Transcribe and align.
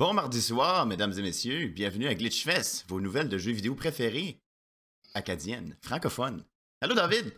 Bon 0.00 0.14
mardi 0.14 0.40
soir, 0.40 0.86
mesdames 0.86 1.12
et 1.18 1.20
messieurs. 1.20 1.66
Bienvenue 1.66 2.06
à 2.06 2.14
Glitchfest, 2.14 2.86
vos 2.88 3.02
nouvelles 3.02 3.28
de 3.28 3.36
jeux 3.36 3.52
vidéo 3.52 3.74
préférées. 3.74 4.40
Acadiennes, 5.12 5.76
francophones. 5.82 6.42
Allô, 6.80 6.94
David? 6.94 7.34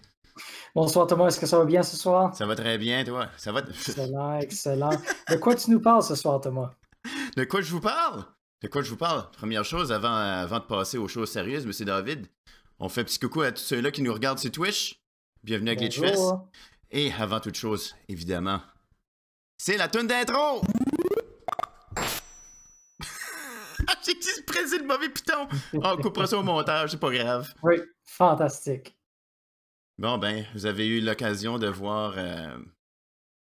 Bonsoir 0.73 1.09
Thomas, 1.09 1.27
est-ce 1.27 1.41
que 1.41 1.47
ça 1.47 1.59
va 1.59 1.65
bien 1.65 1.83
ce 1.83 1.97
soir? 1.97 2.33
Ça 2.37 2.47
va 2.47 2.55
très 2.55 2.79
bien, 2.79 3.03
toi? 3.03 3.27
Ça 3.37 3.51
va... 3.51 3.63
Excellent, 3.63 4.39
excellent. 4.39 4.91
De 5.29 5.35
quoi 5.39 5.57
tu 5.57 5.73
nous 5.73 5.81
parles 5.81 6.05
ce 6.05 6.15
soir, 6.15 6.41
Thomas? 6.41 6.71
De 7.37 7.43
quoi 7.43 7.63
je 7.63 7.73
vous 7.73 7.81
parle? 7.81 8.25
De 8.63 8.69
quoi 8.69 8.83
je 8.83 8.91
vous 8.91 8.97
parle? 8.97 9.29
Première 9.33 9.65
chose, 9.65 9.91
avant, 9.91 10.15
avant 10.15 10.61
de 10.61 10.65
passer 10.65 10.99
aux 10.99 11.09
choses 11.09 11.33
sérieuses, 11.33 11.67
monsieur 11.67 11.87
David, 11.87 12.29
on 12.79 12.89
fait 12.89 13.01
un 13.01 13.05
petit 13.05 13.19
coucou 13.19 13.41
à 13.41 13.51
tous 13.51 13.63
ceux-là 13.65 13.91
qui 13.91 14.03
nous 14.03 14.15
regardent 14.15 14.39
sur 14.39 14.53
Twitch. 14.53 15.03
Bienvenue 15.43 15.71
à 15.71 15.75
Glitchfest. 15.75 16.31
Et 16.93 17.13
avant 17.15 17.41
toute 17.41 17.57
chose, 17.57 17.97
évidemment, 18.09 18.61
c'est 19.59 19.77
la 19.77 19.89
tune 19.89 20.07
d'intro! 20.07 20.63
Ah, 23.89 23.95
J'ai 24.05 24.15
dit 24.15 24.43
presser 24.47 24.79
le 24.79 24.85
mauvais 24.87 25.09
piton! 25.09 25.49
On 25.75 25.97
coupera 25.97 26.27
ça 26.27 26.39
au 26.39 26.43
montage, 26.43 26.91
c'est 26.91 27.01
pas 27.01 27.11
grave. 27.11 27.53
Oui, 27.63 27.77
fantastique. 28.05 28.97
Bon, 29.99 30.19
ben, 30.19 30.45
vous 30.55 30.67
avez 30.67 30.87
eu 30.87 31.01
l'occasion 31.01 31.59
de 31.59 31.69
voir. 31.69 32.15
euh, 32.17 32.57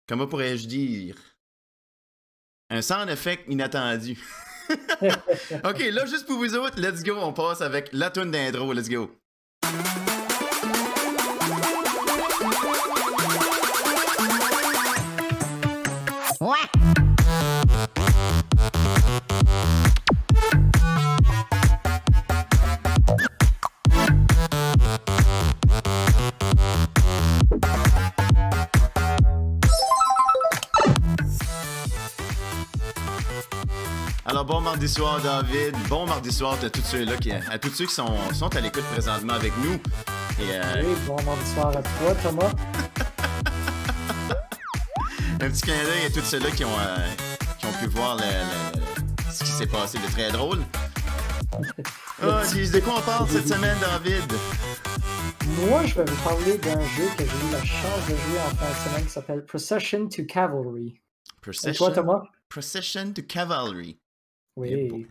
comment 0.07 0.27
pourrais-je 0.27 0.67
dire? 0.67 1.15
Un 2.69 2.81
sound 2.81 3.09
effect 3.09 3.43
inattendu. 3.47 4.17
ok, 4.69 5.79
là, 5.91 6.05
juste 6.05 6.25
pour 6.25 6.37
vous 6.37 6.55
autres, 6.55 6.79
let's 6.79 7.03
go, 7.03 7.15
on 7.17 7.33
passe 7.33 7.61
avec 7.61 7.89
la 7.93 8.09
tune 8.09 8.31
d'intro, 8.31 8.73
let's 8.73 8.89
go. 8.89 9.11
Alors, 34.33 34.45
bon 34.45 34.61
mardi 34.61 34.89
soir, 34.89 35.21
David. 35.21 35.75
Bon 35.89 36.07
mardi 36.07 36.31
soir 36.31 36.57
à 36.63 36.67
tous 36.69 36.81
ceux-là 36.81 37.17
qui, 37.17 37.31
à 37.31 37.59
tous 37.59 37.69
ceux 37.69 37.85
qui 37.85 37.93
sont, 37.93 38.15
sont 38.33 38.47
à 38.55 38.61
l'écoute 38.61 38.83
présentement 38.91 39.33
avec 39.33 39.53
nous. 39.63 39.73
Et 40.43 40.53
euh, 40.53 40.61
Oui, 40.83 40.95
bon 41.05 41.15
mardi 41.21 41.45
soir 41.53 41.67
à 41.67 41.83
toi, 41.83 42.15
Thomas. 42.23 42.49
un 45.39 45.49
petit 45.51 45.61
clin 45.61 45.75
d'œil 45.83 46.05
à 46.07 46.09
tous 46.09 46.25
ceux-là 46.25 46.49
qui 46.49 46.65
ont, 46.65 46.79
euh, 46.79 46.97
qui 47.59 47.67
ont 47.67 47.73
pu 47.73 47.85
voir 47.85 48.15
le- 48.15 48.23
le- 48.23 48.79
le- 48.79 49.31
ce 49.31 49.43
qui 49.43 49.51
s'est 49.51 49.67
passé 49.67 49.99
de 49.99 50.11
très 50.11 50.31
drôle. 50.31 50.59
Ah, 52.25 52.41
dis- 52.53 52.71
de 52.71 52.79
quoi 52.79 52.95
on 52.97 53.01
parle 53.01 53.27
cette 53.29 53.47
semaine, 53.47 53.77
David? 53.81 54.31
Moi, 55.69 55.85
je 55.85 55.95
vais 55.95 56.05
vous 56.05 56.23
parler 56.23 56.57
d'un 56.57 56.79
jeu 56.79 57.03
que 57.17 57.23
j'ai 57.25 57.47
eu 57.47 57.51
la 57.51 57.63
chance 57.63 58.01
de 58.09 58.15
jouer 58.15 58.39
en 58.39 58.55
fin 58.55 58.69
de 58.69 58.89
semaine 58.89 59.05
qui 59.05 59.11
s'appelle 59.11 59.45
Procession 59.45 60.07
to 60.07 60.23
Cavalry. 60.23 60.87
Et 60.95 61.41
Procession, 61.41 61.85
toi, 61.87 61.93
Thomas? 61.93 62.21
Procession 62.47 63.11
to 63.13 63.21
Cavalry. 63.23 63.99
Oui. 64.55 65.07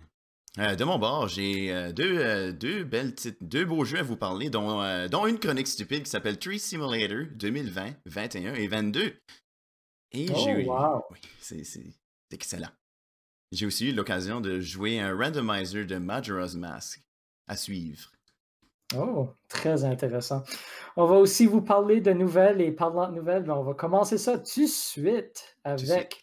Euh, 0.59 0.77
de 0.77 0.85
mon 0.85 0.99
bord, 0.99 1.29
j'ai 1.29 1.73
euh, 1.73 1.93
deux, 1.93 2.19
euh, 2.19 2.53
deux 2.53 2.85
belles 2.85 3.15
titres, 3.15 3.39
deux 3.41 3.65
beaux 3.65 3.85
jeux 3.85 3.99
à 3.99 4.03
vous 4.03 4.17
parler, 4.19 4.51
dont, 4.51 4.83
dont 5.09 5.27
une 5.27 5.39
chronique 5.39 5.67
stupide 5.67 6.03
qui 6.05 6.11
s'appelle 6.11 6.39
Tree 6.39 6.59
Simulator 6.59 7.25
2020, 7.35 7.95
21 8.07 8.55
et 8.55 8.69
22. 8.69 9.15
Et 10.15 10.27
Oh, 10.31 10.35
j'ai 10.45 10.51
eu. 10.51 10.67
wow. 10.67 11.03
Oui, 11.11 11.19
c'est 11.41 11.65
c'est 11.65 11.95
excellent. 12.31 12.69
J'ai 13.51 13.65
aussi 13.65 13.89
eu 13.89 13.93
l'occasion 13.93 14.41
de 14.43 14.61
jouer 14.61 15.01
un 15.01 15.17
randomizer 15.17 15.87
de 15.87 15.97
Majora's 15.97 16.55
Mask 16.55 17.03
à 17.49 17.57
suivre. 17.57 18.13
Oh, 18.95 19.31
très 19.49 19.85
intéressant. 19.85 20.43
On 20.97 21.07
va 21.07 21.17
aussi 21.17 21.47
vous 21.47 21.63
parler 21.63 22.03
de 22.03 22.13
nouvelles 22.13 22.61
et 22.61 22.73
parlant 22.73 23.09
de 23.09 23.15
nouvelles, 23.15 23.43
ben, 23.45 23.55
on 23.55 23.63
va 23.63 23.73
commencer 23.73 24.19
ça 24.19 24.37
tout 24.39 24.61
de 24.61 24.67
suite 24.67 25.57
avec. 25.65 26.23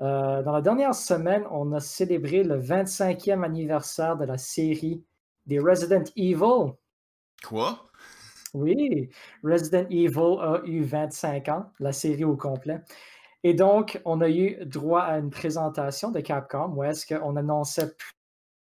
Euh, 0.00 0.42
dans 0.42 0.52
la 0.52 0.60
dernière 0.60 0.94
semaine, 0.94 1.44
on 1.50 1.72
a 1.72 1.80
célébré 1.80 2.44
le 2.44 2.60
25e 2.60 3.44
anniversaire 3.44 4.16
de 4.16 4.24
la 4.24 4.38
série 4.38 5.04
des 5.46 5.58
Resident 5.58 6.04
Evil. 6.16 6.72
Quoi? 7.44 7.88
Oui, 8.54 9.10
Resident 9.42 9.86
Evil 9.90 10.38
a 10.40 10.62
eu 10.64 10.82
25 10.82 11.48
ans, 11.48 11.66
la 11.80 11.92
série 11.92 12.24
au 12.24 12.36
complet. 12.36 12.80
Et 13.44 13.54
donc, 13.54 14.00
on 14.04 14.20
a 14.20 14.28
eu 14.28 14.64
droit 14.64 15.02
à 15.02 15.18
une 15.18 15.30
présentation 15.30 16.10
de 16.10 16.20
Capcom 16.20 16.72
où 16.74 16.82
est-ce 16.82 17.06
qu'on 17.06 17.36
annonçait 17.36 17.94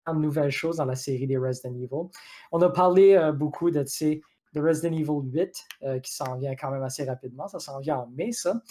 plein 0.03 0.15
de 0.15 0.19
nouvelles 0.19 0.51
choses 0.51 0.77
dans 0.77 0.85
la 0.85 0.95
série 0.95 1.27
des 1.27 1.37
Resident 1.37 1.75
Evil. 1.75 2.09
On 2.51 2.61
a 2.61 2.69
parlé 2.69 3.15
euh, 3.15 3.31
beaucoup 3.31 3.71
de, 3.71 3.81
tu 3.83 3.91
sais, 3.91 4.21
de 4.55 4.61
Resident 4.61 4.93
Evil 4.93 5.29
8 5.31 5.67
euh, 5.83 5.99
qui 5.99 6.13
s'en 6.13 6.35
vient 6.37 6.55
quand 6.55 6.71
même 6.71 6.83
assez 6.83 7.03
rapidement. 7.03 7.47
Ça 7.47 7.59
s'en 7.59 7.79
vient 7.79 7.97
en 7.97 8.07
mai, 8.07 8.31
ça. 8.31 8.61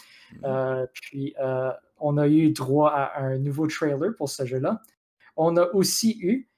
Euh, 0.43 0.85
puis, 0.91 1.35
euh, 1.39 1.71
on 1.99 2.17
a 2.17 2.27
eu 2.27 2.51
droit 2.51 2.89
à 2.89 3.21
un 3.21 3.37
nouveau 3.37 3.67
trailer 3.67 4.15
pour 4.17 4.29
ce 4.29 4.45
jeu-là. 4.45 4.81
On 5.37 5.55
a 5.57 5.67
aussi 5.73 6.17
eu 6.19 6.49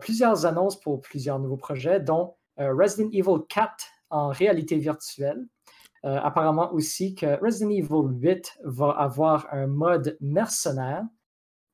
plusieurs 0.00 0.46
annonces 0.46 0.78
pour 0.78 1.00
plusieurs 1.00 1.40
nouveaux 1.40 1.56
projets, 1.56 1.98
dont 1.98 2.36
Resident 2.56 3.10
Evil 3.12 3.44
4 3.48 3.72
en 4.10 4.28
réalité 4.28 4.76
virtuelle. 4.76 5.44
Apparemment 6.04 6.72
aussi 6.72 7.16
que 7.16 7.40
Resident 7.44 7.70
Evil 7.70 8.08
8 8.20 8.60
va 8.62 8.90
avoir 8.90 9.48
un 9.50 9.66
mode 9.66 10.16
mercenaire. 10.20 11.02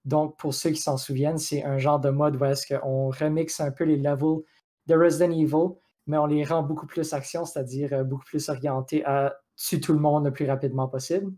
Donc, 0.06 0.38
pour 0.38 0.54
ceux 0.54 0.70
qui 0.70 0.80
s'en 0.80 0.96
souviennent, 0.96 1.36
c'est 1.36 1.62
un 1.62 1.76
genre 1.76 2.00
de 2.00 2.08
mode 2.08 2.40
où 2.40 2.44
est-ce 2.46 2.74
qu'on 2.74 3.10
remixe 3.10 3.60
un 3.60 3.70
peu 3.70 3.84
les 3.84 3.96
levels 3.96 4.42
de 4.86 4.94
Resident 4.94 5.30
Evil, 5.30 5.76
mais 6.06 6.18
on 6.18 6.26
les 6.26 6.44
rend 6.44 6.62
beaucoup 6.62 6.86
plus 6.86 7.12
action, 7.12 7.44
c'est-à-dire 7.44 7.92
euh, 7.92 8.04
beaucoup 8.04 8.24
plus 8.24 8.48
orientés 8.48 9.04
à 9.04 9.36
tuer 9.56 9.80
tout 9.80 9.92
le 9.92 10.00
monde 10.00 10.24
le 10.24 10.32
plus 10.32 10.48
rapidement 10.48 10.88
possible. 10.88 11.32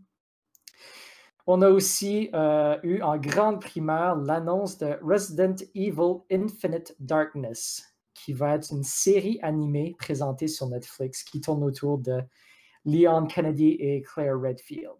On 1.45 1.61
a 1.61 1.69
aussi 1.69 2.29
euh, 2.33 2.77
eu 2.83 3.01
en 3.01 3.17
grande 3.17 3.61
primeur 3.61 4.17
l'annonce 4.17 4.77
de 4.77 4.99
Resident 5.01 5.55
Evil 5.75 6.21
Infinite 6.29 6.95
Darkness, 6.99 7.95
qui 8.13 8.33
va 8.33 8.55
être 8.55 8.71
une 8.71 8.83
série 8.83 9.39
animée 9.41 9.95
présentée 9.97 10.49
sur 10.49 10.67
Netflix 10.67 11.23
qui 11.23 11.39
tourne 11.39 11.63
autour 11.63 11.99
de 11.99 12.21
Leon 12.83 13.27
Kennedy 13.27 13.77
et 13.79 14.01
Claire 14.01 14.37
Redfield. 14.39 14.97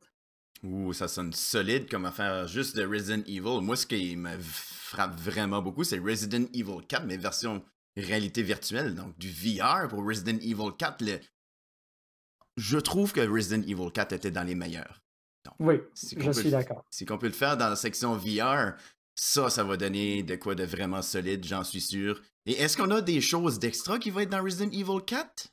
Ouh, 0.63 0.93
ça 0.93 1.07
sonne 1.07 1.33
solide 1.33 1.89
comme 1.89 2.05
affaire 2.05 2.47
juste 2.47 2.75
de 2.77 2.85
Resident 2.85 3.23
Evil. 3.27 3.61
Moi, 3.61 3.75
ce 3.75 3.85
qui 3.85 4.15
me 4.15 4.37
frappe 4.39 5.19
vraiment 5.19 5.61
beaucoup, 5.61 5.83
c'est 5.83 5.99
Resident 5.99 6.45
Evil 6.53 6.85
4, 6.87 7.05
mais 7.05 7.17
version 7.17 7.61
réalité 8.01 8.43
virtuelle, 8.43 8.95
donc 8.95 9.17
du 9.17 9.29
VR 9.31 9.87
pour 9.87 10.05
Resident 10.05 10.37
Evil 10.39 10.71
4. 10.77 11.01
le- 11.03 11.19
Je 12.55 12.77
trouve 12.77 13.13
que 13.13 13.21
Resident 13.21 13.61
Evil 13.67 13.91
4 13.93 14.13
était 14.13 14.31
dans 14.31 14.43
les 14.43 14.55
meilleurs. 14.55 15.01
Donc, 15.45 15.55
Oui, 15.59 15.79
si 15.93 16.15
je 16.19 16.31
suis 16.31 16.49
d'accord. 16.51 16.83
Si 16.89 17.05
qu'on 17.05 17.17
peut 17.17 17.27
le 17.27 17.33
faire 17.33 17.55
dans 17.57 17.69
la 17.69 17.75
section 17.75 18.15
VR, 18.17 18.73
ça, 19.15 19.49
ça 19.49 19.63
va 19.63 19.77
donner 19.77 20.23
de 20.23 20.35
quoi 20.35 20.55
de 20.55 20.63
vraiment 20.63 21.01
solide, 21.01 21.43
j'en 21.45 21.63
suis 21.63 21.81
sûr. 21.81 22.21
Et 22.45 22.53
est-ce 22.53 22.77
qu'on 22.77 22.91
a 22.91 23.01
des 23.01 23.21
choses 23.21 23.59
d'extra 23.59 23.99
qui 23.99 24.09
vont 24.09 24.19
être 24.21 24.29
dans 24.29 24.43
Resident 24.43 24.69
Evil 24.71 25.03
4? 25.05 25.47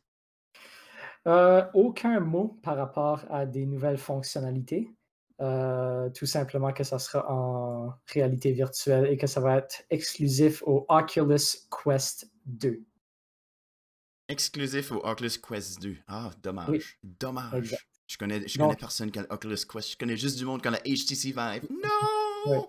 Euh, 1.27 1.65
aucun 1.73 2.21
mot 2.21 2.59
par 2.63 2.77
rapport 2.77 3.25
à 3.31 3.47
des 3.47 3.65
nouvelles 3.67 3.99
fonctionnalités. 3.99 4.91
Euh, 5.41 6.11
tout 6.11 6.27
simplement 6.27 6.73
que 6.73 6.85
ça 6.85 6.99
sera 6.99 7.29
en 7.33 7.93
réalité 8.13 8.53
virtuelle 8.53 9.07
et 9.11 9.17
que 9.17 9.27
ça 9.27 9.41
va 9.41 9.57
être 9.59 9.83
exclusif 9.91 10.63
au 10.65 10.87
Oculus 10.89 11.41
Quest 11.85 12.31
2. 12.47 12.83
Exclusif 14.29 14.91
au 14.93 15.05
Oculus 15.07 15.39
Quest 15.47 15.81
2. 15.83 15.97
Ah, 16.09 16.31
dommage. 16.43 16.69
Oui. 16.71 16.83
Dommage. 17.03 17.55
Exact. 17.55 17.83
Je 18.07 18.17
connais, 18.19 18.47
je 18.47 18.59
Donc- 18.59 18.69
connais 18.69 18.79
personne 18.81 19.11
qui 19.11 19.19
a 19.19 19.23
l'Oculus 19.23 19.57
Quest. 19.71 19.93
Je 19.93 19.97
connais 19.99 20.17
juste 20.17 20.39
du 20.39 20.45
monde 20.45 20.63
qui 20.63 20.69
a 20.69 20.71
la 20.71 20.81
HTC 20.81 21.33
Vive. 21.33 21.69
Non! 21.71 22.69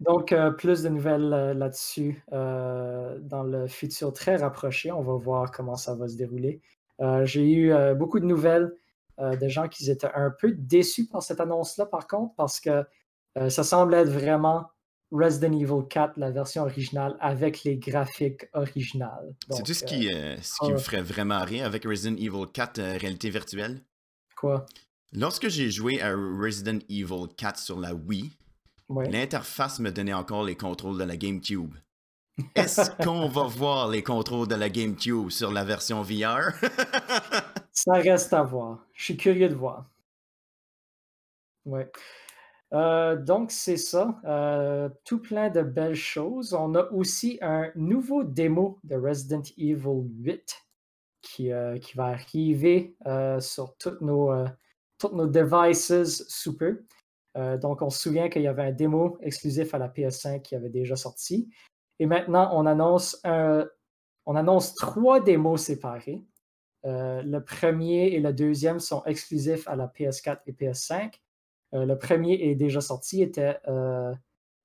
Donc, 0.00 0.32
euh, 0.32 0.50
plus 0.52 0.82
de 0.84 0.88
nouvelles 0.90 1.32
euh, 1.32 1.54
là-dessus 1.54 2.22
euh, 2.32 3.18
dans 3.20 3.42
le 3.42 3.66
futur 3.66 4.12
très 4.12 4.36
rapproché. 4.36 4.92
On 4.92 5.02
va 5.02 5.14
voir 5.14 5.50
comment 5.50 5.74
ça 5.76 5.94
va 5.94 6.06
se 6.08 6.16
dérouler. 6.16 6.60
J'ai 7.24 7.48
eu 7.52 7.72
beaucoup 7.94 8.18
de 8.18 8.24
nouvelles 8.24 8.72
de 9.18 9.48
gens 9.48 9.68
qui 9.68 9.88
étaient 9.88 10.10
un 10.16 10.32
peu 10.36 10.50
déçus 10.50 11.06
par 11.06 11.22
cette 11.22 11.38
annonce-là, 11.38 11.86
par 11.86 12.08
contre, 12.08 12.34
parce 12.34 12.58
que 12.58 12.84
ça 13.48 13.62
semble 13.62 13.94
être 13.94 14.08
vraiment 14.10 14.68
Resident 15.10 15.52
Evil 15.52 15.86
4, 15.88 16.18
la 16.18 16.30
version 16.30 16.62
originale, 16.62 17.16
avec 17.20 17.64
les 17.64 17.76
graphiques 17.76 18.46
originales. 18.52 19.34
C'est 19.50 19.62
tout 19.62 19.74
ce 19.74 19.84
euh, 19.84 19.88
qui, 19.88 20.12
euh, 20.12 20.36
ce 20.42 20.58
qui 20.60 20.70
me 20.70 20.76
ah. 20.76 20.78
ferait 20.78 21.02
vraiment 21.02 21.42
rire 21.44 21.64
avec 21.64 21.84
Resident 21.84 22.16
Evil 22.16 22.46
4 22.52 22.78
euh, 22.78 22.98
réalité 22.98 23.30
virtuelle? 23.30 23.82
quoi? 24.36 24.66
Lorsque 25.12 25.48
j'ai 25.48 25.70
joué 25.70 26.02
à 26.02 26.14
Resident 26.14 26.78
Evil 26.90 27.26
4 27.36 27.58
sur 27.58 27.80
la 27.80 27.94
Wii, 27.94 28.30
Ouais. 28.88 29.10
l'interface 29.10 29.80
me 29.80 29.90
donnait 29.90 30.14
encore 30.14 30.44
les 30.44 30.56
contrôles 30.56 30.98
de 30.98 31.04
la 31.04 31.16
GameCube. 31.16 31.74
Est-ce 32.54 32.90
qu'on 33.04 33.28
va 33.28 33.44
voir 33.44 33.88
les 33.88 34.02
contrôles 34.02 34.48
de 34.48 34.54
la 34.54 34.70
GameCube 34.70 35.30
sur 35.30 35.52
la 35.52 35.64
version 35.64 36.02
VR? 36.02 36.52
Ça 37.72 37.94
reste 37.94 38.32
à 38.32 38.42
voir. 38.42 38.78
Je 38.94 39.04
suis 39.04 39.16
curieux 39.16 39.48
de 39.48 39.54
voir. 39.54 39.84
Ouais. 41.66 41.90
Euh, 42.74 43.16
donc, 43.16 43.50
c'est 43.50 43.76
ça. 43.76 44.20
Euh, 44.24 44.88
tout 45.04 45.20
plein 45.20 45.50
de 45.50 45.62
belles 45.62 45.94
choses. 45.94 46.52
On 46.52 46.74
a 46.74 46.90
aussi 46.90 47.38
un 47.40 47.70
nouveau 47.74 48.24
démo 48.24 48.78
de 48.84 48.96
Resident 48.96 49.42
Evil 49.56 50.04
8 50.18 50.66
qui, 51.22 51.52
euh, 51.52 51.78
qui 51.78 51.96
va 51.96 52.06
arriver 52.06 52.96
sur 53.40 53.76
toutes 53.78 54.00
nos 54.02 54.46
devices 55.02 56.26
sous 56.28 56.56
peu. 56.56 56.84
donc, 57.34 57.82
on 57.82 57.90
se 57.90 58.00
souvient 58.00 58.28
qu'il 58.28 58.42
y 58.42 58.48
avait 58.48 58.64
un 58.64 58.72
démo 58.72 59.18
exclusif 59.22 59.72
à 59.74 59.78
la 59.78 59.88
PS5 59.88 60.42
qui 60.42 60.56
avait 60.56 60.68
déjà 60.70 60.96
sorti. 60.96 61.48
Et 62.00 62.06
maintenant, 62.06 62.50
on 62.52 62.66
annonce, 62.66 63.20
on 63.24 64.36
annonce 64.36 64.74
trois 64.74 65.20
démos 65.20 65.62
séparées. 65.62 66.22
le 66.84 67.38
premier 67.40 68.08
et 68.08 68.20
le 68.20 68.32
deuxième 68.32 68.80
sont 68.80 69.04
exclusifs 69.04 69.66
à 69.68 69.76
la 69.76 69.86
PS4 69.86 70.40
et 70.46 70.52
PS5. 70.52 71.20
Euh, 71.74 71.84
le 71.84 71.98
premier 71.98 72.34
est 72.34 72.54
déjà 72.54 72.80
sorti, 72.80 73.30
euh, 73.38 74.14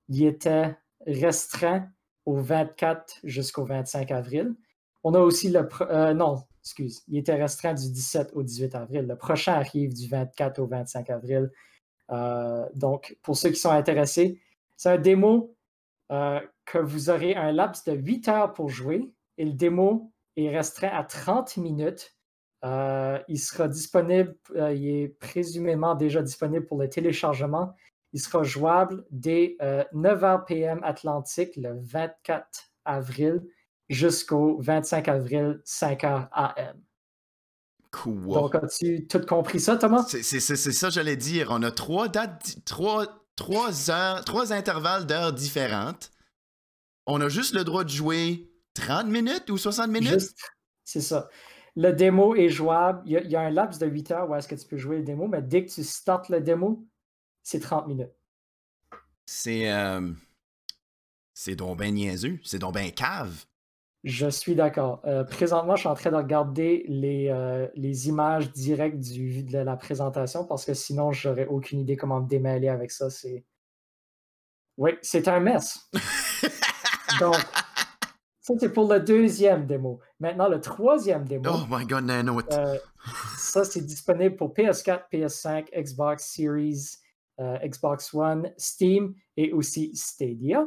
il 0.10 0.26
était 0.26 0.76
restreint 1.06 1.90
au 2.26 2.36
24 2.36 3.20
jusqu'au 3.24 3.66
25 3.66 4.12
avril. 4.12 4.56
On 5.04 5.14
a 5.14 5.20
aussi 5.20 5.50
le... 5.50 5.68
Euh, 5.82 6.14
non, 6.14 6.44
excuse, 6.62 7.04
il 7.08 7.18
était 7.18 7.36
restreint 7.36 7.74
du 7.74 7.92
17 7.92 8.32
au 8.34 8.44
18 8.44 8.76
avril. 8.76 9.06
Le 9.08 9.18
prochain 9.18 9.54
arrive 9.54 9.94
du 9.94 10.08
24 10.08 10.60
au 10.60 10.68
25 10.68 11.10
avril. 11.10 11.52
donc, 12.76 13.18
pour 13.24 13.36
ceux 13.36 13.50
qui 13.50 13.60
sont 13.60 13.72
intéressés, 13.72 14.40
c'est 14.78 14.90
un 14.90 14.98
démo 14.98 15.56
que 16.10 16.78
vous 16.78 17.10
aurez 17.10 17.36
un 17.36 17.52
laps 17.52 17.84
de 17.86 17.94
8 17.94 18.28
heures 18.30 18.54
pour 18.54 18.70
jouer 18.70 19.12
et 19.38 19.46
le 19.46 19.54
démo 19.54 20.14
est 20.38 20.50
restreint 20.50 20.92
à 20.94 21.04
30 21.04 21.58
minutes 21.58 22.16
euh, 22.64 23.20
il 23.28 23.40
sera 23.40 23.68
disponible, 23.68 24.36
euh, 24.56 24.74
il 24.74 24.88
est 24.88 25.08
présumément 25.10 25.96
déjà 25.96 26.22
disponible 26.22 26.66
pour 26.66 26.80
le 26.80 26.88
téléchargement. 26.88 27.76
Il 28.14 28.22
sera 28.22 28.44
jouable 28.44 29.06
dès 29.12 29.58
9h 29.60 30.24
euh, 30.24 30.38
PM 30.40 30.80
Atlantique 30.84 31.56
le 31.58 31.80
24 31.82 32.48
avril 32.86 33.42
jusqu'au 33.90 34.62
25 34.62 35.08
avril 35.10 35.62
5h 35.66 36.30
AM. 36.32 36.82
Cool. 37.92 38.28
Donc, 38.28 38.56
as-tu 38.56 39.08
tout 39.08 39.22
compris 39.22 39.60
ça, 39.60 39.76
Thomas? 39.76 40.06
C'est 40.08 40.40
ça, 40.40 40.90
j'allais 40.90 41.18
dire. 41.18 41.50
On 41.52 41.62
a 41.64 41.72
trois 41.72 42.08
dates, 42.08 42.56
trois, 42.66 43.06
trois 43.36 43.92
heures, 43.92 44.24
trois 44.24 44.54
intervalles 44.54 45.06
d'heures 45.06 45.34
différentes. 45.34 46.12
On 47.06 47.20
a 47.20 47.28
juste 47.28 47.54
le 47.54 47.64
droit 47.64 47.84
de 47.84 47.90
jouer 47.90 48.50
30 48.76 49.08
minutes 49.08 49.50
ou 49.50 49.58
60 49.58 49.90
minutes? 49.90 50.34
C'est 50.86 51.02
ça 51.02 51.30
le 51.76 51.92
démo 51.92 52.36
est 52.36 52.50
jouable. 52.50 53.02
Il 53.06 53.30
y, 53.30 53.36
a, 53.36 53.42
un 53.42 53.50
laps 53.50 53.80
de 53.80 53.88
8 53.88 54.12
heures 54.12 54.30
où 54.30 54.36
est-ce 54.36 54.48
que 54.48 54.56
tu 54.56 54.66
peux 54.68 54.78
jouer 54.78 54.98
le 54.98 55.04
démo, 55.04 55.28
mais 55.28 55.42
dès 55.42 55.66
que 55.66 55.72
tu 55.72 55.84
startes 55.84 56.30
le 56.30 56.42
démo, 56.42 56.86
c'est 57.42 57.60
30 57.60 57.88
minutes. 57.88 58.14
C'est. 59.26 59.72
Euh, 59.72 60.12
c'est 61.34 61.56
donc 61.56 61.80
bien 61.80 61.92
niaiseux. 61.92 62.40
C'est 62.44 62.60
donc 62.60 62.76
bien 62.76 62.90
cave. 62.92 63.46
Je 64.04 64.28
suis 64.28 64.54
d'accord. 64.54 65.02
Euh, 65.06 65.24
présentement, 65.24 65.76
je 65.76 65.82
suis 65.82 65.90
en 65.90 65.96
train 65.96 66.12
de 66.12 66.18
regarder 66.18 66.86
les, 66.90 67.30
euh, 67.30 67.68
les 67.76 68.10
images 68.10 68.52
directes 68.52 69.00
du, 69.00 69.44
de 69.44 69.58
la 69.58 69.78
présentation 69.78 70.46
parce 70.46 70.66
que 70.66 70.74
sinon, 70.74 71.12
j'aurais 71.14 71.48
aucune 71.48 71.80
idée 71.80 71.96
comment 71.96 72.22
me 72.22 72.28
démêler 72.28 72.68
avec 72.68 72.92
ça. 72.92 73.10
C'est. 73.10 73.46
Oui, 74.78 74.92
c'est 75.02 75.28
un 75.28 75.40
mess. 75.40 75.90
Donc, 77.20 77.36
ça, 78.42 78.54
c'est 78.60 78.74
pour 78.74 78.92
le 78.92 79.00
deuxième 79.00 79.66
démo. 79.66 80.02
Maintenant, 80.24 80.48
le 80.48 80.62
troisième 80.62 81.26
démo. 81.26 81.50
Oh 81.54 81.66
my 81.70 81.86
god, 81.86 82.06
Nano. 82.06 82.40
Euh, 82.54 82.78
ça, 83.36 83.66
c'est 83.66 83.82
disponible 83.82 84.38
pour 84.38 84.54
PS4, 84.54 85.02
PS5, 85.12 85.66
Xbox 85.78 86.34
Series, 86.34 86.96
euh, 87.42 87.58
Xbox 87.58 88.14
One, 88.14 88.50
Steam 88.56 89.16
et 89.36 89.52
aussi 89.52 89.94
Stadia. 89.94 90.66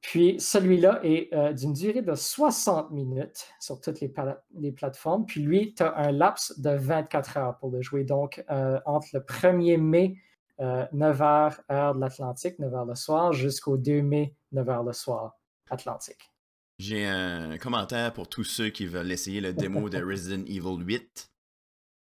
Puis 0.00 0.40
celui-là 0.40 0.98
est 1.04 1.32
euh, 1.32 1.52
d'une 1.52 1.72
durée 1.72 2.02
de 2.02 2.16
60 2.16 2.90
minutes 2.90 3.46
sur 3.60 3.80
toutes 3.80 4.00
les, 4.00 4.12
les 4.56 4.72
plateformes. 4.72 5.24
Puis 5.24 5.40
lui, 5.40 5.74
tu 5.74 5.84
as 5.84 5.96
un 5.96 6.10
laps 6.10 6.58
de 6.58 6.70
24 6.70 7.36
heures 7.36 7.58
pour 7.58 7.70
le 7.70 7.82
jouer. 7.82 8.02
Donc, 8.02 8.44
entre 8.84 9.06
le 9.12 9.20
1er 9.20 9.76
mai, 9.76 10.16
9h, 10.58 11.58
heure 11.70 11.94
de 11.94 12.00
l'Atlantique, 12.00 12.58
9h 12.58 12.88
le 12.88 12.94
soir, 12.96 13.32
jusqu'au 13.32 13.76
2 13.76 14.02
mai, 14.02 14.34
9h 14.52 14.86
le 14.86 14.92
soir. 14.92 15.38
Atlantique. 15.70 16.32
J'ai 16.78 17.06
un 17.06 17.58
commentaire 17.58 18.12
pour 18.12 18.28
tous 18.28 18.44
ceux 18.44 18.70
qui 18.70 18.86
veulent 18.86 19.10
essayer 19.10 19.40
le 19.40 19.52
démo 19.52 19.88
de 19.88 20.00
Resident 20.00 20.44
Evil 20.46 20.84
8. 20.84 21.28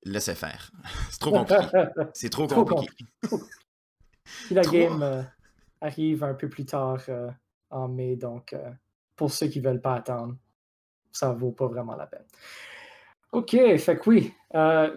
Laissez 0.05 0.35
faire. 0.35 0.71
C'est 1.11 1.21
trop 1.21 1.33
compliqué. 1.33 1.67
C'est 2.15 2.31
trop, 2.31 2.47
compliqué. 2.47 3.05
la 4.51 4.63
game 4.63 5.03
euh, 5.03 5.23
arrive 5.83 6.25
un 6.25 6.33
peu 6.33 6.49
plus 6.49 6.65
tard 6.65 7.03
euh, 7.11 7.31
en 7.69 7.89
mai, 7.89 8.17
donc 8.17 8.55
euh, 8.55 8.71
pour 9.17 9.31
ceux 9.31 9.49
qui 9.49 9.61
ne 9.61 9.69
veulent 9.69 9.83
pas 9.83 9.97
attendre, 9.97 10.35
ça 11.13 11.31
vaut 11.33 11.53
pas 11.53 11.67
vraiment 11.67 11.95
la 11.95 12.07
peine. 12.07 12.25
OK, 13.33 13.51
fait 13.51 13.97
que 13.99 14.09
oui, 14.09 14.33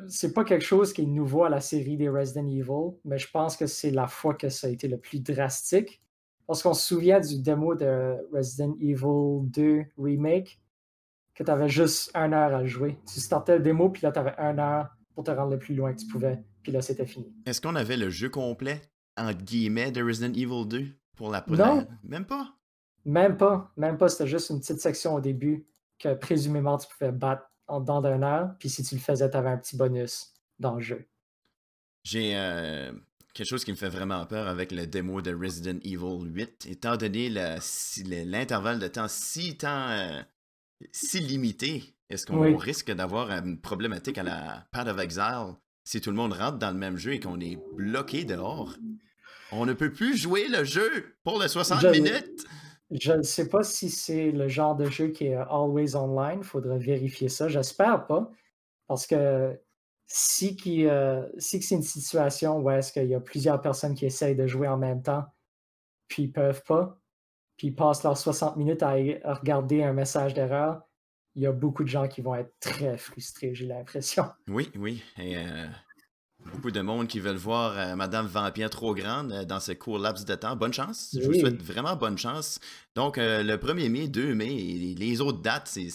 c'est 0.07 0.31
pas 0.31 0.43
quelque 0.43 0.63
chose 0.63 0.93
qui 0.93 1.01
est 1.01 1.05
nouveau 1.05 1.43
à 1.43 1.49
la 1.49 1.59
série 1.59 1.97
des 1.97 2.07
Resident 2.07 2.47
Evil, 2.47 2.95
mais 3.03 3.17
je 3.17 3.29
pense 3.31 3.57
que 3.57 3.65
c'est 3.65 3.89
la 3.89 4.07
fois 4.07 4.35
que 4.35 4.47
ça 4.49 4.67
a 4.67 4.69
été 4.69 4.87
le 4.87 4.97
plus 4.97 5.19
drastique. 5.19 6.01
Parce 6.47 6.63
qu'on 6.63 6.73
se 6.73 6.87
souvient 6.87 7.19
du 7.19 7.41
démo 7.41 7.75
de 7.75 8.15
Resident 8.33 8.75
Evil 8.79 9.49
2 9.49 9.85
Remake, 9.97 10.59
que 11.35 11.43
tu 11.43 11.51
avais 11.51 11.69
juste 11.69 12.09
un 12.15 12.33
heure 12.33 12.55
à 12.55 12.65
jouer. 12.65 12.97
Tu 13.05 13.19
startais 13.19 13.57
le 13.57 13.63
démo, 13.63 13.89
puis 13.89 14.01
là, 14.01 14.11
tu 14.11 14.19
avais 14.19 14.35
un 14.37 14.57
heure 14.57 14.89
pour 15.13 15.23
te 15.23 15.31
rendre 15.31 15.51
le 15.51 15.59
plus 15.59 15.75
loin 15.75 15.93
que 15.93 15.99
tu 15.99 16.07
pouvais, 16.07 16.43
puis 16.63 16.71
là, 16.71 16.81
c'était 16.81 17.05
fini. 17.05 17.31
Est-ce 17.45 17.61
qu'on 17.61 17.75
avait 17.75 17.97
le 17.97 18.09
jeu 18.09 18.29
complet, 18.29 18.81
entre 19.17 19.43
guillemets, 19.43 19.91
de 19.91 20.01
Resident 20.01 20.33
Evil 20.33 20.65
2 20.65 20.85
pour 21.15 21.29
la 21.29 21.41
première 21.41 21.75
Non. 21.75 21.87
Même 22.03 22.25
pas? 22.25 22.53
Même 23.05 23.37
pas. 23.37 23.71
Même 23.77 23.97
pas. 23.97 24.09
C'était 24.09 24.27
juste 24.27 24.49
une 24.49 24.59
petite 24.59 24.79
section 24.79 25.15
au 25.15 25.21
début 25.21 25.67
que 25.99 26.13
présumément 26.13 26.77
tu 26.77 26.87
pouvais 26.87 27.11
battre 27.11 27.43
en 27.67 27.81
dedans 27.81 28.01
d'un 28.01 28.23
heure, 28.23 28.55
puis 28.59 28.69
si 28.69 28.83
tu 28.83 28.95
le 28.95 29.01
faisais, 29.01 29.29
tu 29.29 29.37
avais 29.37 29.49
un 29.49 29.57
petit 29.57 29.75
bonus 29.75 30.33
dans 30.59 30.75
le 30.75 30.81
jeu. 30.81 31.07
J'ai 32.03 32.37
euh, 32.37 32.93
quelque 33.37 33.47
chose 33.47 33.63
qui 33.63 33.71
me 33.71 33.77
fait 33.77 33.89
vraiment 33.89 34.25
peur 34.25 34.47
avec 34.47 34.71
le 34.71 34.87
démo 34.87 35.21
de 35.21 35.33
Resident 35.33 35.79
Evil 35.83 36.25
8, 36.25 36.67
étant 36.71 36.97
donné 36.97 37.29
l'intervalle 37.29 38.79
de 38.79 38.87
temps 38.87 39.07
si, 39.07 39.55
temps, 39.57 39.89
euh, 39.89 40.21
si 40.91 41.19
limité. 41.19 41.95
Est-ce 42.09 42.25
qu'on 42.25 42.57
risque 42.57 42.91
d'avoir 42.91 43.29
une 43.29 43.59
problématique 43.59 44.17
à 44.17 44.23
la 44.23 44.65
Path 44.71 44.87
of 44.87 44.99
Exile 44.99 45.53
si 45.83 46.01
tout 46.01 46.09
le 46.09 46.15
monde 46.15 46.33
rentre 46.33 46.57
dans 46.57 46.71
le 46.71 46.77
même 46.77 46.97
jeu 46.97 47.13
et 47.13 47.19
qu'on 47.19 47.39
est 47.39 47.59
bloqué 47.75 48.23
dehors? 48.23 48.75
On 49.51 49.65
ne 49.65 49.73
peut 49.73 49.91
plus 49.93 50.17
jouer 50.17 50.47
le 50.47 50.63
jeu 50.63 51.15
pour 51.23 51.39
les 51.39 51.47
60 51.47 51.83
minutes. 51.91 52.45
Je 52.89 53.11
ne 53.11 53.21
sais 53.21 53.49
pas 53.49 53.63
si 53.63 53.89
c'est 53.89 54.31
le 54.31 54.47
genre 54.47 54.75
de 54.75 54.89
jeu 54.89 55.09
qui 55.09 55.27
est 55.27 55.35
always 55.35 55.95
online. 55.95 56.39
Il 56.39 56.43
faudra 56.43 56.77
vérifier 56.77 57.29
ça. 57.29 57.49
J'espère 57.49 58.07
pas. 58.07 58.31
Parce 58.87 59.05
que 59.05 59.59
si, 60.07 60.55
qui, 60.55 60.87
euh, 60.87 61.21
si 61.37 61.61
c'est 61.61 61.75
une 61.75 61.83
situation 61.83 62.57
où 62.59 62.69
est-ce 62.71 62.93
qu'il 62.93 63.07
y 63.07 63.15
a 63.15 63.19
plusieurs 63.19 63.61
personnes 63.61 63.93
qui 63.93 64.05
essayent 64.05 64.35
de 64.35 64.47
jouer 64.47 64.67
en 64.67 64.77
même 64.77 65.03
temps, 65.03 65.25
puis 66.07 66.23
ils 66.23 66.31
peuvent 66.31 66.63
pas, 66.65 66.97
puis 67.57 67.67
ils 67.67 67.75
passent 67.75 68.03
leurs 68.03 68.17
60 68.17 68.55
minutes 68.55 68.83
à, 68.83 68.93
regarder 68.93 69.83
un 69.83 69.93
message 69.93 70.33
d'erreur, 70.33 70.81
il 71.35 71.43
y 71.43 71.45
a 71.45 71.51
beaucoup 71.51 71.83
de 71.83 71.89
gens 71.89 72.07
qui 72.07 72.21
vont 72.21 72.35
être 72.35 72.53
très 72.59 72.97
frustrés, 72.97 73.53
j'ai 73.53 73.67
l'impression. 73.67 74.25
Oui, 74.47 74.71
oui. 74.75 75.03
Et 75.17 75.37
euh, 75.37 75.67
beaucoup 76.53 76.71
de 76.71 76.81
monde 76.81 77.07
qui 77.07 77.19
veulent 77.19 77.35
voir 77.35 77.77
euh, 77.77 77.95
Madame 77.95 78.27
Vampire 78.27 78.69
trop 78.69 78.95
grande 78.95 79.45
dans 79.45 79.59
ce 79.59 79.73
court 79.73 79.99
laps 79.99 80.25
de 80.25 80.35
temps. 80.35 80.55
Bonne 80.55 80.73
chance. 80.73 81.15
Je 81.19 81.27
vous 81.27 81.33
souhaite 81.33 81.61
vraiment 81.61 81.95
bonne 81.95 82.17
chance. 82.17 82.59
Donc, 82.95 83.17
le 83.17 83.55
1er 83.55 83.89
mai, 83.89 84.07
2 84.07 84.33
mai, 84.33 84.55
et 84.55 84.95
les 84.95 85.21
autres 85.21 85.41
dates, 85.41 85.67
c'est 85.67 85.89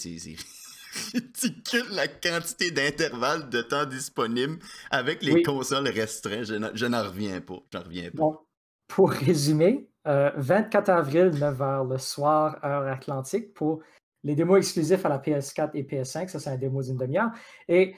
ridicule 1.13 1.87
la 1.91 2.09
quantité 2.09 2.71
d'intervalles 2.71 3.49
de 3.49 3.63
temps 3.63 3.87
disponibles 3.87 4.59
avec 4.91 5.23
les 5.23 5.43
consoles 5.43 5.89
restreintes. 5.89 6.45
Je 6.45 6.87
n'en 6.87 7.03
reviens 7.03 7.41
pas. 7.41 7.63
reviens 7.75 8.11
pas. 8.11 8.45
pour 8.89 9.11
résumer, 9.11 9.89
24 10.05 10.89
euh, 10.89 10.95
avril, 10.95 11.31
9h 11.31 11.89
le 11.91 11.99
soir, 11.99 12.59
heure 12.65 12.87
atlantique, 12.87 13.55
pour 13.55 13.83
les 14.25 14.35
démos 14.35 14.59
exclusifs 14.59 15.05
à 15.07 15.09
la 15.09 15.19
PS4 15.19 15.71
et 15.75 15.85
PS5. 15.85 16.29
Ça, 16.29 16.39
c'est 16.39 16.51
un 16.51 16.57
démo 16.57 16.83
d'une 16.83 16.97
demi-heure. 16.97 17.31
Et 17.69 17.95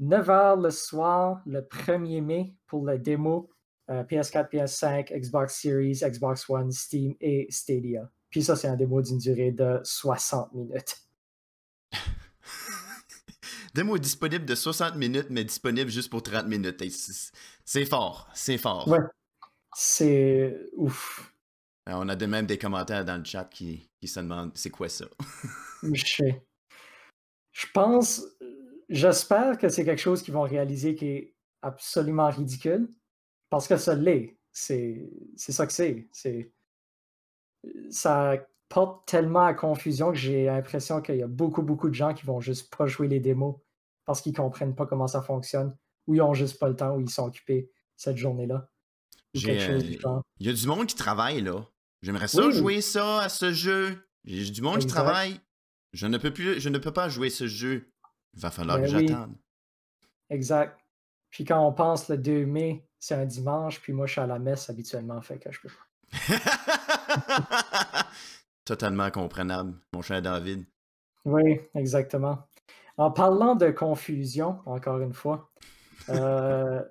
9h 0.00 0.62
le 0.62 0.70
soir, 0.70 1.42
le 1.46 1.60
1er 1.60 2.22
mai, 2.22 2.54
pour 2.66 2.86
les 2.86 2.98
démos 2.98 3.44
PS4, 3.88 4.50
PS5, 4.50 5.12
Xbox 5.12 5.60
Series, 5.60 6.00
Xbox 6.02 6.48
One, 6.48 6.70
Steam 6.72 7.14
et 7.20 7.46
Stadia. 7.50 8.08
Puis 8.30 8.42
ça, 8.42 8.56
c'est 8.56 8.68
un 8.68 8.76
démo 8.76 9.02
d'une 9.02 9.18
durée 9.18 9.52
de 9.52 9.80
60 9.84 10.54
minutes. 10.54 10.96
Démo 13.74 13.96
disponible 13.98 14.44
de 14.44 14.54
60 14.54 14.96
minutes, 14.96 15.28
mais 15.30 15.44
disponible 15.44 15.90
juste 15.90 16.10
pour 16.10 16.22
30 16.22 16.46
minutes. 16.46 16.82
C'est 17.64 17.86
fort, 17.86 18.28
c'est 18.34 18.58
fort. 18.58 18.86
Ouais. 18.88 18.98
C'est 19.74 20.68
ouf. 20.74 21.32
Euh, 21.88 21.92
on 21.94 22.08
a 22.08 22.16
de 22.16 22.26
même 22.26 22.46
des 22.46 22.58
commentaires 22.58 23.04
dans 23.04 23.16
le 23.16 23.24
chat 23.24 23.44
qui, 23.44 23.90
qui 24.00 24.08
se 24.08 24.20
demandent 24.20 24.52
c'est 24.54 24.70
quoi 24.70 24.88
ça? 24.88 25.06
Je. 25.82 26.24
Je 27.52 27.66
pense, 27.74 28.24
j'espère 28.88 29.58
que 29.58 29.68
c'est 29.68 29.84
quelque 29.84 30.00
chose 30.00 30.22
qu'ils 30.22 30.32
vont 30.32 30.42
réaliser 30.42 30.94
qui 30.94 31.06
est 31.06 31.34
absolument 31.60 32.30
ridicule. 32.30 32.88
Parce 33.50 33.68
que 33.68 33.76
ça 33.76 33.94
l'est. 33.94 34.38
C'est 34.52 35.10
c'est 35.36 35.52
ça 35.52 35.66
que 35.66 35.72
c'est. 35.72 36.08
C'est 36.12 36.52
ça 37.90 38.36
porte 38.68 39.06
tellement 39.06 39.44
à 39.44 39.52
confusion 39.52 40.12
que 40.12 40.16
j'ai 40.16 40.46
l'impression 40.46 41.02
qu'il 41.02 41.16
y 41.16 41.22
a 41.22 41.26
beaucoup, 41.26 41.60
beaucoup 41.60 41.90
de 41.90 41.94
gens 41.94 42.14
qui 42.14 42.24
vont 42.24 42.40
juste 42.40 42.74
pas 42.74 42.86
jouer 42.86 43.06
les 43.06 43.20
démos 43.20 43.56
parce 44.04 44.20
qu'ils 44.20 44.34
comprennent 44.34 44.74
pas 44.74 44.86
comment 44.86 45.06
ça 45.06 45.22
fonctionne 45.22 45.76
ou 46.06 46.14
ils 46.14 46.22
ont 46.22 46.34
juste 46.34 46.58
pas 46.58 46.68
le 46.68 46.76
temps 46.76 46.96
ou 46.96 47.00
ils 47.00 47.10
sont 47.10 47.24
occupés 47.26 47.70
cette 47.96 48.16
journée-là. 48.16 48.68
chose 49.34 49.48
euh. 49.58 50.20
Il 50.40 50.46
y 50.46 50.50
a 50.50 50.52
du 50.52 50.66
monde 50.66 50.86
qui 50.86 50.96
travaille 50.96 51.40
là. 51.40 51.64
J'aimerais 52.02 52.28
ça 52.28 52.46
Oui. 52.46 52.52
jouer 52.52 52.80
ça 52.80 53.20
à 53.20 53.28
ce 53.28 53.52
jeu. 53.52 54.08
J'ai 54.24 54.50
du 54.50 54.62
monde 54.62 54.78
qui 54.78 54.86
travaille. 54.86 55.40
Je 55.92 56.06
ne 56.06 56.18
peux 56.18 56.32
plus, 56.32 56.60
je 56.60 56.68
ne 56.68 56.78
peux 56.78 56.92
pas 56.92 57.08
jouer 57.08 57.30
ce 57.30 57.46
jeu. 57.46 57.92
Il 58.34 58.40
va 58.40 58.50
falloir 58.50 58.78
Ben 58.78 58.90
que 58.90 58.96
oui. 58.96 59.06
j'attende. 59.08 59.36
Exact. 60.30 60.78
Puis 61.30 61.44
quand 61.44 61.66
on 61.66 61.72
pense 61.72 62.08
le 62.08 62.18
2 62.18 62.46
mai, 62.46 62.86
c'est 62.98 63.14
un 63.14 63.26
dimanche, 63.26 63.80
puis 63.80 63.92
moi 63.92 64.06
je 64.06 64.12
suis 64.12 64.20
à 64.20 64.26
la 64.26 64.38
messe 64.38 64.68
habituellement, 64.70 65.20
fait 65.22 65.38
que 65.38 65.50
je 65.52 65.60
peux 65.60 65.68
pas. 65.68 65.86
Totalement 68.64 69.10
comprenable, 69.10 69.74
mon 69.92 70.02
cher 70.02 70.22
David. 70.22 70.64
Oui, 71.24 71.60
exactement. 71.74 72.46
En 72.96 73.10
parlant 73.10 73.54
de 73.54 73.70
confusion, 73.70 74.58
encore 74.66 75.00
une 75.00 75.12
fois, 75.12 75.50
euh, 76.08 76.82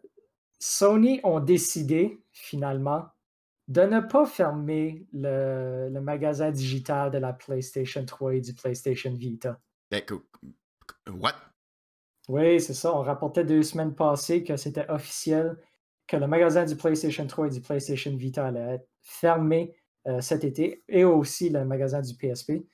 Sony 0.60 1.20
ont 1.24 1.40
décidé 1.40 2.24
finalement 2.32 3.06
de 3.68 3.82
ne 3.82 4.00
pas 4.00 4.26
fermer 4.26 5.06
le, 5.14 5.90
le 5.90 6.02
magasin 6.02 6.52
digital 6.52 7.12
de 7.12 7.18
la 7.18 7.34
PlayStation 7.34 8.04
3 8.06 8.36
et 8.36 8.42
du 8.42 8.54
PlayStation 8.54 9.14
Vita. 9.14 9.60
Ben, 9.90 10.02
What? 11.10 11.36
Oui, 12.28 12.60
c'est 12.62 12.74
ça. 12.74 12.96
On 12.96 13.02
rapportait 13.02 13.44
deux 13.44 13.64
semaines 13.64 13.96
passées 13.96 14.44
que 14.44 14.56
c'était 14.56 14.90
officiel 14.90 15.58
que 16.08 16.18
le 16.18 16.28
magasin 16.28 16.66
du 16.66 16.76
PlayStation 16.76 17.26
3 17.26 17.48
et 17.48 17.50
du 17.52 17.62
PlayStation 17.62 18.16
Vita 18.16 18.48
allait 18.48 18.76
être 18.76 18.88
fermé 19.02 19.74
euh, 20.08 20.20
cet 20.22 20.44
été 20.44 20.84
et 20.88 21.04
aussi 21.04 21.50
le 21.50 21.66
magasin 21.66 22.02
du 22.02 22.14
PSP. 22.16 22.66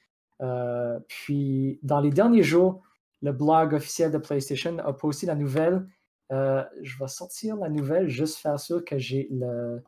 Euh, 0.42 1.00
puis, 1.08 1.80
dans 1.84 2.00
les 2.00 2.10
derniers 2.10 2.44
jours, 2.44 2.82
le 3.22 3.32
blog 3.32 3.74
officiel 3.74 4.12
de 4.12 4.18
PlayStation 4.18 4.78
a 4.80 4.94
posté 4.94 5.26
la 5.26 5.36
nouvelle. 5.36 5.88
Euh, 6.32 6.64
je 6.82 6.98
vais 7.00 7.08
sortir 7.08 7.56
la 7.56 7.70
nouvelle, 7.70 8.10
juste 8.10 8.38
faire 8.38 8.60
sûr 8.60 8.84
que 8.84 8.98
j'ai 8.98 9.28
le- 9.32 9.82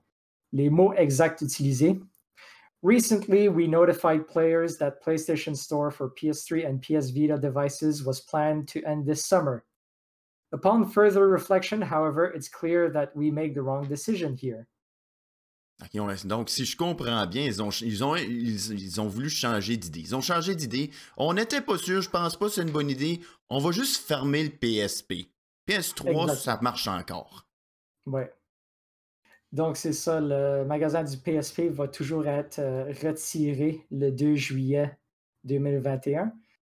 les 0.54 0.70
mots 0.70 0.94
exacts 0.94 1.42
utilisés. 1.42 2.00
Recently, 2.82 3.50
we 3.50 3.68
notified 3.68 4.26
players 4.28 4.78
that 4.78 5.02
PlayStation 5.02 5.54
Store 5.54 5.92
for 5.92 6.10
PS3 6.10 6.66
and 6.66 6.80
PS 6.82 7.12
Vita 7.12 7.38
devices 7.38 8.06
was 8.06 8.22
planned 8.22 8.68
to 8.70 8.80
end 8.86 9.06
this 9.06 9.26
summer. 9.26 9.66
Upon 10.54 10.86
further 10.86 11.28
reflection, 11.28 11.82
however, 11.82 12.26
it's 12.34 12.48
clear 12.48 12.90
that 12.92 13.14
we 13.16 13.32
make 13.32 13.54
the 13.54 13.62
wrong 13.62 13.88
decision 13.88 14.36
here. 14.36 14.66
Donc, 16.26 16.50
si 16.50 16.66
je 16.66 16.76
comprends 16.76 17.26
bien, 17.26 17.44
ils 17.44 17.62
ont, 17.62 17.70
ils 17.70 18.04
ont, 18.04 18.16
ils, 18.16 18.72
ils 18.74 19.02
ont 19.02 19.08
voulu 19.08 19.30
changer 19.30 19.78
d'idée. 19.78 20.02
Ils 20.02 20.16
ont 20.16 20.22
changé 20.22 20.54
d'idée. 20.56 20.92
On 21.18 21.34
n'était 21.34 21.62
pas 21.62 21.78
sûr, 21.78 22.02
je 22.02 22.10
pense 22.10 22.38
pas 22.38 22.48
que 22.48 22.52
c'est 22.52 22.64
une 22.64 22.72
bonne 22.72 22.90
idée. 22.90 23.22
On 23.50 23.60
va 23.60 23.72
juste 23.72 24.06
fermer 24.06 24.44
le 24.44 24.50
PSP. 24.50 25.30
PS3, 25.68 26.24
Exact. 26.24 26.36
ça 26.36 26.60
marche 26.62 26.88
encore. 26.88 27.48
Ouais. 28.06 28.32
Donc, 29.52 29.78
c'est 29.78 29.94
ça, 29.94 30.20
le 30.20 30.64
magasin 30.66 31.04
du 31.04 31.18
PSP 31.18 31.62
va 31.72 31.88
toujours 31.88 32.28
être 32.28 32.60
euh, 32.60 32.94
retiré 33.02 33.86
le 33.90 34.12
2 34.12 34.36
juillet 34.36 34.98
2021. 35.46 36.34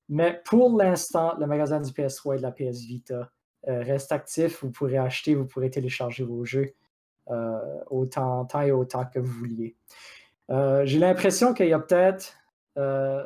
Mais 0.10 0.42
pour 0.46 0.76
l'instant, 0.78 1.36
le 1.40 1.46
magasin 1.46 1.80
du 1.80 1.92
PS3 1.92 2.36
et 2.36 2.38
de 2.38 2.42
la 2.42 2.52
PS 2.52 2.82
Vita 2.82 3.32
euh, 3.68 3.82
reste 3.82 4.12
actif. 4.12 4.62
Vous 4.62 4.72
pourrez 4.72 4.98
acheter, 4.98 5.36
vous 5.36 5.46
pourrez 5.46 5.70
télécharger 5.70 6.24
vos 6.24 6.44
jeux 6.44 6.74
autant, 7.89 8.46
tant 8.46 8.62
et 8.62 8.72
autant 8.72 9.05
que 9.05 9.20
vous 9.20 9.32
vouliez. 9.32 9.75
Euh, 10.51 10.86
J'ai 10.86 11.00
l'impression 11.00 11.53
qu'il 11.53 11.67
y 11.67 11.74
a 11.74 11.79
peut-être 11.79 12.34
euh, 12.77 13.25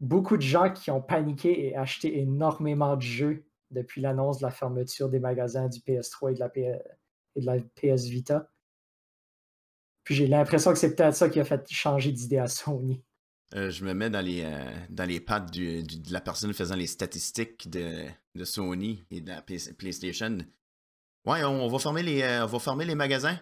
beaucoup 0.00 0.36
de 0.36 0.42
gens 0.42 0.72
qui 0.72 0.90
ont 0.90 1.00
paniqué 1.00 1.68
et 1.68 1.76
acheté 1.76 2.18
énormément 2.18 2.96
de 2.96 3.02
jeux 3.02 3.44
depuis 3.70 4.00
l'annonce 4.00 4.38
de 4.38 4.44
la 4.44 4.50
fermeture 4.50 5.08
des 5.08 5.20
magasins 5.20 5.68
du 5.68 5.80
PS3 5.80 6.32
et 6.32 6.34
de 7.40 7.46
la, 7.46 7.58
PS 7.76 8.06
Vita. 8.06 8.50
Puis 10.04 10.14
j'ai 10.14 10.26
l'impression 10.26 10.72
que 10.72 10.78
c'est 10.78 10.94
peut-être 10.94 11.14
ça 11.14 11.28
qui 11.28 11.38
a 11.38 11.44
fait 11.44 11.70
changer 11.70 12.12
d'idée 12.12 12.38
à 12.38 12.48
Sony. 12.48 13.02
Euh, 13.54 13.70
je 13.70 13.84
me 13.84 13.94
mets 13.94 14.10
dans 14.10 14.20
les, 14.20 14.42
euh, 14.42 14.70
dans 14.90 15.04
les 15.04 15.20
pattes 15.20 15.52
de 15.52 16.12
la 16.12 16.20
personne 16.20 16.52
faisant 16.52 16.76
les 16.76 16.86
statistiques 16.86 17.70
de, 17.70 18.06
Sony 18.44 19.04
et 19.10 19.20
de 19.20 19.28
la 19.28 19.42
PlayStation. 19.42 20.38
Ouais, 21.24 21.44
on, 21.44 21.64
on 21.64 21.68
va 21.68 21.78
fermer 21.78 22.02
les, 22.02 22.22
euh, 22.22 22.44
on 22.44 22.46
va 22.46 22.58
fermer 22.58 22.84
les 22.84 22.94
magasins. 22.94 23.38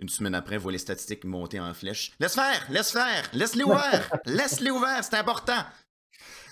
Une 0.00 0.08
semaine 0.08 0.34
après, 0.34 0.56
on 0.56 0.60
voit 0.60 0.72
les 0.72 0.78
statistiques 0.78 1.24
monter 1.24 1.60
en 1.60 1.74
flèche. 1.74 2.12
Laisse 2.18 2.34
faire, 2.34 2.66
laisse 2.70 2.90
faire, 2.90 3.28
laisse-les 3.34 3.64
ouverts, 3.64 4.10
laisse-les 4.24 4.70
ouverts, 4.70 5.04
c'est 5.04 5.16
important. 5.16 5.62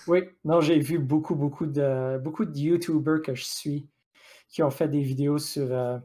Oui, 0.07 0.21
non, 0.43 0.61
j'ai 0.61 0.79
vu 0.79 0.99
beaucoup, 0.99 1.35
beaucoup 1.35 1.65
de, 1.65 2.17
beaucoup 2.19 2.45
de 2.45 2.57
YouTubers 2.57 3.21
que 3.23 3.33
je 3.33 3.43
suis 3.43 3.89
qui 4.49 4.63
ont 4.63 4.71
fait 4.71 4.87
des 4.87 5.01
vidéos 5.01 5.37
sur 5.37 5.71
euh, 5.71 5.97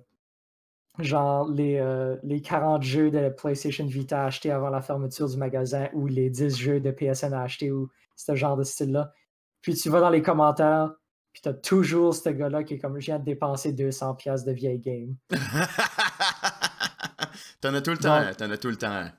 genre 0.98 1.48
les, 1.48 1.78
euh, 1.78 2.16
les 2.22 2.40
40 2.40 2.82
jeux 2.82 3.10
de 3.10 3.18
la 3.18 3.30
PlayStation 3.30 3.86
Vita 3.86 4.24
achetés 4.24 4.50
avant 4.50 4.70
la 4.70 4.82
fermeture 4.82 5.28
du 5.28 5.36
magasin 5.36 5.88
ou 5.94 6.06
les 6.06 6.30
10 6.30 6.56
jeux 6.56 6.80
de 6.80 6.90
PSN 6.90 7.32
à 7.32 7.42
acheter 7.42 7.70
ou 7.72 7.88
ce 8.16 8.34
genre 8.34 8.56
de 8.56 8.64
style-là. 8.64 9.12
Puis 9.60 9.74
tu 9.74 9.88
vas 9.88 10.00
dans 10.00 10.10
les 10.10 10.22
commentaires, 10.22 10.92
puis 11.34 11.42
t'as 11.42 11.52
toujours 11.52 12.14
ce 12.14 12.28
gars-là 12.28 12.62
qui 12.62 12.74
est 12.74 12.78
comme 12.78 13.00
je 13.00 13.06
viens 13.06 13.18
de 13.18 13.24
dépenser 13.24 13.72
200$ 13.72 14.16
piastres 14.16 14.46
de 14.46 14.52
vieille 14.52 14.78
game. 14.78 15.16
t'en 17.60 17.74
as 17.74 17.82
tout 17.82 17.90
le 17.90 17.98
temps, 17.98 18.22
t'en 18.38 18.50
as 18.50 18.56
tout 18.56 18.70
le 18.70 18.76
temps. 18.76 19.10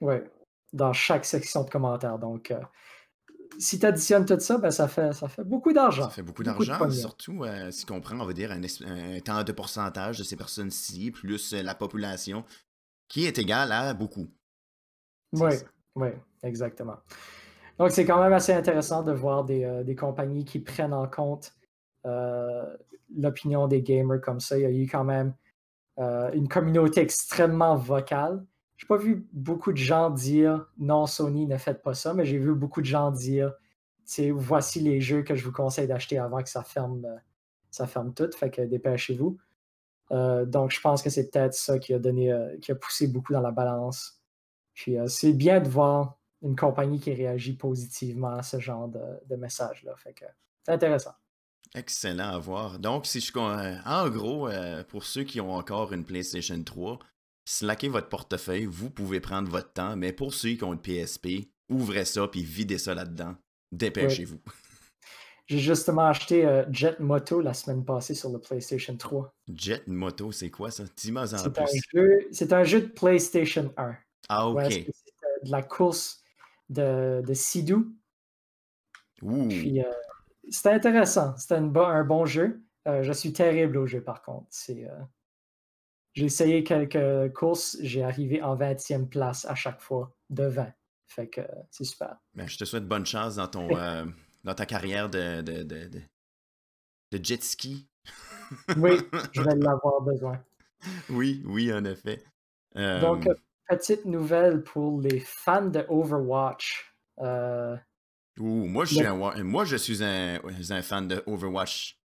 Ouais, 0.00 0.24
dans 0.72 0.94
chaque 0.94 1.26
section 1.26 1.64
de 1.64 1.70
commentaires. 1.70 2.18
Donc, 2.18 2.52
euh, 2.52 2.58
si 3.58 3.78
tu 3.78 3.84
additionnes 3.84 4.24
tout 4.24 4.40
ça, 4.40 4.56
ben, 4.56 4.70
ça, 4.70 4.88
fait, 4.88 5.12
ça 5.12 5.28
fait 5.28 5.44
beaucoup 5.44 5.74
d'argent. 5.74 6.04
Ça 6.04 6.10
fait 6.10 6.22
beaucoup 6.22 6.42
Beaucoup 6.42 6.64
d'argent, 6.64 6.90
surtout 6.90 7.44
euh, 7.44 7.70
si 7.70 7.84
on 7.92 8.00
prend, 8.00 8.18
on 8.18 8.24
va 8.24 8.32
dire, 8.32 8.50
un, 8.50 8.62
un 8.62 9.20
temps 9.20 9.44
de 9.44 9.52
pourcentage 9.52 10.18
de 10.18 10.24
ces 10.24 10.36
personnes-ci, 10.36 11.10
plus 11.10 11.52
euh, 11.52 11.62
la 11.62 11.74
population, 11.74 12.46
qui 13.08 13.26
est 13.26 13.38
égal 13.38 13.72
à 13.72 13.92
beaucoup. 13.92 14.28
Oui, 15.34 15.52
oui, 15.96 16.08
exactement. 16.42 16.96
Donc, 17.78 17.90
c'est 17.90 18.06
quand 18.06 18.22
même 18.22 18.32
assez 18.32 18.54
intéressant 18.54 19.02
de 19.02 19.12
voir 19.12 19.44
des, 19.44 19.64
euh, 19.64 19.84
des 19.84 19.94
compagnies 19.94 20.46
qui 20.46 20.60
prennent 20.60 20.94
en 20.94 21.06
compte 21.06 21.52
l'opinion 22.04 23.68
des 23.68 23.82
gamers 23.82 24.20
comme 24.20 24.40
ça. 24.40 24.58
Il 24.58 24.62
y 24.62 24.66
a 24.66 24.70
eu 24.70 24.86
quand 24.86 25.04
même 25.04 25.34
euh, 25.98 26.30
une 26.32 26.48
communauté 26.48 27.00
extrêmement 27.00 27.76
vocale. 27.76 28.44
J'ai 28.76 28.86
pas 28.86 28.96
vu 28.96 29.26
beaucoup 29.32 29.72
de 29.72 29.78
gens 29.78 30.10
dire 30.10 30.66
non, 30.78 31.06
Sony, 31.06 31.46
ne 31.46 31.56
faites 31.56 31.82
pas 31.82 31.94
ça, 31.94 32.14
mais 32.14 32.24
j'ai 32.24 32.38
vu 32.38 32.54
beaucoup 32.54 32.80
de 32.80 32.86
gens 32.86 33.10
dire 33.10 33.52
voici 34.32 34.80
les 34.80 35.00
jeux 35.00 35.22
que 35.22 35.34
je 35.34 35.44
vous 35.44 35.52
conseille 35.52 35.86
d'acheter 35.86 36.18
avant 36.18 36.42
que 36.42 36.48
ça 36.48 36.62
ferme, 36.62 37.04
euh, 37.04 37.16
ça 37.70 37.86
ferme 37.86 38.14
tout, 38.14 38.30
fait 38.34 38.50
que 38.50 38.62
dépêchez-vous. 38.62 39.38
Euh, 40.12 40.46
donc, 40.46 40.70
je 40.70 40.80
pense 40.80 41.02
que 41.02 41.10
c'est 41.10 41.30
peut-être 41.30 41.54
ça 41.54 41.78
qui 41.78 41.92
a 41.92 41.98
donné, 41.98 42.32
euh, 42.32 42.56
qui 42.58 42.72
a 42.72 42.74
poussé 42.74 43.08
beaucoup 43.08 43.32
dans 43.32 43.40
la 43.40 43.50
balance. 43.50 44.22
Puis, 44.74 44.98
euh, 44.98 45.06
c'est 45.08 45.32
bien 45.32 45.60
de 45.60 45.68
voir 45.68 46.18
une 46.42 46.56
compagnie 46.56 47.00
qui 47.00 47.12
réagit 47.12 47.54
positivement 47.54 48.34
à 48.34 48.42
ce 48.42 48.60
genre 48.60 48.88
de, 48.88 49.02
de 49.26 49.36
message-là. 49.36 49.94
Fait 49.96 50.14
que 50.14 50.24
c'est 50.64 50.72
intéressant. 50.72 51.12
Excellent 51.74 52.30
à 52.30 52.38
voir. 52.38 52.78
Donc, 52.78 53.06
si 53.06 53.20
je 53.20 53.32
euh, 53.36 53.76
en 53.84 54.08
gros, 54.08 54.48
euh, 54.48 54.82
pour 54.84 55.04
ceux 55.04 55.24
qui 55.24 55.40
ont 55.40 55.52
encore 55.52 55.92
une 55.92 56.04
PlayStation 56.04 56.62
3, 56.62 56.98
slackez 57.44 57.88
votre 57.88 58.08
portefeuille, 58.08 58.64
vous 58.64 58.90
pouvez 58.90 59.20
prendre 59.20 59.50
votre 59.50 59.72
temps, 59.72 59.96
mais 59.96 60.12
pour 60.12 60.34
ceux 60.34 60.50
qui 60.50 60.64
ont 60.64 60.72
une 60.72 60.80
PSP, 60.80 61.50
ouvrez 61.68 62.04
ça 62.04 62.26
puis 62.28 62.42
videz 62.42 62.78
ça 62.78 62.94
là-dedans. 62.94 63.36
Dépêchez-vous. 63.72 64.40
J'ai 65.46 65.58
justement 65.58 66.06
acheté 66.06 66.44
euh, 66.44 66.64
Jet 66.70 67.00
Moto 67.00 67.40
la 67.40 67.54
semaine 67.54 67.82
passée 67.82 68.14
sur 68.14 68.30
le 68.30 68.38
PlayStation 68.38 68.94
3. 68.94 69.34
Jet 69.54 69.86
Moto, 69.86 70.30
c'est 70.30 70.50
quoi 70.50 70.70
ça? 70.70 70.84
Dis-moi 70.94 71.22
en 71.22 71.26
C'est 71.26 71.58
un, 71.58 71.66
jeu, 71.94 72.28
c'est 72.32 72.52
un 72.52 72.64
jeu 72.64 72.82
de 72.82 72.86
PlayStation 72.86 73.72
1. 73.78 73.96
Ah, 74.28 74.46
ok. 74.46 74.66
c'est 74.70 74.86
de 75.44 75.50
la 75.50 75.62
course 75.62 76.22
de, 76.68 77.22
de 77.26 77.34
Sidou. 77.34 77.94
Ouh. 79.22 79.48
Puis, 79.48 79.80
euh, 79.80 79.90
c'était 80.50 80.70
intéressant. 80.70 81.36
C'était 81.36 81.56
un 81.56 82.04
bon 82.04 82.26
jeu. 82.26 82.62
Euh, 82.86 83.02
je 83.02 83.12
suis 83.12 83.32
terrible 83.32 83.76
au 83.76 83.86
jeu, 83.86 84.02
par 84.02 84.22
contre. 84.22 84.46
C'est, 84.50 84.84
euh, 84.84 85.00
J'ai 86.14 86.26
essayé 86.26 86.64
quelques 86.64 87.32
courses. 87.34 87.76
J'ai 87.80 88.02
arrivé 88.02 88.42
en 88.42 88.56
20e 88.56 89.08
place 89.08 89.44
à 89.44 89.54
chaque 89.54 89.80
fois 89.80 90.14
de 90.30 90.44
20. 90.44 90.72
Fait 91.06 91.28
que 91.28 91.40
euh, 91.40 91.46
c'est 91.70 91.84
super. 91.84 92.16
Ben, 92.34 92.46
je 92.46 92.58
te 92.58 92.64
souhaite 92.64 92.86
bonne 92.86 93.06
chance 93.06 93.36
dans 93.36 93.48
ton 93.48 93.68
euh, 93.76 94.04
dans 94.44 94.54
ta 94.54 94.66
carrière 94.66 95.08
de, 95.08 95.40
de, 95.42 95.62
de, 95.62 95.88
de, 95.88 96.00
de 97.12 97.24
jet 97.24 97.42
ski. 97.42 97.88
Oui, 98.78 98.92
je 99.32 99.42
vais 99.42 99.54
l'avoir 99.56 100.00
besoin. 100.00 100.42
oui, 101.10 101.42
oui, 101.44 101.70
en 101.70 101.84
effet. 101.84 102.24
Donc, 102.74 103.28
petite 103.68 104.06
nouvelle 104.06 104.62
pour 104.62 105.02
les 105.02 105.20
fans 105.20 105.66
de 105.66 105.84
Overwatch. 105.88 106.94
Euh, 107.20 107.76
ouh, 108.38 108.66
moi, 108.66 108.84
je 108.84 108.92
suis 108.92 109.04
un, 109.06 109.14
wa- 109.18 109.36
moi, 109.42 109.64
je 109.64 109.76
suis 109.76 110.02
un, 110.04 110.40
un 110.44 110.82
fan 110.82 111.08
de 111.08 111.22
Overwatch 111.26 111.98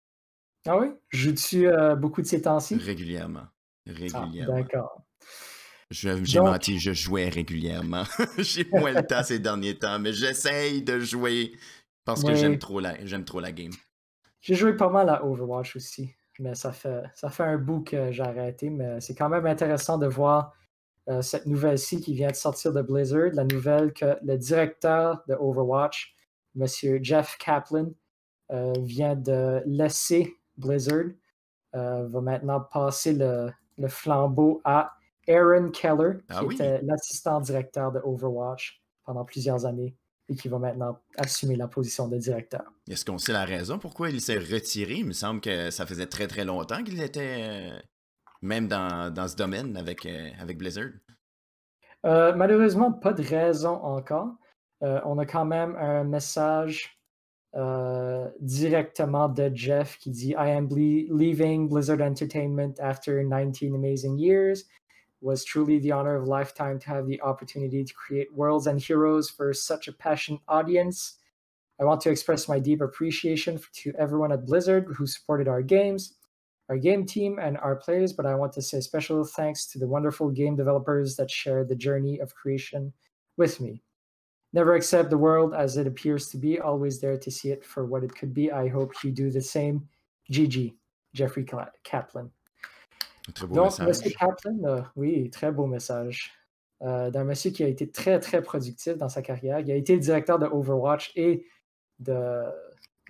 Ah 0.67 0.77
oui? 0.79 0.89
Joues-tu 1.11 1.69
euh, 1.69 1.95
beaucoup 1.95 2.21
de 2.23 2.27
ces 2.27 2.43
temps-ci? 2.43 2.89
régulièrement. 2.89 3.47
Régulièrement. 3.87 4.69
D'accord. 4.69 5.03
J'ai 5.91 6.41
menti, 6.41 6.79
je 6.81 6.93
jouais 6.93 7.29
régulièrement. 7.29 8.05
J'ai 8.39 8.69
moins 8.73 8.93
le 8.93 9.07
temps 9.07 9.23
ces 9.23 9.39
derniers 9.39 9.79
temps, 9.79 9.99
mais 9.99 10.13
j'essaye 10.13 10.83
de 10.83 10.99
jouer 11.01 11.53
parce 12.05 12.25
que 12.25 12.35
Oui. 12.35 12.35
j'aime 12.35 12.59
trop 12.59 12.81
la 12.81 13.05
j'aime 13.05 13.25
trop 13.25 13.41
la 13.41 13.53
game. 13.53 13.73
J'ai 14.41 14.55
joué 14.55 14.77
pas 14.77 14.89
mal 14.89 15.09
à 15.09 15.25
Overwatch 15.25 15.77
aussi, 15.77 16.15
mais 16.39 16.55
ça 16.55 16.73
fait, 16.73 17.03
ça 17.15 17.31
fait 17.31 17.45
un 17.45 17.59
bout 17.59 17.83
que 17.83 18.11
j'ai 18.13 18.23
arrêté, 18.23 18.71
mais 18.71 19.01
c'est 19.01 19.15
quand 19.15 19.29
même 19.29 19.47
intéressant 19.47 19.99
de 19.99 20.07
voir 20.07 20.55
euh, 21.09 21.23
cette 21.23 21.47
nouvelle-ci 21.47 22.01
qui 22.01 22.15
vient 22.15 22.31
de 22.31 22.37
sortir 22.37 22.73
de 22.73 22.83
Blizzard, 22.83 23.31
la 23.35 23.45
nouvelle 23.45 23.93
que 23.93 24.19
le 24.25 24.37
directeur 24.39 25.25
de 25.29 25.35
Overwatch, 25.35 26.15
M. 26.59 26.67
Jeff 27.03 27.37
Kaplan, 27.39 27.91
euh, 28.51 28.73
vient 28.81 29.17
de 29.17 29.63
laisser 29.67 30.35
Blizzard, 30.57 31.07
euh, 31.75 32.07
va 32.07 32.21
maintenant 32.21 32.61
passer 32.61 33.15
le, 33.15 33.51
le 33.79 33.89
flambeau 33.89 34.61
à 34.65 34.93
Aaron 35.29 35.71
Keller, 35.71 36.19
qui 36.19 36.25
Ah 36.29 36.45
oui? 36.45 36.55
était 36.57 36.83
l'assistant 36.83 37.41
directeur 37.41 37.93
de 37.93 38.01
Overwatch 38.05 38.83
pendant 39.05 39.25
plusieurs 39.25 39.65
années 39.65 39.97
et 40.29 40.35
qui 40.37 40.49
va 40.49 40.59
maintenant 40.59 40.99
assumer 41.17 41.57
la 41.57 41.69
position 41.69 42.09
de 42.09 42.17
directeur. 42.19 42.63
Est-ce 42.89 43.05
qu'on 43.05 43.19
sait 43.19 43.33
la 43.33 43.45
raison 43.45 43.79
pourquoi 43.79 44.11
il 44.11 44.21
s'est 44.21 44.39
retiré? 44.39 44.95
Il 44.97 45.07
me 45.07 45.13
semble 45.13 45.41
que 45.41 45.71
ça 45.71 45.87
faisait 45.87 46.07
très 46.07 46.27
très 46.27 46.45
longtemps 46.45 46.83
qu'il 46.85 47.01
était 47.01 47.71
euh, 47.73 47.79
même 48.43 48.69
dans, 48.69 49.13
dans 49.13 49.29
ce 49.29 49.37
domaine 49.37 49.77
avec, 49.77 50.07
avec 50.39 50.59
Blizzard. 50.59 50.91
Euh, 52.05 52.35
malheureusement, 52.35 52.93
pas 52.93 53.13
de 53.13 53.23
raison 53.23 53.75
encore. 53.83 54.35
Euh, 54.83 55.01
on 55.05 55.19
a 55.19 55.27
quand 55.27 55.45
même 55.45 55.77
un 55.77 56.05
message 56.05 56.99
euh, 57.55 58.29
directement 58.41 59.29
de 59.29 59.51
Jeff 59.55 59.99
qui 59.99 60.11
dit 60.11 60.31
I 60.31 60.51
am 60.51 60.69
leaving 60.69 61.69
Blizzard 61.69 62.01
Entertainment 62.01 62.81
after 62.81 63.23
19 63.23 63.75
amazing 63.75 64.19
years. 64.19 64.65
Was 65.21 65.45
truly 65.45 65.79
the 65.79 65.93
honor 65.93 66.17
of 66.17 66.25
a 66.25 66.27
lifetime 66.27 66.81
to 66.81 66.89
have 66.89 67.07
the 67.07 67.21
opportunity 67.23 67.85
to 67.85 67.95
create 67.95 68.35
worlds 68.35 68.67
and 68.67 68.81
heroes 68.81 69.31
for 69.31 69.53
such 69.53 69.87
a 69.87 69.93
passionate 69.93 70.41
audience. 70.49 71.19
I 71.81 71.85
want 71.85 72.01
to 72.03 72.11
express 72.11 72.49
my 72.49 72.59
deep 72.59 72.81
appreciation 72.81 73.61
to 73.85 73.93
everyone 73.97 74.33
at 74.33 74.47
Blizzard 74.47 74.87
who 74.97 75.07
supported 75.07 75.47
our 75.47 75.63
games, 75.63 76.15
our 76.69 76.77
game 76.77 77.07
team, 77.07 77.39
and 77.41 77.57
our 77.59 77.77
players, 77.77 78.13
but 78.13 78.27
I 78.27 78.35
want 78.35 78.53
to 78.55 78.63
say 78.63 78.81
special 78.81 79.25
thanks 79.25 79.67
to 79.69 79.79
the 79.79 79.87
wonderful 79.87 80.29
game 80.31 80.57
developers 80.57 81.15
that 81.17 81.31
shared 81.31 81.69
the 81.69 81.77
journey 81.77 82.19
of 82.19 82.35
creation 82.35 82.93
with 83.37 83.61
me. 83.61 83.81
Never 84.53 84.75
accept 84.75 85.09
the 85.09 85.17
world 85.17 85.55
as 85.55 85.77
it 85.79 85.87
appears 85.87 86.29
to 86.31 86.39
be, 86.39 86.61
always 86.61 87.01
there 87.01 87.17
to 87.17 87.31
see 87.31 87.51
it 87.51 87.65
for 87.65 87.87
what 87.87 88.05
it 88.05 88.15
could 88.15 88.35
be. 88.35 88.51
I 88.53 88.69
hope 88.69 88.93
you 89.03 89.11
do 89.11 89.31
the 89.31 89.41
same. 89.41 89.89
GG, 90.31 90.75
Jeffrey 91.15 91.45
Kaplan. 91.85 92.31
Très 93.35 93.47
beau 93.47 93.55
Donc, 93.55 93.79
message. 93.79 94.07
M. 94.07 94.13
Kaplan, 94.13 94.65
euh, 94.65 94.83
oui, 94.97 95.31
très 95.31 95.53
beau 95.53 95.67
message. 95.67 96.33
Euh, 96.83 97.11
D'un 97.11 97.25
monsieur 97.25 97.51
qui 97.51 97.63
a 97.63 97.69
été 97.69 97.89
très, 97.91 98.19
très 98.19 98.43
productif 98.43 98.97
dans 98.97 99.09
sa 99.09 99.23
carrière. 99.23 99.61
Il 99.61 99.71
a 99.71 99.77
été 99.77 99.95
le 99.95 100.01
directeur 100.01 100.39
de 100.39 100.47
Overwatch 100.47 101.13
et 101.15 101.47
de, 102.01 102.43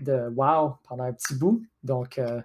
de 0.01 0.29
WoW 0.29 0.77
pendant 0.87 1.05
un 1.05 1.13
petit 1.13 1.35
bout. 1.35 1.63
Donc, 1.83 2.19
euh, 2.19 2.41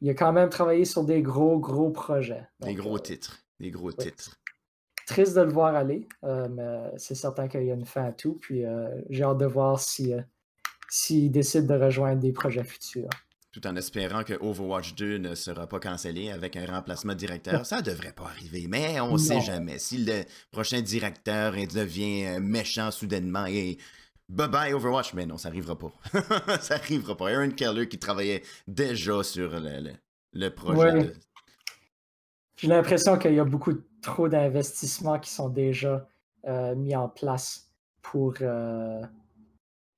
il 0.00 0.08
a 0.10 0.14
quand 0.14 0.32
même 0.32 0.48
travaillé 0.48 0.84
sur 0.84 1.04
des 1.04 1.22
gros, 1.22 1.58
gros 1.58 1.90
projets. 1.90 2.46
Des 2.60 2.74
gros 2.74 2.96
euh, 2.96 3.00
titres. 3.00 3.44
Des 3.60 3.70
gros 3.70 3.92
titres. 3.92 4.40
Triste 5.06 5.34
de 5.36 5.40
le 5.42 5.52
voir 5.52 5.74
aller, 5.74 6.06
euh, 6.24 6.48
mais 6.50 6.92
c'est 6.98 7.14
certain 7.14 7.48
qu'il 7.48 7.64
y 7.64 7.70
a 7.70 7.74
une 7.74 7.86
fin 7.86 8.04
à 8.06 8.12
tout. 8.12 8.38
Puis 8.40 8.64
euh, 8.64 8.88
j'ai 9.10 9.24
hâte 9.24 9.38
de 9.38 9.46
voir 9.46 9.80
si, 9.80 10.12
euh, 10.14 10.20
s'il 10.88 11.30
décide 11.30 11.66
de 11.66 11.74
rejoindre 11.74 12.20
des 12.20 12.32
projets 12.32 12.64
futurs. 12.64 13.08
Tout 13.52 13.66
en 13.66 13.76
espérant 13.76 14.24
que 14.24 14.32
Overwatch 14.40 14.94
2 14.94 15.18
ne 15.18 15.34
sera 15.34 15.66
pas 15.66 15.78
cancellé 15.78 16.30
avec 16.30 16.56
un 16.56 16.64
remplacement 16.64 17.12
de 17.12 17.18
directeur. 17.18 17.66
Ça 17.66 17.82
devrait 17.82 18.12
pas 18.14 18.24
arriver, 18.24 18.64
mais 18.66 18.98
on 19.00 19.18
sait 19.18 19.34
Non. 19.34 19.40
jamais. 19.42 19.78
Si 19.78 19.98
le 19.98 20.22
prochain 20.50 20.80
directeur 20.80 21.52
devient 21.52 22.38
méchant 22.40 22.90
soudainement 22.90 23.44
et 23.44 23.76
bye 24.30 24.48
bye 24.48 24.72
Overwatch, 24.72 25.12
mais 25.12 25.26
non, 25.26 25.36
ça 25.36 25.48
arrivera 25.48 25.76
pas. 25.78 25.92
ça 26.62 26.76
arrivera 26.76 27.14
pas. 27.14 27.28
Aaron 27.30 27.50
Keller 27.50 27.88
qui 27.88 27.98
travaillait 27.98 28.42
déjà 28.66 29.22
sur 29.22 29.50
le, 29.60 29.80
le- 29.80 29.92
le 30.32 30.48
projet. 30.48 30.78
Ouais. 30.80 31.04
de- 31.04 31.14
J'ai 32.56 32.68
l'impression 32.68 33.18
qu'il 33.18 33.34
y 33.34 33.38
a 33.40 33.44
beaucoup 33.44 33.74
trop 34.02 34.28
d'investissements 34.28 35.18
qui 35.18 35.30
sont 35.30 35.48
déjà 35.48 36.06
euh, 36.46 36.74
mis 36.74 36.94
en 36.94 37.08
place 37.08 37.70
pour, 38.02 38.34
euh, 38.40 39.00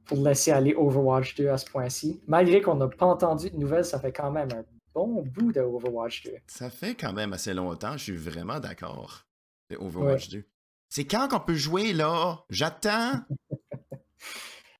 pour 0.05 0.19
laisser 0.19 0.53
aller 0.53 0.75
Overwatch 0.75 1.35
2 1.37 1.49
à 1.49 1.59
ce 1.59 1.69
point-ci. 1.69 2.23
Malgré 2.27 2.61
qu'on 2.61 2.77
n'a 2.77 2.88
pas 2.88 3.07
entendu 3.07 3.51
de 3.51 3.57
nouvelles, 3.57 3.85
ça 3.85 3.99
fait 3.99 4.12
quand 4.12 4.31
même 4.31 4.49
un 4.53 4.64
bon 4.95 5.23
bout 5.23 5.53
de 5.53 5.61
Overwatch 5.61 6.25
2. 6.25 6.33
Ça 6.47 6.71
fait 6.71 6.95
quand 6.95 7.12
même 7.12 7.33
assez 7.33 7.55
longtemps, 7.55 7.97
je 7.97 8.05
suis 8.05 8.17
vraiment 8.17 8.61
d'accord. 8.61 9.25
Overwatch 9.77 10.29
2. 10.29 10.45
C'est 10.88 11.07
quand 11.07 11.27
qu'on 11.27 11.40
peut 11.40 11.55
jouer 11.55 11.93
là? 11.93 12.45
J'attends. 12.51 13.23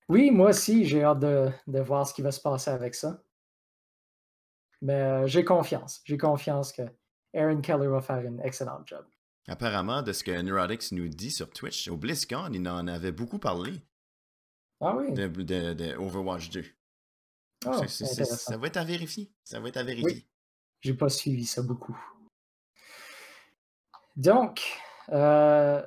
Oui, 0.09 0.31
moi 0.31 0.51
aussi, 0.51 0.85
j'ai 0.85 1.03
hâte 1.03 1.21
de, 1.21 1.51
de 1.67 1.81
voir 1.81 2.07
ce 2.07 2.13
qui 2.13 2.21
va 2.21 2.31
se 2.31 2.41
passer 2.41 2.71
avec 2.71 2.95
ça. 2.95 3.23
Mais 4.83 5.01
euh, 5.01 5.27
j'ai 5.27 5.45
confiance. 5.45 6.03
J'ai 6.05 6.19
confiance 6.19 6.73
que 6.73 6.83
Aaron 7.35 7.63
Keller 7.63 7.89
va 7.89 8.03
faire 8.03 8.17
un 8.17 8.39
excellent 8.41 8.83
job. 8.85 9.05
Apparemment, 9.47 10.03
de 10.03 10.13
ce 10.13 10.25
que 10.25 10.31
Neurotics 10.41 10.93
nous 10.93 11.09
dit 11.09 11.31
sur 11.31 11.51
Twitch, 11.51 11.89
au 11.89 11.97
BlizzCon, 11.97 12.51
il 12.53 12.67
en 12.69 12.87
avait 12.87 13.13
beaucoup 13.13 13.39
parlé 13.39 13.83
Ah 14.81 14.97
oui, 14.97 15.13
de, 15.13 15.27
de- 15.29 15.73
de 15.75 15.95
Overwatch 15.97 16.49
2. 16.51 16.65
oh, 17.67 17.73
C'est- 17.81 17.89
c'est- 17.89 18.05
c'est- 18.07 18.13
intéressant. 18.23 18.37
ça 18.53 18.57
va 18.57 18.67
être 18.69 18.77
à 18.79 18.85
vérifier. 18.85 19.31
Ça 19.45 19.61
va 19.61 19.69
être 19.69 19.77
à 19.77 19.83
vérifier. 19.85 20.27
J'ai 20.81 20.95
pas 20.95 21.09
suivi 21.11 21.45
ça 21.45 21.63
beaucoup. 21.63 21.97
Donc, 24.17 24.63
euh, 25.11 25.83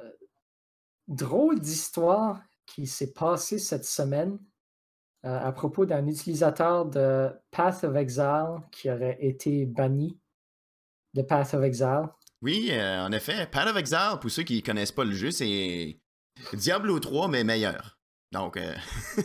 drôle 1.07 1.59
d'histoire 1.59 2.41
qui 2.65 2.85
s'est 2.87 3.13
passée 3.13 3.59
cette 3.59 3.85
semaine 3.85 4.37
euh, 5.25 5.39
à 5.39 5.51
propos 5.51 5.85
d'un 5.85 6.05
utilisateur 6.05 6.85
de 6.85 7.29
Path 7.49 7.83
of 7.83 7.95
Exile 7.95 8.59
qui 8.71 8.89
aurait 8.91 9.17
été 9.19 9.65
banni 9.65 10.19
de 11.15 11.21
Path 11.23 11.53
of 11.55 11.63
Exile. 11.63 12.07
Oui, 12.41 12.69
euh, 12.71 13.01
en 13.05 13.11
effet, 13.11 13.47
Path 13.51 13.67
of 13.67 13.77
Exile, 13.77 14.17
pour 14.21 14.29
ceux 14.29 14.43
qui 14.43 14.61
connaissent 14.61 14.91
pas 14.91 15.03
le 15.05 15.13
jeu, 15.13 15.31
c'est 15.31 15.97
Diablo 16.53 16.99
3, 16.99 17.27
mais 17.29 17.43
meilleur. 17.43 17.97
Donc, 18.31 18.57
euh, 18.57 18.75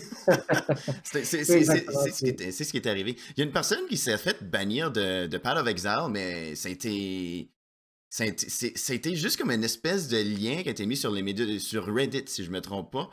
c'est 1.04 1.24
ce, 1.24 2.70
qui 2.70 2.76
est- 2.76 2.86
arrivé. 2.86 3.16
Il 3.30 3.38
y 3.38 3.40
a 3.42 3.44
une 3.44 3.52
personne 3.52 3.86
qui 3.88 3.96
s'est 3.96 4.16
fait 4.16 4.42
bannir 4.48 4.92
de, 4.92 5.26
de 5.26 5.38
Path 5.38 5.58
of 5.58 5.66
Exile, 5.66 6.06
mais 6.10 6.54
ça 6.54 6.68
a 6.68 6.72
été. 6.72 7.50
Été 8.20 9.16
juste 9.16 9.38
comme 9.38 9.50
une 9.50 9.64
espèce 9.64 10.06
de 10.08 10.18
lien 10.18 10.62
qui 10.62 10.68
a 10.68 10.72
été 10.72 10.84
mis 10.86 10.96
sur 10.96 11.10
les 11.10 11.22
médias, 11.22 11.58
sur 11.58 11.86
Reddit, 11.86 12.24
si 12.26 12.44
je 12.44 12.50
me 12.50 12.60
trompe 12.60 12.92
pas. 12.92 13.08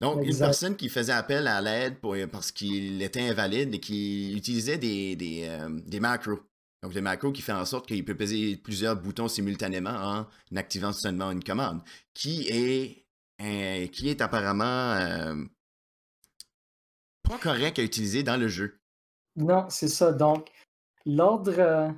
Donc, 0.00 0.16
une 0.24 0.36
personne 0.46 0.76
qui 0.76 0.88
faisait 0.88 1.12
appel 1.12 1.46
à 1.46 1.60
l'aide 1.60 1.98
pour- 2.00 2.16
parce 2.30 2.50
qu'il 2.52 3.00
était 3.02 3.20
invalide 3.20 3.72
et 3.74 3.78
qui 3.80 4.34
utilisait 4.36 4.78
des, 4.78 5.14
des, 5.16 5.44
euh, 5.48 5.68
des 5.86 6.00
macros. 6.00 6.40
Donc, 6.82 6.92
des 6.92 7.00
macros 7.00 7.30
qui 7.30 7.42
fait 7.42 7.52
en 7.52 7.64
sorte 7.64 7.86
qu'il 7.86 8.04
peut 8.04 8.16
peser 8.16 8.56
plusieurs 8.56 8.96
boutons 8.96 9.28
simultanément 9.28 9.90
en 9.90 10.56
activant 10.56 10.92
seulement 10.92 11.30
une 11.30 11.42
commande, 11.42 11.80
qui 12.12 12.48
est, 12.48 13.04
euh, 13.40 13.86
qui 13.86 14.08
est 14.08 14.20
apparemment 14.20 14.92
euh, 14.94 15.34
pas 17.22 17.38
correct 17.38 17.78
à 17.78 17.82
utiliser 17.82 18.24
dans 18.24 18.36
le 18.36 18.48
jeu. 18.48 18.80
Non, 19.36 19.66
c'est 19.68 19.88
ça. 19.88 20.12
Donc, 20.12 20.50
l'ordre 21.06 21.54
euh, 21.58 21.88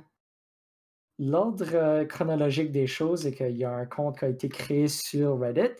l'ordre 1.17 2.03
chronologique 2.03 2.71
des 2.71 2.87
choses 2.87 3.25
est 3.25 3.33
qu'il 3.33 3.57
y 3.57 3.63
a 3.63 3.71
un 3.71 3.85
compte 3.85 4.19
qui 4.19 4.25
a 4.25 4.29
été 4.29 4.49
créé 4.49 4.87
sur 4.87 5.39
Reddit 5.39 5.73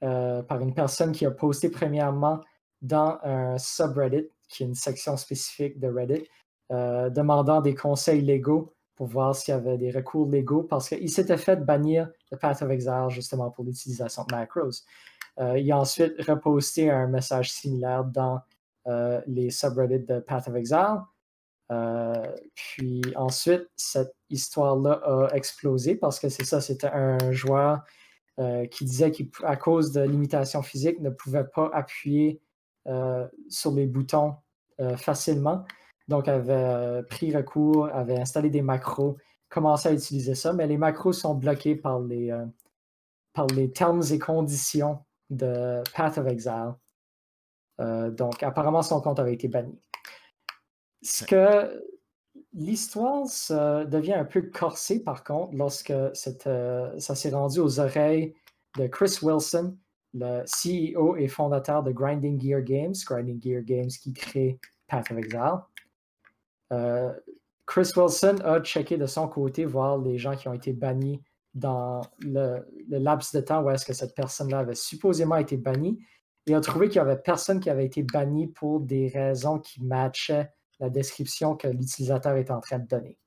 par 0.00 0.60
une 0.60 0.74
personne 0.74 1.12
qui 1.12 1.26
a 1.26 1.30
posté 1.30 1.70
premièrement 1.70 2.40
dans 2.82 3.18
un 3.22 3.58
subreddit, 3.58 4.28
qui 4.48 4.62
est 4.62 4.66
une 4.66 4.74
section 4.74 5.16
spécifique 5.16 5.80
de 5.80 5.88
Reddit, 5.88 6.28
euh, 6.72 7.10
demandant 7.10 7.60
des 7.60 7.76
conseils 7.76 8.20
légaux 8.20 8.74
pour 8.96 9.06
voir 9.06 9.36
s'il 9.36 9.54
y 9.54 9.56
avait 9.56 9.78
des 9.78 9.92
recours 9.92 10.28
légaux 10.28 10.64
parce 10.64 10.88
qu'il 10.88 11.08
s'était 11.10 11.36
fait 11.36 11.64
bannir 11.64 12.10
le 12.32 12.38
Path 12.38 12.60
of 12.60 12.70
Exile 12.70 13.06
justement 13.10 13.52
pour 13.52 13.64
l'utilisation 13.64 14.24
de 14.24 14.34
macros. 14.34 14.82
Euh, 15.38 15.58
il 15.60 15.70
a 15.70 15.78
ensuite 15.78 16.20
reposté 16.26 16.90
un 16.90 17.06
message 17.06 17.52
similaire 17.52 18.02
dans 18.04 18.40
euh, 18.88 19.20
les 19.28 19.50
subreddits 19.50 20.06
de 20.06 20.18
Path 20.18 20.48
of 20.48 20.56
Exile. 20.56 21.02
Puis 22.54 23.02
ensuite, 23.14 23.68
cette 23.76 24.14
histoire-là 24.28 25.00
a 25.04 25.28
explosé 25.34 25.94
parce 25.94 26.18
que 26.18 26.28
c'est 26.28 26.44
ça, 26.44 26.60
c'était 26.60 26.88
un 26.88 27.30
joueur 27.30 27.84
qui 28.70 28.84
disait 28.84 29.10
qu'à 29.10 29.56
cause 29.56 29.92
de 29.92 30.00
limitations 30.00 30.62
physiques, 30.62 31.00
ne 31.00 31.10
pouvait 31.10 31.44
pas 31.44 31.70
appuyer 31.72 32.40
sur 33.48 33.72
les 33.72 33.86
boutons 33.86 34.36
facilement. 34.96 35.64
Donc, 36.08 36.28
avait 36.28 36.52
euh, 36.52 37.02
pris 37.02 37.34
recours, 37.34 37.88
avait 37.92 38.18
installé 38.18 38.50
des 38.50 38.62
macros, 38.62 39.16
commencé 39.48 39.88
à 39.88 39.92
utiliser 39.92 40.34
ça, 40.34 40.52
mais 40.52 40.66
les 40.66 40.76
macros 40.76 41.12
sont 41.12 41.34
bloqués 41.34 41.76
par 41.76 42.00
les, 42.00 42.30
euh, 42.30 42.46
par 43.32 43.46
les 43.48 43.70
termes 43.72 44.02
et 44.10 44.18
conditions 44.18 44.98
de 45.30 45.82
Path 45.94 46.18
of 46.18 46.26
Exile. 46.26 46.74
Euh, 47.80 48.10
donc, 48.10 48.42
apparemment, 48.42 48.82
son 48.82 49.00
compte 49.00 49.18
avait 49.18 49.34
été 49.34 49.48
banni. 49.48 49.78
Ce 51.02 51.24
que 51.24 51.84
l'histoire 52.52 53.26
se 53.26 53.84
devient 53.84 54.14
un 54.14 54.24
peu 54.24 54.42
corsée, 54.42 55.02
par 55.02 55.24
contre, 55.24 55.54
lorsque 55.54 55.90
euh, 55.90 56.98
ça 56.98 57.14
s'est 57.14 57.30
rendu 57.30 57.60
aux 57.60 57.78
oreilles 57.80 58.34
de 58.78 58.86
Chris 58.86 59.18
Wilson, 59.22 59.76
le 60.14 60.44
CEO 60.44 61.16
et 61.16 61.28
fondateur 61.28 61.82
de 61.82 61.92
Grinding 61.92 62.40
Gear 62.40 62.62
Games, 62.62 62.94
Grinding 63.06 63.42
Gear 63.42 63.62
Games 63.62 63.88
qui 63.88 64.12
crée 64.14 64.58
Path 64.88 65.10
of 65.10 65.18
Exile. 65.18 65.60
Euh, 66.72 67.12
Chris 67.66 67.90
Wilson 67.96 68.36
a 68.44 68.60
checké 68.60 68.96
de 68.96 69.06
son 69.06 69.28
côté 69.28 69.64
voir 69.64 69.98
les 69.98 70.18
gens 70.18 70.36
qui 70.36 70.48
ont 70.48 70.52
été 70.52 70.72
bannis 70.72 71.20
dans 71.54 72.02
le, 72.20 72.64
laps 72.88 73.34
de 73.34 73.40
temps 73.40 73.62
où 73.62 73.70
est-ce 73.70 73.84
que 73.84 73.94
cette 73.94 74.14
personne-là 74.14 74.60
avait 74.60 74.74
supposément 74.74 75.36
été 75.36 75.56
bannie 75.56 75.98
et 76.46 76.54
a 76.54 76.60
trouvé 76.60 76.88
qu'il 76.88 77.02
n'y 77.02 77.08
avait 77.08 77.20
personne 77.20 77.58
qui 77.60 77.70
avait 77.70 77.86
été 77.86 78.02
banni 78.02 78.46
pour 78.46 78.80
des 78.80 79.08
raisons 79.08 79.58
qui 79.58 79.82
matchaient 79.82 80.50
la 80.78 80.90
description 80.90 81.56
que 81.56 81.66
l'utilisateur 81.66 82.36
est 82.36 82.50
en 82.50 82.60
train 82.60 82.78
de 82.78 82.86
donner. 82.86 83.18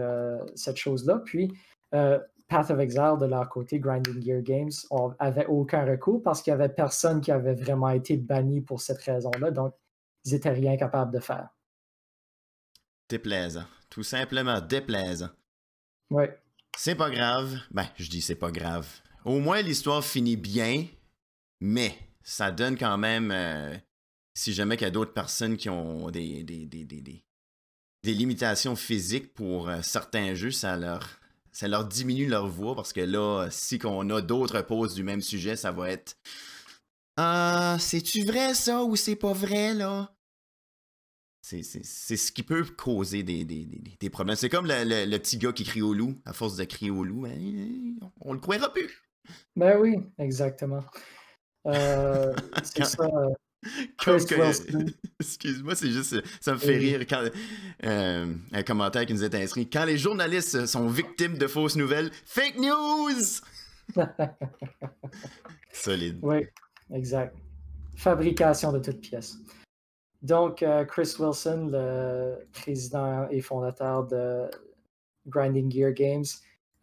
cette 0.55 0.77
chose-là. 0.77 1.21
Puis, 1.25 1.53
Path 2.47 2.69
of 2.71 2.79
Exile, 2.79 3.15
de 3.19 3.25
leur 3.25 3.49
côté, 3.49 3.79
Grinding 3.79 4.21
Gear 4.21 4.41
Games, 4.41 4.71
n'avait 5.19 5.45
aucun 5.47 5.85
recours 5.85 6.21
parce 6.21 6.41
qu'il 6.41 6.53
n'y 6.53 6.61
avait 6.61 6.73
personne 6.73 7.21
qui 7.21 7.31
avait 7.31 7.55
vraiment 7.55 7.89
été 7.89 8.17
banni 8.17 8.61
pour 8.61 8.81
cette 8.81 8.99
raison-là. 8.99 9.51
Donc, 9.51 9.73
ils 10.25 10.33
n'étaient 10.33 10.51
rien 10.51 10.77
capables 10.77 11.13
de 11.13 11.19
faire. 11.19 11.49
Déplaisant. 13.09 13.65
Tout 13.89 14.03
simplement 14.03 14.59
déplaisant. 14.59 15.29
Ouais. 16.09 16.37
C'est 16.77 16.95
pas 16.95 17.09
grave. 17.09 17.55
Ben, 17.71 17.87
je 17.97 18.09
dis 18.09 18.21
c'est 18.21 18.35
pas 18.35 18.51
grave. 18.51 18.87
Au 19.25 19.39
moins, 19.39 19.61
l'histoire 19.61 20.03
finit 20.03 20.37
bien, 20.37 20.85
mais 21.61 21.95
ça 22.23 22.51
donne 22.51 22.77
quand 22.77 22.97
même. 22.97 23.31
Euh, 23.31 23.75
si 24.33 24.53
jamais 24.53 24.75
il 24.75 24.81
y 24.81 24.85
a 24.85 24.89
d'autres 24.89 25.13
personnes 25.13 25.57
qui 25.57 25.69
ont 25.69 26.09
des, 26.09 26.43
des, 26.43 26.65
des, 26.65 26.85
des, 26.85 28.13
limitations 28.13 28.75
physiques 28.75 29.33
pour 29.33 29.69
euh, 29.69 29.81
certains 29.83 30.33
jeux, 30.33 30.51
ça 30.51 30.75
leur, 30.75 31.07
ça 31.53 31.67
leur 31.67 31.85
diminue 31.85 32.27
leur 32.27 32.47
voix 32.47 32.75
parce 32.75 32.91
que 32.91 33.01
là, 33.01 33.47
si 33.49 33.79
on 33.85 34.09
a 34.09 34.21
d'autres 34.21 34.61
pauses 34.61 34.95
du 34.95 35.03
même 35.03 35.21
sujet, 35.21 35.55
ça 35.55 35.71
va 35.71 35.91
être. 35.91 36.17
Ah, 37.15 37.77
c'est-tu 37.79 38.25
vrai 38.25 38.55
ça 38.55 38.83
ou 38.83 38.95
c'est 38.95 39.15
pas 39.15 39.33
vrai 39.33 39.73
là? 39.73 40.13
C'est 41.41 41.61
ce 41.61 42.31
qui 42.31 42.41
peut 42.41 42.63
causer 42.63 43.21
des, 43.21 43.43
des, 43.43 43.65
des, 43.99 44.09
problèmes. 44.09 44.37
C'est 44.37 44.49
comme 44.49 44.65
le, 44.65 45.05
le, 45.05 45.17
petit 45.19 45.37
gars 45.37 45.51
qui 45.51 45.65
crie 45.65 45.81
au 45.81 45.93
loup. 45.93 46.15
À 46.25 46.31
force 46.31 46.55
de 46.55 46.63
crier 46.63 46.89
au 46.89 47.03
loup, 47.03 47.23
ben, 47.23 47.99
on 48.21 48.31
le 48.31 48.39
croira 48.39 48.71
plus. 48.71 49.03
Ben 49.55 49.77
oui, 49.77 49.97
exactement. 50.17 50.83
Euh, 51.67 52.33
c'est 52.63 52.85
ça. 52.85 53.07
Excuse-moi, 55.19 55.75
c'est 55.75 55.89
juste. 55.89 56.21
Ça 56.41 56.53
me 56.53 56.57
fait 56.57 56.77
rire 56.77 57.01
quand. 57.07 57.29
Euh, 57.83 58.33
un 58.51 58.63
commentaire 58.63 59.05
qui 59.05 59.13
nous 59.13 59.23
est 59.23 59.35
inscrit. 59.35 59.69
Quand 59.69 59.85
les 59.85 59.97
journalistes 59.97 60.65
sont 60.65 60.87
victimes 60.87 61.37
de 61.37 61.47
fausses 61.47 61.75
nouvelles, 61.75 62.11
fake 62.25 62.57
news! 62.57 63.21
Solide. 65.71 66.19
Oui, 66.21 66.45
exact. 66.93 67.35
Fabrication 67.95 68.71
de 68.71 68.79
toutes 68.79 69.01
pièces. 69.01 69.37
Donc, 70.21 70.63
euh, 70.63 70.85
Chris 70.85 71.15
Wilson, 71.19 71.69
le 71.71 72.47
président 72.53 73.27
et 73.29 73.41
fondateur 73.41 74.07
de 74.07 74.49
Grinding 75.27 75.71
Gear 75.71 75.91
Games, 75.91 76.25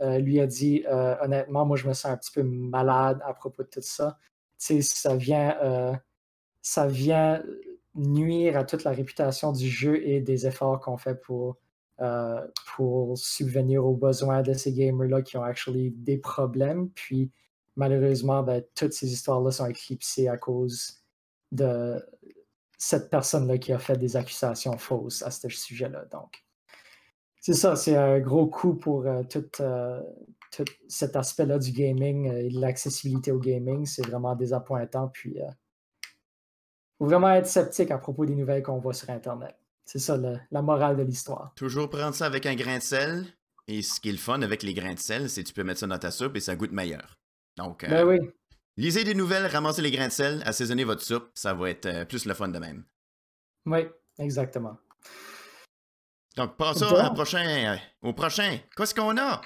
euh, 0.02 0.18
lui 0.18 0.40
a 0.40 0.46
dit 0.46 0.84
honnêtement, 1.22 1.64
moi, 1.66 1.76
je 1.76 1.86
me 1.86 1.94
sens 1.94 2.12
un 2.12 2.16
petit 2.16 2.32
peu 2.32 2.42
malade 2.42 3.20
à 3.24 3.34
propos 3.34 3.62
de 3.62 3.68
tout 3.68 3.82
ça. 3.82 4.18
Tu 4.58 4.82
sais, 4.82 4.82
ça 4.82 5.16
vient, 5.16 5.56
ça 6.62 6.86
vient 6.86 7.42
nuire 7.94 8.56
à 8.56 8.64
toute 8.64 8.84
la 8.84 8.92
réputation 8.92 9.52
du 9.52 9.68
jeu 9.68 10.06
et 10.06 10.20
des 10.20 10.46
efforts 10.46 10.80
qu'on 10.80 10.96
fait 10.96 11.14
pour, 11.14 11.56
pour 12.74 13.18
subvenir 13.18 13.84
aux 13.84 13.96
besoins 13.96 14.42
de 14.42 14.52
ces 14.52 14.72
gamers-là 14.72 15.22
qui 15.22 15.36
ont 15.36 15.42
actually 15.42 15.90
des 15.90 16.18
problèmes. 16.18 16.88
Puis, 16.90 17.30
malheureusement, 17.76 18.42
ben, 18.42 18.62
toutes 18.74 18.92
ces 18.92 19.12
histoires-là 19.12 19.50
sont 19.50 19.66
éclipsées 19.66 20.28
à 20.28 20.36
cause 20.36 21.00
de 21.52 22.00
cette 22.78 23.10
personne-là 23.10 23.58
qui 23.58 23.72
a 23.72 23.78
fait 23.78 23.96
des 23.96 24.16
accusations 24.16 24.78
fausses 24.78 25.22
à 25.22 25.30
ce 25.30 25.48
sujet-là. 25.48 26.06
Donc, 26.10 26.44
c'est 27.40 27.54
ça, 27.54 27.76
c'est 27.76 27.96
un 27.96 28.20
gros 28.20 28.46
coup 28.46 28.74
pour 28.74 29.06
euh, 29.06 29.22
euh, 29.60 30.02
tout, 30.52 30.64
cet 30.88 31.16
aspect-là 31.16 31.58
du 31.58 31.72
gaming 31.72 32.28
euh, 32.28 32.46
et 32.46 32.48
de 32.48 32.60
l'accessibilité 32.60 33.32
au 33.32 33.38
gaming. 33.38 33.86
C'est 33.86 34.06
vraiment 34.06 34.34
désappointant. 34.34 35.08
Puis, 35.08 35.38
faut 37.00 37.06
vraiment 37.06 37.30
être 37.30 37.46
sceptique 37.46 37.90
à 37.90 37.96
propos 37.96 38.26
des 38.26 38.34
nouvelles 38.34 38.62
qu'on 38.62 38.78
voit 38.78 38.92
sur 38.92 39.08
Internet. 39.08 39.56
C'est 39.86 39.98
ça 39.98 40.18
la 40.50 40.62
morale 40.62 40.98
de 40.98 41.02
l'histoire. 41.02 41.52
Toujours 41.56 41.88
prendre 41.88 42.14
ça 42.14 42.26
avec 42.26 42.44
un 42.44 42.54
grain 42.54 42.76
de 42.76 42.82
sel. 42.82 43.26
Et 43.66 43.82
ce 43.82 44.00
qui 44.00 44.10
est 44.10 44.12
le 44.12 44.18
fun 44.18 44.42
avec 44.42 44.62
les 44.62 44.74
grains 44.74 44.92
de 44.92 44.98
sel, 44.98 45.30
c'est 45.30 45.42
que 45.42 45.48
tu 45.48 45.54
peux 45.54 45.64
mettre 45.64 45.80
ça 45.80 45.86
dans 45.86 45.98
ta 45.98 46.10
soupe 46.10 46.36
et 46.36 46.40
ça 46.40 46.56
goûte 46.56 46.72
meilleur. 46.72 47.18
Donc, 47.56 47.88
ben 47.88 48.06
oui. 48.06 48.18
Lisez 48.76 49.04
des 49.04 49.14
nouvelles, 49.14 49.46
ramassez 49.46 49.80
les 49.80 49.90
grains 49.90 50.08
de 50.08 50.12
sel, 50.12 50.42
assaisonnez 50.44 50.84
votre 50.84 51.02
soupe, 51.02 51.30
ça 51.34 51.54
va 51.54 51.70
être 51.70 51.86
euh, 51.86 52.04
plus 52.04 52.26
le 52.26 52.34
fun 52.34 52.48
de 52.48 52.58
même. 52.58 52.84
Oui, 53.66 53.86
exactement. 54.18 54.76
Donc, 56.36 56.56
passons 56.56 56.86
au 56.86 57.14
prochain, 57.14 57.46
euh, 57.46 57.76
au 58.02 58.12
prochain. 58.12 58.58
Qu'est-ce 58.76 58.94
qu'on 58.94 59.16
a? 59.16 59.40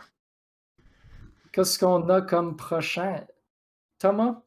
Qu'est-ce 1.53 1.79
qu'on 1.79 2.09
a 2.09 2.21
comme 2.23 2.57
prochain? 2.57 3.25
Thomas, 3.99 4.43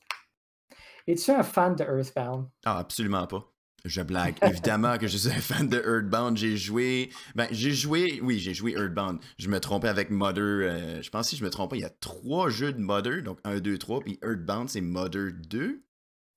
es-tu 1.08 1.32
un 1.32 1.44
fan 1.44 1.76
de 1.76 1.84
Earthbound? 1.84 2.48
Ah, 2.66 2.78
absolument 2.80 3.26
pas. 3.28 3.46
Je 3.86 4.02
blague. 4.02 4.36
Évidemment 4.42 4.98
que 4.98 5.08
je 5.08 5.18
suis 5.18 5.30
un 5.30 5.40
fan 5.40 5.68
de 5.70 5.78
Earthbound. 5.78 6.36
J'ai 6.36 6.58
joué. 6.58 7.10
Ben, 7.36 7.48
j'ai 7.52 7.72
joué. 7.72 8.20
Oui, 8.22 8.40
j'ai 8.40 8.54
joué 8.54 8.72
Earthbound. 8.74 9.20
Je 9.38 9.48
me 9.50 9.60
trompais 9.60 9.88
avec 9.88 10.10
Mother. 10.10 10.44
euh, 10.44 11.02
je 11.02 11.10
pense 11.10 11.28
que 11.28 11.30
si 11.32 11.38
je 11.38 11.44
me 11.46 11.50
trompe 11.50 11.70
pas, 11.70 11.76
il 11.78 11.82
y 11.82 11.86
a 11.86 11.90
trois 11.90 12.50
jeux 12.50 12.74
de 12.74 12.80
Mother. 12.80 13.22
Donc 13.24 13.40
1, 13.46 13.60
2, 13.60 13.78
3. 13.78 14.02
Puis 14.02 14.20
Earthbound, 14.24 14.70
c'est 14.70 14.82
Mother 14.82 15.32
2. 15.48 15.84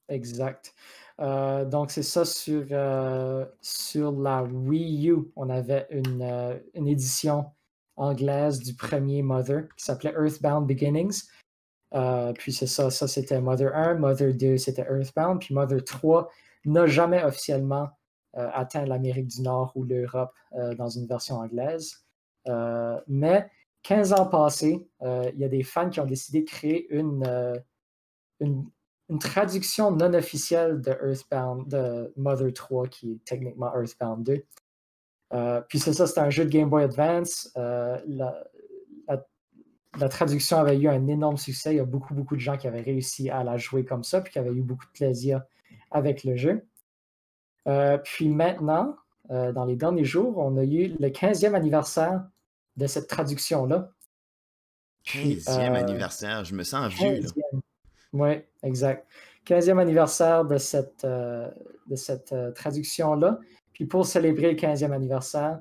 Exact. 0.08 0.74
Euh, 1.20 1.64
donc, 1.64 1.90
c'est 1.90 2.02
ça 2.02 2.24
sur, 2.24 2.64
euh, 2.70 3.44
sur 3.60 4.12
la 4.12 4.42
Wii 4.44 5.10
U. 5.10 5.16
On 5.36 5.50
avait 5.50 5.86
une, 5.90 6.60
une 6.74 6.88
édition 6.88 7.46
anglaise 7.96 8.60
du 8.60 8.74
premier 8.74 9.22
Mother 9.22 9.64
qui 9.76 9.84
s'appelait 9.84 10.12
Earthbound 10.12 10.66
Beginnings. 10.66 11.24
Euh, 11.94 12.32
puis 12.32 12.52
c'est 12.52 12.66
ça, 12.66 12.90
ça 12.90 13.08
c'était 13.08 13.40
Mother 13.40 13.74
1, 13.74 13.94
Mother 13.94 14.32
2 14.34 14.56
c'était 14.58 14.82
Earthbound, 14.82 15.40
puis 15.40 15.54
Mother 15.54 15.82
3 15.84 16.28
n'a 16.66 16.86
jamais 16.86 17.22
officiellement 17.24 17.90
euh, 18.36 18.48
atteint 18.54 18.84
l'Amérique 18.84 19.26
du 19.26 19.42
Nord 19.42 19.72
ou 19.74 19.84
l'Europe 19.84 20.32
euh, 20.52 20.74
dans 20.74 20.88
une 20.88 21.06
version 21.06 21.36
anglaise. 21.36 22.04
Mais 23.06 23.48
15 23.82 24.12
ans 24.12 24.26
passés, 24.26 24.88
il 25.00 25.38
y 25.38 25.44
a 25.44 25.48
des 25.48 25.62
fans 25.62 25.90
qui 25.90 26.00
ont 26.00 26.06
décidé 26.06 26.42
de 26.42 26.48
créer 26.48 26.92
une, 26.92 27.62
traduction 29.18 29.90
non 29.90 30.14
officielle 30.14 30.80
de 30.80 30.90
Earthbound, 30.90 31.68
de 31.68 32.12
Mother 32.16 32.52
3, 32.52 32.86
qui 32.88 33.12
est 33.12 33.24
techniquement 33.24 33.72
Earthbound 33.74 34.24
2. 34.24 34.44
Euh, 35.32 35.60
puis 35.68 35.78
c'est 35.78 35.92
ça, 35.92 36.06
c'est 36.06 36.20
un 36.20 36.30
jeu 36.30 36.44
de 36.44 36.50
Game 36.50 36.68
Boy 36.68 36.84
Advance. 36.84 37.52
La 39.98 40.08
traduction 40.08 40.58
avait 40.58 40.78
eu 40.78 40.88
un 40.88 41.06
énorme 41.08 41.36
succès. 41.36 41.74
Il 41.74 41.76
y 41.78 41.80
a 41.80 41.84
beaucoup, 41.84 42.14
beaucoup 42.14 42.36
de 42.36 42.40
gens 42.40 42.56
qui 42.56 42.68
avaient 42.68 42.80
réussi 42.80 43.30
à 43.30 43.42
la 43.42 43.56
jouer 43.56 43.84
comme 43.84 44.04
ça, 44.04 44.20
puis 44.20 44.32
qui 44.32 44.38
avaient 44.38 44.52
eu 44.52 44.62
beaucoup 44.62 44.86
de 44.86 44.92
plaisir 44.92 45.42
avec 45.90 46.24
le 46.24 46.36
jeu. 46.36 46.64
Euh, 47.66 47.98
puis 47.98 48.28
maintenant, 48.28 48.96
euh, 49.30 49.52
dans 49.52 49.64
les 49.64 49.76
derniers 49.76 50.04
jours, 50.04 50.38
on 50.38 50.56
a 50.56 50.64
eu 50.64 50.96
le 50.98 51.08
15e 51.08 51.54
anniversaire 51.54 52.22
de 52.76 52.86
cette 52.86 53.08
traduction-là. 53.08 53.90
15e 55.06 55.48
euh, 55.48 55.74
anniversaire. 55.74 56.44
Je 56.44 56.54
me 56.54 56.62
sens 56.62 56.92
vieux. 56.92 57.20
là. 57.20 57.28
15e. 57.28 57.60
Oui, 58.12 58.30
exact. 58.62 59.06
15e 59.46 59.78
anniversaire 59.78 60.44
de 60.44 60.58
cette, 60.58 61.04
de 61.04 61.96
cette 61.96 62.34
traduction-là. 62.54 63.38
Puis 63.72 63.86
pour 63.86 64.06
célébrer 64.06 64.52
le 64.52 64.56
15e 64.56 64.92
anniversaire, 64.92 65.60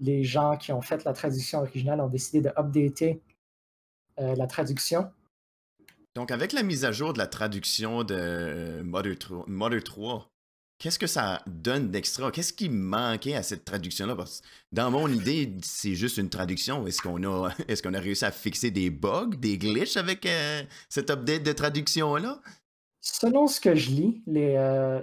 les 0.00 0.24
gens 0.24 0.56
qui 0.56 0.72
ont 0.72 0.82
fait 0.82 1.04
la 1.04 1.12
traduction 1.12 1.60
originale 1.60 2.00
ont 2.00 2.08
décidé 2.08 2.40
de 2.40 2.50
updater 2.56 3.20
euh, 4.20 4.34
la 4.34 4.46
traduction. 4.46 5.10
Donc, 6.14 6.30
avec 6.30 6.52
la 6.52 6.62
mise 6.62 6.84
à 6.84 6.92
jour 6.92 7.12
de 7.12 7.18
la 7.18 7.26
traduction 7.26 8.02
de 8.02 8.14
euh, 8.18 8.82
Mother 8.82 9.18
3, 9.18 9.44
Mother 9.46 9.84
3, 9.84 10.28
qu'est-ce 10.78 10.98
que 10.98 11.06
ça 11.06 11.42
donne 11.46 11.90
d'extra? 11.90 12.30
Qu'est-ce 12.30 12.52
qui 12.52 12.68
manquait 12.68 13.34
à 13.34 13.42
cette 13.42 13.64
traduction-là? 13.64 14.16
Parce 14.16 14.40
que 14.40 14.46
dans 14.72 14.90
mon 14.90 15.08
idée, 15.08 15.52
c'est 15.62 15.94
juste 15.94 16.16
une 16.16 16.30
traduction. 16.30 16.86
Est-ce 16.86 17.02
qu'on 17.02 17.22
a, 17.24 17.50
est-ce 17.68 17.82
qu'on 17.82 17.94
a 17.94 18.00
réussi 18.00 18.24
à 18.24 18.32
fixer 18.32 18.70
des 18.70 18.90
bugs, 18.90 19.30
des 19.38 19.58
glitches 19.58 19.96
avec 19.96 20.26
euh, 20.26 20.62
cette 20.88 21.10
update 21.10 21.42
de 21.42 21.52
traduction-là? 21.52 22.40
Selon 23.00 23.46
ce 23.46 23.60
que 23.60 23.74
je 23.74 23.90
lis, 23.90 24.22
les, 24.26 24.54
euh, 24.56 25.00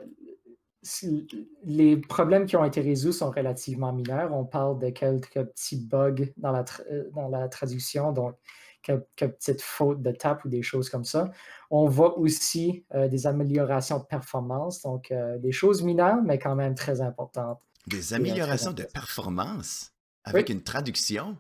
les 1.64 1.98
problèmes 1.98 2.46
qui 2.46 2.56
ont 2.56 2.64
été 2.66 2.82
résolus 2.82 3.14
sont 3.14 3.32
relativement 3.32 3.92
mineurs. 3.94 4.34
On 4.34 4.46
parle 4.46 4.80
de 4.80 4.90
quelques 4.90 5.44
petits 5.44 5.78
bugs 5.78 6.28
dans 6.38 6.52
la, 6.52 6.64
tra- 6.64 6.84
euh, 6.92 7.10
dans 7.14 7.28
la 7.30 7.48
traduction, 7.48 8.12
donc 8.12 8.36
quelques 8.84 9.06
petites 9.18 9.62
fautes 9.64 10.04
de 10.04 10.12
tape 10.12 10.46
ou 10.46 10.50
des 10.50 10.62
choses 10.62 10.90
comme 10.90 11.06
ça. 11.06 11.32
On 11.72 11.88
voit 11.88 12.20
aussi 12.20 12.86
euh, 12.94 13.08
des 13.08 13.26
améliorations 13.26 13.98
de 13.98 14.04
performance, 14.06 14.84
donc 14.84 15.12
euh, 15.12 15.40
des 15.40 15.52
choses 15.52 15.82
mineures, 15.82 16.22
mais 16.24 16.38
quand 16.38 16.56
même 16.56 16.76
très 16.76 17.02
importantes. 17.02 17.60
Des 17.88 18.14
améliorations 18.14 18.74
de 18.74 18.84
performance 18.84 19.92
avec 20.24 20.50
Oui. 20.50 20.56
une 20.56 20.64
traduction? 20.64 21.36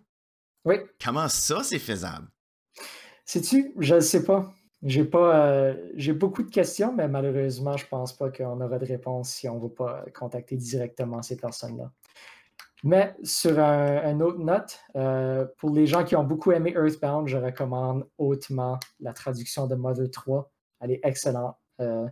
Oui, 0.65 0.77
Comment 1.03 1.27
ça, 1.27 1.61
c'est 1.63 1.77
faisable? 1.77 2.27
sais-tu, 3.25 3.73
je 3.77 3.95
ne 3.95 3.99
sais 3.99 4.23
pas. 4.23 4.54
J'ai 4.85 5.03
pas, 5.03 5.47
euh, 5.47 5.73
j'ai 5.95 6.13
beaucoup 6.13 6.43
de 6.43 6.51
questions, 6.51 6.93
mais 6.93 7.07
malheureusement, 7.07 7.75
je 7.75 7.87
pense 7.87 8.15
pas 8.15 8.29
qu'on 8.29 8.61
aura 8.61 8.77
de 8.77 8.85
réponse 8.85 9.31
si 9.31 9.49
on 9.49 9.55
ne 9.55 9.61
va 9.61 9.69
pas 9.69 10.05
contacter 10.13 10.57
directement 10.57 11.23
ces 11.23 11.37
personnes-là. 11.37 11.91
Mais 12.83 13.15
sur 13.23 13.57
un, 13.57 14.11
une 14.11 14.21
autre 14.21 14.37
note, 14.37 14.79
euh, 14.95 15.47
pour 15.57 15.71
les 15.71 15.87
gens 15.87 16.03
qui 16.03 16.15
ont 16.15 16.23
beaucoup 16.23 16.51
aimé 16.51 16.71
Earthbound, 16.75 17.27
je 17.27 17.37
recommande 17.37 18.07
hautement 18.19 18.77
la 18.99 19.11
traduction 19.11 19.65
de 19.65 19.73
Mother 19.73 20.11
3. 20.11 20.51
Elle 20.81 20.91
est 20.91 20.99
excellente. 21.01 21.55
Euh, 21.81 22.05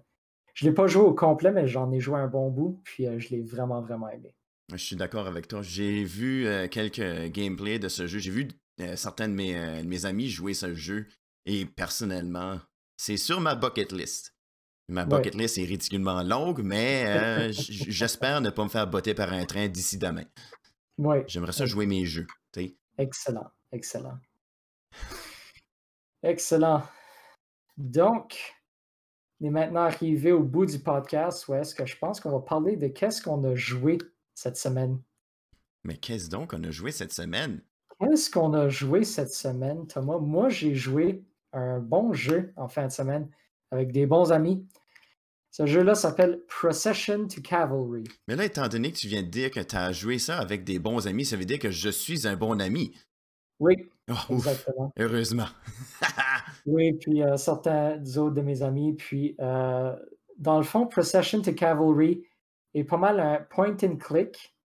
je 0.55 0.65
ne 0.65 0.71
l'ai 0.71 0.73
pas 0.73 0.87
joué 0.87 1.03
au 1.03 1.13
complet, 1.13 1.51
mais 1.51 1.67
j'en 1.67 1.91
ai 1.91 1.99
joué 1.99 2.19
un 2.19 2.27
bon 2.27 2.49
bout, 2.49 2.81
puis 2.83 3.05
je 3.19 3.29
l'ai 3.29 3.43
vraiment, 3.43 3.81
vraiment 3.81 4.09
aimé. 4.09 4.33
Je 4.71 4.77
suis 4.77 4.95
d'accord 4.95 5.27
avec 5.27 5.47
toi. 5.47 5.61
J'ai 5.61 6.03
vu 6.03 6.47
quelques 6.71 7.31
gameplays 7.31 7.77
de 7.77 7.87
ce 7.87 8.07
jeu. 8.07 8.17
J'ai 8.17 8.31
vu 8.31 8.47
certains 8.95 9.27
de 9.27 9.33
mes 9.33 10.05
amis 10.05 10.27
jouer 10.27 10.55
ce 10.55 10.73
jeu. 10.73 11.05
Et 11.45 11.65
personnellement, 11.65 12.59
c'est 12.97 13.17
sur 13.17 13.39
ma 13.41 13.55
bucket 13.55 13.91
list. 13.91 14.35
Ma 14.89 15.03
Ouais. 15.03 15.09
bucket 15.09 15.35
list 15.35 15.57
est 15.57 15.65
ridiculement 15.65 16.21
longue, 16.23 16.61
mais 16.61 17.05
euh, 17.07 17.51
j'espère 17.53 18.41
ne 18.41 18.49
pas 18.49 18.63
me 18.63 18.69
faire 18.69 18.87
botter 18.87 19.13
par 19.13 19.31
un 19.33 19.45
train 19.45 19.67
d'ici 19.67 19.97
demain. 19.97 20.25
Oui, 20.97 21.17
J'aimerais 21.27 21.53
ça 21.53 21.65
jouer 21.65 21.85
mes 21.85 22.05
jeux. 22.05 22.27
excellent, 22.97 23.49
excellent. 23.71 24.17
Excellent. 26.21 26.83
Donc, 27.77 28.53
on 29.41 29.47
est 29.47 29.49
maintenant 29.49 29.81
arrivé 29.81 30.31
au 30.31 30.43
bout 30.43 30.65
du 30.65 30.79
podcast 30.79 31.47
où 31.47 31.53
est-ce 31.55 31.73
que 31.75 31.85
je 31.85 31.97
pense 31.97 32.19
qu'on 32.19 32.31
va 32.31 32.39
parler 32.39 32.77
de 32.77 32.87
qu'est-ce 32.87 33.21
qu'on 33.21 33.43
a 33.43 33.55
joué 33.55 33.97
cette 34.33 34.57
semaine. 34.57 35.01
Mais 35.83 35.97
qu'est-ce 35.97 36.29
donc 36.29 36.51
qu'on 36.51 36.63
a 36.63 36.71
joué 36.71 36.91
cette 36.91 37.11
semaine? 37.13 37.61
Qu'est-ce 37.99 38.29
qu'on 38.29 38.53
a 38.53 38.69
joué 38.69 39.03
cette 39.03 39.33
semaine, 39.33 39.85
Thomas? 39.87 40.17
Moi, 40.17 40.49
j'ai 40.49 40.75
joué 40.75 41.23
un 41.53 41.79
bon 41.79 42.13
jeu 42.13 42.53
en 42.57 42.67
fin 42.67 42.87
de 42.87 42.91
semaine 42.91 43.29
avec 43.71 43.91
des 43.91 44.05
bons 44.05 44.31
amis. 44.31 44.65
Ce 45.51 45.65
jeu-là 45.65 45.93
s'appelle 45.95 46.41
Procession 46.47 47.27
to 47.27 47.41
Cavalry. 47.41 48.03
Mais 48.27 48.35
là, 48.35 48.45
étant 48.45 48.67
donné 48.67 48.91
que 48.91 48.97
tu 48.97 49.07
viens 49.07 49.21
de 49.21 49.27
dire 49.27 49.51
que 49.51 49.59
tu 49.59 49.75
as 49.75 49.91
joué 49.91 50.17
ça 50.17 50.39
avec 50.39 50.63
des 50.63 50.79
bons 50.79 51.07
amis, 51.07 51.25
ça 51.25 51.37
veut 51.37 51.45
dire 51.45 51.59
que 51.59 51.69
je 51.71 51.89
suis 51.89 52.27
un 52.27 52.35
bon 52.35 52.59
ami. 52.59 52.95
Oui, 53.59 53.75
Oh, 54.09 54.13
ouf, 54.33 54.47
exactement. 54.47 54.91
heureusement. 54.97 55.47
Oui, 56.65 56.93
puis 56.93 57.21
euh, 57.21 57.35
certains 57.35 58.01
autres 58.15 58.35
de 58.35 58.41
mes 58.41 58.61
amis. 58.61 58.93
Puis, 58.93 59.35
euh, 59.41 59.93
dans 60.37 60.57
le 60.57 60.63
fond, 60.63 60.87
Procession 60.87 61.41
to 61.41 61.51
Cavalry 61.51 62.23
est 62.73 62.85
pas 62.85 62.95
mal 62.95 63.19
un 63.19 63.45
point 63.49 63.75
and 63.83 63.97
click, 63.97 64.55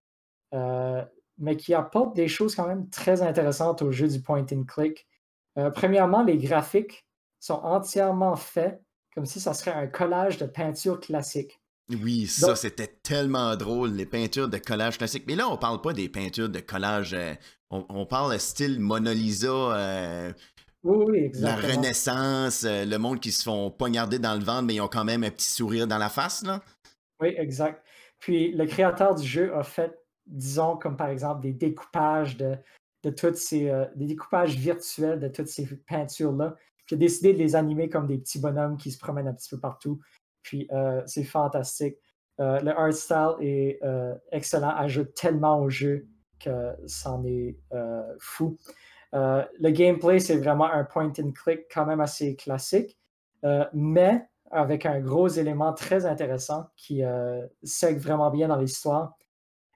euh, 0.55 1.05
mais 1.39 1.57
qui 1.57 1.75
apporte 1.75 2.15
des 2.15 2.29
choses 2.29 2.55
quand 2.55 2.69
même 2.69 2.89
très 2.89 3.21
intéressantes 3.23 3.83
au 3.83 3.91
jeu 3.91 4.07
du 4.07 4.23
point 4.23 4.47
and 4.53 4.63
click. 4.63 5.08
Euh, 5.59 5.71
premièrement, 5.71 6.23
les 6.23 6.39
graphiques 6.39 7.05
sont 7.41 7.61
entièrement 7.63 8.37
faits 8.37 8.81
comme 9.15 9.27
si 9.27 9.41
ça 9.41 9.55
serait 9.55 9.73
un 9.73 9.87
collage 9.89 10.39
de 10.39 10.47
peinture 10.47 11.01
classique. 11.01 11.61
Oui, 11.91 12.27
ça, 12.27 12.55
c'était 12.55 12.87
tellement 13.03 13.57
drôle, 13.57 13.93
les 13.93 14.05
peintures 14.05 14.49
de 14.49 14.59
collage 14.59 14.99
classiques. 14.99 15.25
Mais 15.27 15.35
là, 15.35 15.49
on 15.49 15.57
parle 15.57 15.81
pas 15.81 15.95
des 15.95 16.09
peintures 16.09 16.51
de 16.51 16.61
collage. 16.61 17.15
euh, 17.15 17.35
on, 17.71 17.85
on 17.89 18.07
parle 18.07 18.39
style 18.39 18.79
Mona 18.79 19.15
Lisa, 19.15 19.49
euh, 19.49 20.33
Oui, 20.85 21.05
oui, 21.09 21.31
la. 21.35 21.57
Renaissance, 21.57 22.65
euh, 22.65 22.85
le 22.85 22.99
monde 22.99 23.21
qui 23.21 23.33
se 23.33 23.43
font 23.43 23.71
poignarder 23.71 24.19
dans 24.19 24.35
le 24.35 24.45
ventre, 24.45 24.63
mais 24.65 24.75
ils 24.75 24.81
ont 24.83 24.89
quand 24.89 25.05
même 25.05 25.25
un 25.25 25.31
petit 25.31 25.51
sourire 25.51 25.87
dans 25.87 25.99
la 25.99 26.11
face, 26.11 26.45
là. 26.45 26.63
Oui, 27.21 27.35
exact. 27.39 27.83
Puis 28.19 28.53
le 28.53 28.67
créateur 28.67 29.15
du 29.15 29.27
jeu 29.27 29.57
a 29.57 29.63
fait, 29.63 29.99
disons, 30.27 30.77
comme 30.77 30.97
par 30.97 31.09
exemple 31.09 31.41
des 31.41 31.53
découpages 31.53 32.37
de, 32.37 32.57
de 33.03 33.11
toutes 33.11 33.37
ces 33.37 33.71
euh, 33.71 33.85
découpages 33.95 34.57
virtuels 34.57 35.21
de 35.21 35.29
toutes 35.29 35.49
ces 35.49 35.67
peintures-là. 35.87 36.57
A 36.91 36.97
décidé 36.97 37.35
de 37.35 37.39
les 37.39 37.55
animer 37.55 37.91
comme 37.91 38.07
des 38.07 38.17
petits 38.17 38.41
bonhommes 38.41 38.79
qui 38.79 38.91
se 38.91 38.99
promènent 38.99 39.29
un 39.29 39.35
petit 39.35 39.51
peu 39.51 39.61
partout. 39.61 40.01
Puis 40.43 40.67
euh, 40.73 41.03
c'est 41.05 41.25
fantastique. 41.25 41.99
Euh, 42.41 42.61
le 42.61 42.71
art 42.71 42.95
style 42.95 43.35
est 43.41 43.81
excellent, 44.33 44.71
ajoute 44.71 45.13
tellement 45.15 45.61
au 45.61 45.69
jeu 45.69 46.07
que 46.41 46.75
c'en 46.87 47.25
est 47.27 47.59
fou. 48.21 48.57
Le 49.13 49.71
gameplay, 49.71 50.19
c'est 50.19 50.39
vraiment 50.39 50.71
un 50.73 50.85
point 50.85 51.13
and 51.19 51.33
click 51.33 51.67
quand 51.73 51.85
même 51.85 52.01
assez 52.01 52.37
classique, 52.37 52.99
mais 53.75 54.27
avec 54.51 54.87
un 54.87 55.01
gros 55.01 55.29
élément 55.29 55.75
très 55.75 56.07
intéressant 56.07 56.71
qui 56.77 57.03
sègue 57.65 57.99
vraiment 57.99 58.31
bien 58.31 58.49
dans 58.49 58.57
l'histoire. 58.57 59.15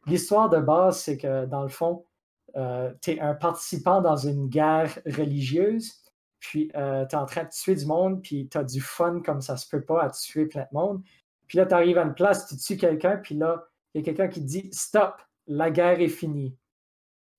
L'histoire 0.07 0.49
de 0.49 0.59
base, 0.59 1.01
c'est 1.01 1.19
que 1.19 1.45
dans 1.45 1.63
le 1.63 1.69
fond, 1.69 2.07
tu 2.55 3.11
es 3.11 3.21
un 3.21 3.35
participant 3.35 4.01
dans 4.01 4.17
une 4.17 4.49
guerre 4.49 4.99
religieuse, 5.07 5.93
puis 6.41 6.69
tu 6.69 6.77
es 6.77 7.15
en 7.15 7.27
train 7.27 7.45
de 7.45 7.51
tuer 7.51 7.75
du 7.75 7.87
monde, 7.87 8.23
puis 8.23 8.49
tu 8.49 8.59
as 8.59 8.65
du 8.65 8.81
fun 8.81 9.21
comme 9.25 9.41
ça 9.41 9.57
se 9.57 9.69
peut 9.69 9.85
pas 9.85 10.03
à 10.03 10.11
tuer 10.11 10.47
plein 10.47 10.62
de 10.62 10.75
monde. 10.75 11.03
Puis 11.47 11.59
là, 11.59 11.67
tu 11.67 11.75
arrives 11.75 11.99
à 11.99 12.03
une 12.03 12.15
place, 12.15 12.47
tu 12.47 12.57
tues 12.57 12.77
quelqu'un, 12.77 13.19
puis 13.19 13.35
là, 13.35 13.65
il 13.95 14.01
y 14.01 14.03
a 14.03 14.05
quelqu'un 14.05 14.29
qui 14.29 14.41
te 14.41 14.47
dit 14.47 14.71
Stop, 14.73 15.21
la 15.47 15.71
guerre 15.71 16.01
est 16.01 16.09
finie. 16.09 16.57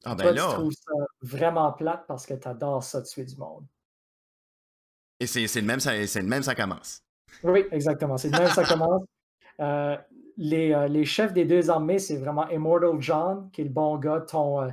Ah 0.06 0.16
Toi, 0.16 0.26
ben 0.26 0.30
tu 0.32 0.36
là, 0.36 0.54
trouves 0.54 0.74
ça 0.74 0.94
vraiment 1.22 1.72
plate 1.72 2.06
parce 2.08 2.26
que 2.26 2.34
tu 2.34 2.48
adores 2.48 2.84
ça, 2.84 3.02
tuer 3.02 3.26
du 3.26 3.38
monde. 3.38 3.66
et 5.20 5.28
c'est 5.28 5.48
c'est 5.48 5.62
le 5.62 5.68
même, 5.68 5.80
ça, 5.80 6.06
c'est 6.06 6.22
le 6.22 6.28
même, 6.28 6.44
ça 6.44 6.56
commence. 6.56 7.02
Oui, 7.44 7.66
exactement. 7.72 8.18
C'est 8.18 8.30
de 8.30 8.38
même 8.38 8.50
ça 8.50 8.64
commence. 8.64 9.04
Euh, 9.60 9.96
les, 10.36 10.74
euh, 10.74 10.88
les, 10.88 11.06
chefs 11.06 11.32
des 11.32 11.46
deux 11.46 11.70
armées, 11.70 12.00
c'est 12.00 12.18
vraiment 12.18 12.50
Immortal 12.50 13.00
John, 13.00 13.52
qui 13.52 13.62
est 13.62 13.66
le 13.66 13.70
bon 13.70 14.00
gars, 14.00 14.22
ton, 14.22 14.64
euh, 14.64 14.70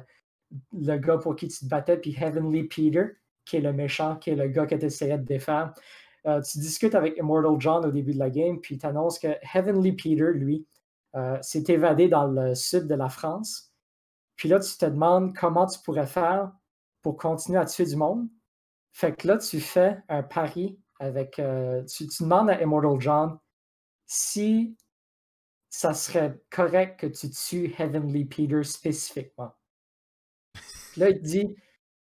le 0.73 0.97
gars 0.97 1.19
pour 1.19 1.37
qui 1.37 1.49
tu 1.49 1.61
te 1.61 1.67
battais, 1.67 1.97
puis 1.97 2.17
Heavenly 2.19 2.65
Peter, 2.65 3.17
qui 3.45 3.57
est 3.57 3.61
le 3.61 3.73
méchant, 3.73 4.17
qui 4.17 4.31
est 4.31 4.37
le 4.37 4.49
gars 4.49 4.67
que 4.67 4.75
tu 4.75 4.87
essayais 4.87 5.19
de 5.19 5.25
défaire. 5.25 5.73
tu 6.25 6.59
discutes 6.59 6.95
avec 6.95 7.17
Immortal 7.17 7.57
John 7.59 7.85
au 7.87 7.91
début 7.91 8.13
de 8.13 8.19
la 8.19 8.31
game, 8.31 8.61
puis 8.61 8.79
tu 8.79 8.87
annonces 8.87 9.19
que 9.19 9.29
Heavenly 9.55 9.93
Peter, 9.93 10.33
lui, 10.35 10.67
s'est 11.43 11.65
évadé 11.69 12.09
dans 12.09 12.27
le 12.27 12.55
sud 12.55 12.87
de 12.87 12.95
la 12.95 13.09
France. 13.09 13.73
Puis 14.37 14.49
là, 14.49 14.61
tu 14.61 14.77
te 14.77 14.87
demandes 14.87 15.37
comment 15.37 15.67
tu 15.67 15.79
pourrais 15.81 16.07
faire 16.07 16.53
pour 17.03 17.17
continuer 17.17 17.59
à 17.59 17.67
tuer 17.67 17.85
du 17.85 17.97
monde. 17.97 18.29
Fait 18.93 19.15
que 19.15 19.29
là, 19.29 19.39
tu 19.39 19.61
fais 19.61 19.99
un 20.09 20.23
pari 20.23 20.79
avec. 20.99 21.41
tu, 21.89 22.07
tu 22.07 22.23
demandes 22.23 22.51
à 22.51 22.61
Immortal 22.61 23.01
John 23.01 23.39
si 24.07 24.77
ça 25.69 25.95
serait 25.95 26.41
correct 26.51 26.99
que 26.99 27.07
tu 27.07 27.31
tues 27.31 27.73
Heavenly 27.79 28.25
Peter 28.25 28.65
spécifiquement. 28.65 29.53
Là, 30.97 31.11
il 31.11 31.21
dit 31.21 31.55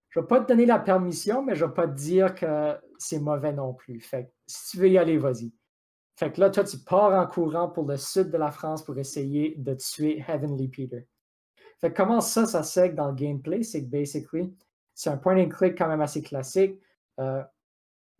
Je 0.09 0.19
vais 0.19 0.27
pas 0.27 0.39
te 0.41 0.47
donner 0.47 0.65
la 0.65 0.79
permission, 0.79 1.43
mais 1.43 1.55
je 1.55 1.65
vais 1.65 1.73
pas 1.73 1.87
te 1.87 1.95
dire 1.95 2.35
que 2.35 2.75
c'est 2.97 3.19
mauvais 3.19 3.53
non 3.53 3.73
plus. 3.73 3.99
Fait 4.01 4.31
si 4.47 4.71
tu 4.71 4.77
veux 4.77 4.89
y 4.89 4.97
aller, 4.97 5.17
vas-y. 5.17 5.51
Fait 6.15 6.31
que 6.31 6.41
là, 6.41 6.49
toi, 6.49 6.63
tu 6.63 6.77
pars 6.79 7.13
en 7.13 7.27
courant 7.27 7.69
pour 7.69 7.85
le 7.85 7.97
sud 7.97 8.31
de 8.31 8.37
la 8.37 8.51
France 8.51 8.83
pour 8.83 8.97
essayer 8.97 9.55
de 9.57 9.75
tuer 9.75 10.23
Heavenly 10.27 10.67
Peter. 10.67 11.07
Fait 11.79 11.91
que 11.91 11.97
comment 11.97 12.21
ça, 12.21 12.47
ça 12.47 12.63
sert 12.63 12.93
dans 12.95 13.09
le 13.09 13.13
gameplay? 13.13 13.61
C'est 13.61 13.83
que 13.83 13.89
basically, 13.89 14.51
c'est 14.95 15.11
un 15.11 15.17
point 15.17 15.37
and 15.37 15.49
click 15.49 15.77
quand 15.77 15.87
même 15.87 16.01
assez 16.01 16.23
classique. 16.23 16.79
Euh, 17.19 17.43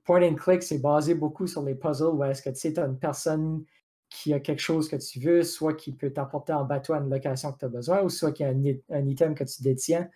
point 0.03 0.21
and 0.21 0.35
click, 0.35 0.61
c'est 0.61 0.77
basé 0.77 1.15
beaucoup 1.15 1.47
sur 1.47 1.63
les 1.63 1.73
puzzles 1.73 2.13
où 2.13 2.23
est-ce 2.23 2.43
que 2.43 2.49
tu 2.49 2.57
sais, 2.57 2.73
tu 2.73 2.79
as 2.79 2.85
une 2.85 2.99
personne 2.99 3.65
qui 4.09 4.33
a 4.33 4.39
quelque 4.39 4.61
chose 4.61 4.87
que 4.87 4.95
tu 4.95 5.19
veux, 5.19 5.43
soit 5.43 5.73
qui 5.73 5.91
peut 5.91 6.11
t'apporter 6.11 6.53
en 6.53 6.63
bateau 6.63 6.93
à 6.93 6.97
une 6.97 7.09
location 7.09 7.51
que 7.51 7.59
tu 7.59 7.65
as 7.65 7.69
besoin, 7.69 8.01
ou 8.01 8.09
soit 8.09 8.31
qui 8.31 8.43
a 8.43 8.49
un, 8.49 9.05
item 9.07 9.35
que 9.35 9.43
tu 9.43 9.61
détiens. 9.61 10.09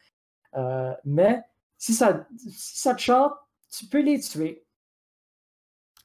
Euh, 0.55 0.93
mais 1.03 1.41
si 1.77 1.93
ça, 1.93 2.25
ça 2.49 2.95
te 2.95 3.01
chante, 3.01 3.33
tu 3.69 3.85
peux 3.85 4.01
les 4.01 4.19
tuer. 4.19 4.65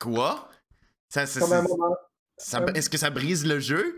Quoi? 0.01 0.49
Est-ce 1.15 2.91
que 2.91 2.99
ça 2.99 3.11
brise 3.11 3.47
le 3.47 3.61
jeu? 3.61 3.97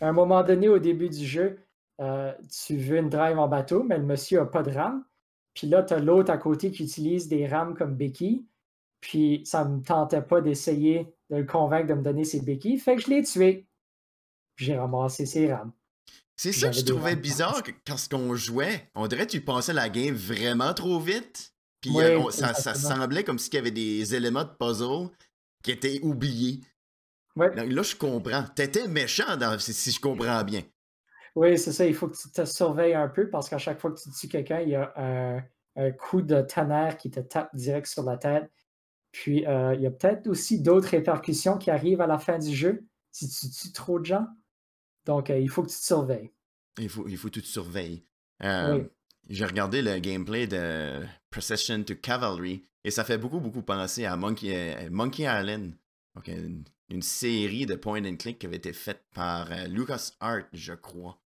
À 0.00 0.08
un 0.08 0.12
moment 0.12 0.42
donné, 0.42 0.68
au 0.68 0.78
début 0.78 1.08
du 1.08 1.26
jeu, 1.26 1.58
euh, 2.00 2.32
tu 2.64 2.76
veux 2.76 2.98
une 2.98 3.10
drive 3.10 3.38
en 3.38 3.48
bateau, 3.48 3.82
mais 3.82 3.98
le 3.98 4.04
monsieur 4.04 4.40
n'a 4.40 4.46
pas 4.46 4.62
de 4.62 4.70
rame. 4.70 5.04
Puis 5.54 5.66
là, 5.66 5.82
tu 5.82 5.92
as 5.94 5.98
l'autre 5.98 6.30
à 6.30 6.38
côté 6.38 6.70
qui 6.70 6.84
utilise 6.84 7.28
des 7.28 7.46
rames 7.46 7.74
comme 7.74 7.94
béquilles. 7.94 8.46
Puis 9.00 9.42
ça 9.44 9.64
ne 9.64 9.76
me 9.76 9.82
tentait 9.82 10.22
pas 10.22 10.40
d'essayer 10.40 11.12
de 11.30 11.36
le 11.36 11.44
convaincre 11.44 11.86
de 11.86 11.94
me 11.94 12.02
donner 12.02 12.24
ses 12.24 12.40
béquilles. 12.40 12.78
Fait 12.78 12.96
que 12.96 13.02
je 13.02 13.08
l'ai 13.08 13.22
tué. 13.22 13.66
J'ai 14.56 14.76
ramassé 14.76 15.26
ses 15.26 15.52
rames. 15.52 15.72
C'est 16.36 16.52
ça 16.52 16.68
que 16.68 16.76
je 16.76 16.84
trouvais 16.84 17.16
bizarre 17.16 17.62
quand 17.86 18.14
on 18.14 18.34
jouait. 18.34 18.90
On 18.94 19.06
dirait 19.06 19.26
que 19.26 19.32
tu 19.32 19.42
pensais 19.42 19.74
la 19.74 19.90
game 19.90 20.14
vraiment 20.14 20.72
trop 20.72 20.98
vite. 20.98 21.52
Puis 21.80 21.98
euh, 21.98 22.30
ça, 22.30 22.54
semblait 22.54 23.24
comme 23.24 23.38
s'il 23.38 23.54
y 23.54 23.58
avait 23.58 23.70
des 23.70 24.14
éléments 24.14 24.44
de 24.44 24.50
puzzle 24.58 25.10
qui 25.62 25.70
étaient 25.70 26.00
oubliés. 26.02 26.60
Ouais. 27.36 27.54
là, 27.54 27.82
je 27.82 27.94
comprends. 27.94 28.44
T'étais 28.54 28.88
méchant 28.88 29.36
dans, 29.36 29.58
si, 29.58 29.90
je 29.90 30.00
comprends 30.00 30.42
bien. 30.42 30.62
Oui, 31.34 31.58
c'est 31.58 31.72
ça. 31.72 31.86
Il 31.86 31.94
faut 31.94 32.08
que 32.08 32.16
tu 32.16 32.30
te 32.30 32.44
surveilles 32.44 32.94
un 32.94 33.08
peu 33.08 33.28
parce 33.28 33.48
qu'à 33.48 33.58
chaque 33.58 33.78
fois 33.78 33.92
que 33.92 34.00
tu 34.00 34.10
tues 34.10 34.28
quelqu'un, 34.28 34.60
il 34.60 34.70
y 34.70 34.74
a 34.74 34.92
un, 34.96 35.42
un, 35.76 35.90
coup 35.92 36.22
de 36.22 36.42
tonnerre 36.42 36.96
qui 36.96 37.10
te 37.10 37.20
tape 37.20 37.54
direct 37.54 37.86
sur 37.86 38.02
la 38.02 38.16
tête. 38.16 38.50
Puis, 39.12 39.46
euh, 39.46 39.74
il 39.74 39.82
y 39.82 39.86
a 39.86 39.90
peut-être 39.90 40.26
aussi 40.28 40.60
d'autres 40.60 40.88
répercussions 40.88 41.58
qui 41.58 41.70
arrivent 41.70 42.00
à 42.00 42.06
la 42.06 42.18
fin 42.18 42.38
du 42.38 42.54
jeu 42.54 42.84
si 43.10 43.28
tu 43.28 43.50
tues 43.50 43.72
trop 43.72 43.98
de 43.98 44.04
gens. 44.04 44.26
Donc, 45.04 45.30
euh, 45.30 45.38
il 45.38 45.48
faut 45.48 45.62
que 45.62 45.68
tu 45.68 45.76
te 45.76 45.84
surveilles. 45.84 46.30
Il 46.78 46.88
faut, 46.88 47.08
il 47.08 47.16
faut 47.16 47.28
que 47.28 47.34
tu 47.34 47.42
te 47.42 47.46
surveilles. 47.46 48.04
Euh, 48.44 48.84
j'ai 49.28 49.44
regardé 49.44 49.82
le 49.82 49.98
gameplay 49.98 50.46
de 50.46 51.04
Procession 51.30 51.82
to 51.82 51.94
Cavalry 51.96 52.62
et 52.84 52.90
ça 52.90 53.04
fait 53.04 53.18
beaucoup, 53.18 53.40
beaucoup 53.40 53.62
penser 53.62 54.04
à 54.04 54.16
Monkey, 54.16 54.88
Monkey 54.90 55.24
Island. 55.24 55.74
une, 56.26 57.02
série 57.02 57.66
de 57.66 57.74
point 57.74 58.04
and 58.04 58.16
click 58.16 58.38
qui 58.38 58.46
avait 58.46 58.56
été 58.56 58.72
faite 58.72 59.04
par 59.14 59.48
Lucas 59.68 60.12
Art, 60.20 60.44
je 60.52 60.72
crois. 60.72 61.20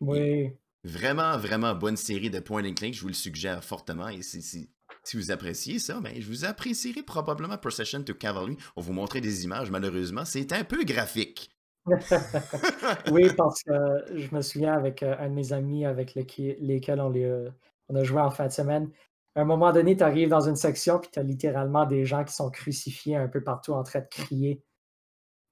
Oui. 0.00 0.50
vraiment, 0.84 1.38
vraiment 1.38 1.74
bonne 1.74 1.96
série 1.96 2.30
de 2.30 2.40
point 2.40 2.64
and 2.64 2.74
click. 2.74 2.94
Je 2.94 3.02
vous 3.02 3.08
le 3.08 3.14
suggère 3.14 3.62
fortement. 3.62 4.08
Et 4.08 4.22
c'est 4.22 4.68
si 5.06 5.16
vous 5.16 5.30
appréciez 5.30 5.78
ça, 5.78 6.00
ben, 6.00 6.12
je 6.18 6.26
vous 6.26 6.44
apprécierai 6.44 7.02
probablement 7.02 7.56
Procession 7.58 8.02
to 8.02 8.12
Cavalry. 8.12 8.56
On 8.74 8.80
vous 8.80 8.92
montrer 8.92 9.20
des 9.20 9.44
images, 9.44 9.70
malheureusement. 9.70 10.24
C'est 10.24 10.52
un 10.52 10.64
peu 10.64 10.82
graphique. 10.84 11.50
oui, 13.12 13.30
parce 13.36 13.62
que 13.62 13.72
je 14.16 14.34
me 14.34 14.42
souviens 14.42 14.72
avec 14.72 15.04
euh, 15.04 15.14
un 15.20 15.28
de 15.28 15.34
mes 15.34 15.52
amis 15.52 15.86
avec 15.86 16.16
lesquels 16.16 17.00
on, 17.00 17.14
euh, 17.14 17.48
on 17.88 17.94
a 17.94 18.02
joué 18.02 18.20
en 18.20 18.30
fin 18.30 18.46
de 18.46 18.52
semaine. 18.52 18.90
À 19.36 19.42
un 19.42 19.44
moment 19.44 19.72
donné, 19.72 19.96
tu 19.96 20.02
arrives 20.02 20.30
dans 20.30 20.48
une 20.48 20.56
section, 20.56 20.98
puis 20.98 21.10
tu 21.12 21.20
as 21.20 21.22
littéralement 21.22 21.86
des 21.86 22.04
gens 22.04 22.24
qui 22.24 22.34
sont 22.34 22.50
crucifiés 22.50 23.14
un 23.14 23.28
peu 23.28 23.44
partout 23.44 23.74
en 23.74 23.84
train 23.84 24.00
de 24.00 24.08
crier. 24.10 24.60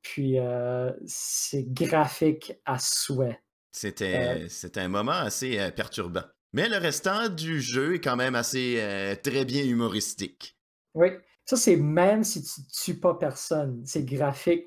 Puis 0.02 0.40
euh, 0.40 0.90
c'est 1.06 1.72
graphique 1.72 2.54
à 2.64 2.80
souhait. 2.80 3.40
C'était 3.70 4.48
un 4.76 4.88
moment 4.88 5.12
assez 5.12 5.70
perturbant. 5.76 6.24
Mais 6.54 6.68
le 6.68 6.76
restant 6.76 7.28
du 7.28 7.60
jeu 7.60 7.96
est 7.96 8.00
quand 8.00 8.14
même 8.14 8.36
assez 8.36 8.76
euh, 8.78 9.16
très 9.20 9.44
bien 9.44 9.64
humoristique. 9.64 10.56
Oui, 10.94 11.08
ça 11.44 11.56
c'est 11.56 11.74
même 11.74 12.22
si 12.22 12.44
tu 12.44 12.60
tues 12.72 13.00
pas 13.00 13.14
personne, 13.14 13.82
c'est 13.84 14.04
graphique, 14.04 14.66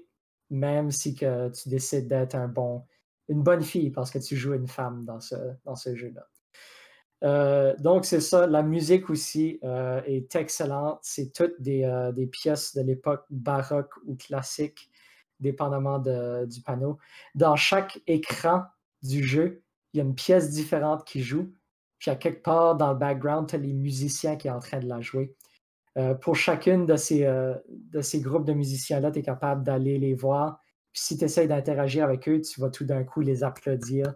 même 0.49 0.91
si 0.91 1.15
que 1.15 1.49
tu 1.49 1.69
décides 1.69 2.09
d'être 2.09 2.35
un 2.35 2.49
bon, 2.49 2.83
une 3.29 3.41
bonne 3.41 3.61
fille 3.61 3.89
parce 3.89 4.11
que 4.11 4.19
tu 4.19 4.35
joues 4.35 4.53
une 4.53 4.67
femme 4.67 5.05
dans 5.05 5.21
ce, 5.21 5.35
dans 5.63 5.75
ce 5.75 5.95
jeu-là. 5.95 6.27
Euh, 7.23 7.73
donc 7.77 8.03
c'est 8.03 8.19
ça, 8.19 8.47
la 8.47 8.63
musique 8.63 9.09
aussi 9.09 9.57
euh, 9.63 10.01
est 10.05 10.35
excellente. 10.35 10.99
C'est 11.03 11.31
toutes 11.31 11.55
des, 11.61 11.89
des 12.13 12.27
pièces 12.27 12.75
de 12.75 12.81
l'époque 12.81 13.23
baroque 13.29 13.93
ou 14.05 14.17
classique, 14.17 14.91
dépendamment 15.39 15.99
du 15.99 16.61
panneau. 16.63 16.97
Dans 17.33 17.55
chaque 17.55 18.01
écran 18.07 18.65
du 19.03 19.23
jeu, 19.23 19.63
il 19.93 19.99
y 19.99 20.01
a 20.01 20.03
une 20.03 20.15
pièce 20.15 20.49
différente 20.51 21.05
qui 21.05 21.23
joue. 21.23 21.53
Puis 21.99 22.11
à 22.11 22.15
quelque 22.15 22.43
part 22.43 22.75
dans 22.75 22.91
le 22.91 22.97
background, 22.97 23.49
tu 23.49 23.55
as 23.55 23.59
les 23.59 23.73
musiciens 23.73 24.35
qui 24.35 24.47
sont 24.47 24.55
en 24.55 24.59
train 24.59 24.79
de 24.79 24.87
la 24.87 25.01
jouer. 25.01 25.35
Euh, 25.97 26.13
pour 26.13 26.35
chacune 26.35 26.85
de 26.85 26.95
ces, 26.95 27.25
euh, 27.25 27.55
de 27.69 28.01
ces 28.01 28.21
groupes 28.21 28.45
de 28.45 28.53
musiciens-là, 28.53 29.11
tu 29.11 29.19
es 29.19 29.21
capable 29.23 29.63
d'aller 29.63 29.97
les 29.97 30.13
voir. 30.13 30.61
Puis 30.93 31.01
si 31.01 31.17
tu 31.17 31.25
essaies 31.25 31.47
d'interagir 31.47 32.03
avec 32.03 32.27
eux, 32.29 32.39
tu 32.41 32.61
vas 32.61 32.69
tout 32.69 32.85
d'un 32.85 33.03
coup 33.03 33.21
les 33.21 33.43
applaudir, 33.43 34.13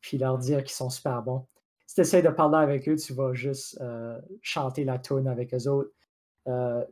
puis 0.00 0.18
leur 0.18 0.36
dire 0.38 0.62
qu'ils 0.62 0.74
sont 0.74 0.90
super 0.90 1.22
bons. 1.22 1.46
Si 1.86 1.94
tu 1.94 2.00
essaies 2.02 2.22
de 2.22 2.28
parler 2.28 2.58
avec 2.58 2.88
eux, 2.88 2.96
tu 2.96 3.14
vas 3.14 3.32
juste 3.32 3.80
euh, 3.80 4.20
chanter 4.42 4.84
la 4.84 4.98
tune 4.98 5.26
avec 5.26 5.54
eux 5.54 5.68
autres. 5.68 5.90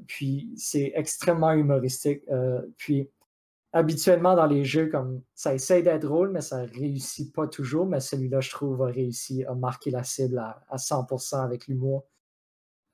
puis 0.07 0.53
c'est 0.57 0.93
extrêmement 0.95 1.53
humoristique. 1.53 2.23
puis 2.77 3.11
habituellement 3.73 4.35
dans 4.35 4.47
les 4.47 4.65
jeux, 4.65 4.89
comme 4.89 5.23
ça 5.35 5.55
essaie 5.55 5.83
d'être 5.83 6.03
drôle, 6.03 6.31
mais 6.31 6.41
ça 6.41 6.65
réussit 6.65 7.33
pas 7.33 7.47
toujours. 7.47 7.87
Mais 7.87 8.01
celui-là, 8.01 8.41
je 8.41 8.51
trouve, 8.51 8.83
a 8.83 8.87
réussi 8.87 9.45
à 9.45 9.55
marquer 9.55 9.91
la 9.91 10.03
cible 10.03 10.39
à, 10.39 10.77
100% 10.77 11.43
avec 11.43 11.67
l'humour. 11.67 12.07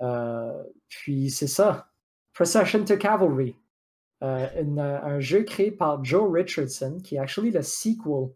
Euh, 0.02 0.62
puis 0.88 1.30
c'est 1.30 1.46
ça. 1.46 1.90
Procession 2.34 2.84
to 2.84 2.96
Cavalry. 2.96 3.56
Euh, 4.22 4.48
un 4.76 5.20
jeu 5.20 5.42
créé 5.42 5.70
par 5.70 6.02
Joe 6.04 6.30
Richardson, 6.32 7.00
qui 7.02 7.16
est 7.16 7.18
actually 7.18 7.50
le 7.50 7.62
sequel 7.62 8.30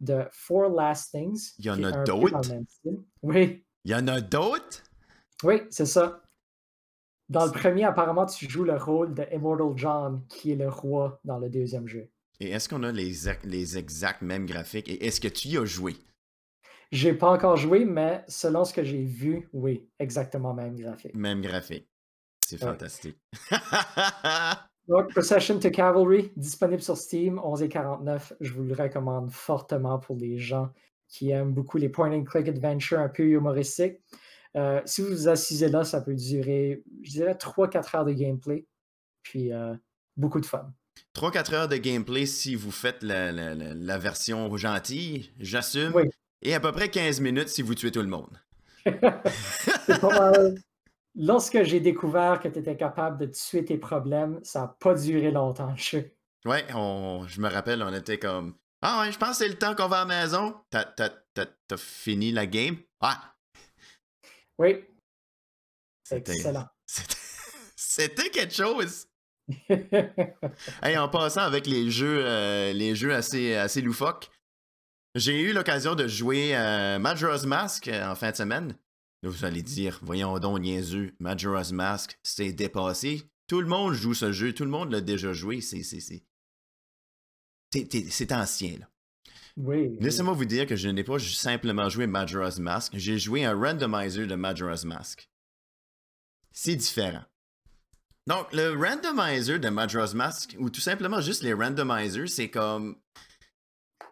de 0.00 0.24
Four 0.32 0.70
Last 0.70 1.12
Things. 1.12 1.52
Il 1.58 1.66
y 1.66 1.70
en 1.70 1.82
a 1.82 2.04
d'autres? 2.04 2.40
Oui. 3.22 3.64
Il 3.84 3.90
y 3.90 3.94
en 3.94 4.08
a 4.08 4.20
d'autres? 4.20 4.82
Oui, 5.42 5.62
c'est 5.70 5.86
ça. 5.86 6.22
Dans 7.30 7.46
le 7.46 7.52
premier, 7.52 7.84
apparemment, 7.84 8.26
tu 8.26 8.50
joues 8.50 8.64
le 8.64 8.76
rôle 8.76 9.14
de 9.14 9.24
Immortal 9.32 9.72
John, 9.76 10.24
qui 10.28 10.50
est 10.50 10.56
le 10.56 10.68
roi 10.68 11.20
dans 11.24 11.38
le 11.38 11.48
deuxième 11.48 11.86
jeu. 11.86 12.10
Et 12.40 12.50
est-ce 12.50 12.68
qu'on 12.68 12.82
a 12.82 12.90
les, 12.90 13.12
les 13.44 13.78
exacts 13.78 14.20
mêmes 14.20 14.46
graphiques? 14.46 14.88
Et 14.88 15.06
est-ce 15.06 15.20
que 15.20 15.28
tu 15.28 15.46
y 15.46 15.56
as 15.56 15.64
joué? 15.64 15.94
J'ai 16.90 17.12
pas 17.14 17.30
encore 17.30 17.56
joué, 17.56 17.84
mais 17.84 18.24
selon 18.26 18.64
ce 18.64 18.74
que 18.74 18.82
j'ai 18.82 19.04
vu, 19.04 19.48
oui, 19.52 19.88
exactement 20.00 20.54
même 20.54 20.74
graphique. 20.74 21.14
Même 21.14 21.40
graphique. 21.40 21.88
C'est 22.44 22.58
fantastique. 22.58 23.16
Donc, 24.88 25.10
Procession 25.10 25.60
to 25.60 25.70
Cavalry, 25.70 26.32
disponible 26.34 26.82
sur 26.82 26.96
Steam, 26.96 27.36
11,49. 27.36 28.32
Je 28.40 28.52
vous 28.52 28.64
le 28.64 28.74
recommande 28.74 29.30
fortement 29.30 30.00
pour 30.00 30.16
les 30.16 30.36
gens 30.38 30.72
qui 31.06 31.30
aiment 31.30 31.52
beaucoup 31.52 31.78
les 31.78 31.88
point 31.88 32.10
and 32.10 32.24
click 32.24 32.48
adventure 32.48 32.98
un 32.98 33.08
peu 33.08 33.22
humoristiques. 33.22 34.00
Euh, 34.56 34.80
si 34.84 35.02
vous 35.02 35.08
vous 35.08 35.28
assisez 35.28 35.68
là, 35.68 35.84
ça 35.84 36.00
peut 36.00 36.14
durer, 36.14 36.82
je 37.02 37.10
dirais, 37.10 37.34
3-4 37.34 37.96
heures 37.96 38.04
de 38.04 38.12
gameplay. 38.12 38.66
Puis 39.22 39.52
euh, 39.52 39.74
beaucoup 40.16 40.40
de 40.40 40.46
fun. 40.46 40.72
3-4 41.14 41.54
heures 41.54 41.68
de 41.68 41.76
gameplay 41.76 42.26
si 42.26 42.54
vous 42.54 42.70
faites 42.70 43.02
la, 43.02 43.98
version 43.98 44.56
gentille, 44.56 45.32
j'assume. 45.38 45.92
Et 46.42 46.54
à 46.54 46.60
peu 46.60 46.72
près 46.72 46.88
15 46.88 47.20
minutes 47.20 47.48
si 47.48 47.62
vous 47.62 47.74
tuez 47.74 47.92
tout 47.92 48.02
le 48.02 48.08
monde. 48.08 48.40
Lorsque 51.16 51.62
j'ai 51.64 51.80
découvert 51.80 52.40
que 52.40 52.48
tu 52.48 52.60
étais 52.60 52.76
capable 52.76 53.18
de 53.18 53.26
tuer 53.26 53.64
tes 53.64 53.78
problèmes, 53.78 54.40
ça 54.42 54.60
n'a 54.60 54.76
pas 54.78 54.94
duré 54.94 55.30
longtemps. 55.30 55.74
Ouais, 56.44 56.64
on, 56.74 57.24
je 57.26 57.40
me 57.40 57.48
rappelle, 57.48 57.82
on 57.82 57.92
était 57.92 58.18
comme 58.18 58.54
Ah 58.80 59.00
ouais, 59.00 59.12
je 59.12 59.18
pense 59.18 59.30
que 59.30 59.36
c'est 59.44 59.48
le 59.48 59.58
temps 59.58 59.74
qu'on 59.74 59.88
va 59.88 60.02
à 60.02 60.06
la 60.06 60.22
maison. 60.22 60.54
T'as, 60.70 60.84
t'as, 60.84 61.10
t'as, 61.34 61.46
t'as 61.66 61.76
fini 61.76 62.32
la 62.32 62.46
game? 62.46 62.76
Ah! 63.00 63.34
Oui. 64.60 64.84
C'était- 66.04 66.32
Excellent. 66.34 66.66
C'était, 67.76 68.30
quelque 68.30 68.54
chose! 68.54 69.06
Hey, 70.82 70.96
en 70.96 71.08
passant 71.08 71.40
avec 71.40 71.66
les 71.66 71.90
jeux, 71.90 72.24
euh, 72.24 72.72
les 72.72 72.94
jeux 72.94 73.14
assez, 73.14 73.54
assez 73.56 73.80
loufoques, 73.80 74.30
j'ai 75.16 75.40
eu 75.40 75.52
l'occasion 75.52 75.94
de 75.96 76.06
jouer 76.06 76.54
à 76.54 76.98
Majora's 77.00 77.44
Mask 77.46 77.88
euh, 77.88 78.06
en 78.08 78.14
fin 78.14 78.30
de 78.30 78.36
semaine. 78.36 78.76
Vous 79.22 79.44
allez 79.44 79.62
dire, 79.62 79.98
voyons 80.02 80.38
donc, 80.38 80.60
niaiseux, 80.60 81.14
Majora's 81.18 81.72
Mask, 81.72 82.18
c'est 82.22 82.52
dépassé. 82.52 83.28
Tout 83.48 83.60
le 83.60 83.66
monde 83.66 83.92
joue 83.94 84.14
ce 84.14 84.30
jeu, 84.30 84.52
tout 84.54 84.64
le 84.64 84.70
monde 84.70 84.92
l'a 84.92 85.00
déjà 85.00 85.32
joué, 85.32 85.60
c'est, 85.60 85.82
c'est, 85.82 86.00
c'est... 86.00 86.22
c'est- 87.72 87.90
c'est- 87.90 88.10
c'est 88.10 88.32
ancien, 88.32 88.78
là. 88.78 88.88
Oui. 89.56 89.96
Laissez-moi 90.00 90.34
vous 90.34 90.44
dire 90.44 90.66
que 90.66 90.76
je 90.76 90.88
n'ai 90.88 91.04
pas 91.04 91.18
simplement 91.18 91.88
joué 91.88 92.06
Majora's 92.06 92.58
Mask, 92.58 92.92
j'ai 92.96 93.18
joué 93.18 93.44
un 93.44 93.54
randomizer 93.54 94.26
de 94.26 94.34
Majora's 94.34 94.84
Mask. 94.84 95.28
C'est 96.52 96.76
différent. 96.76 97.24
Donc, 98.26 98.52
le 98.52 98.74
randomizer 98.74 99.58
de 99.58 99.68
Majora's 99.68 100.14
Mask, 100.14 100.56
ou 100.58 100.70
tout 100.70 100.80
simplement 100.80 101.20
juste 101.20 101.42
les 101.42 101.52
randomizers, 101.52 102.28
c'est 102.28 102.50
comme. 102.50 102.96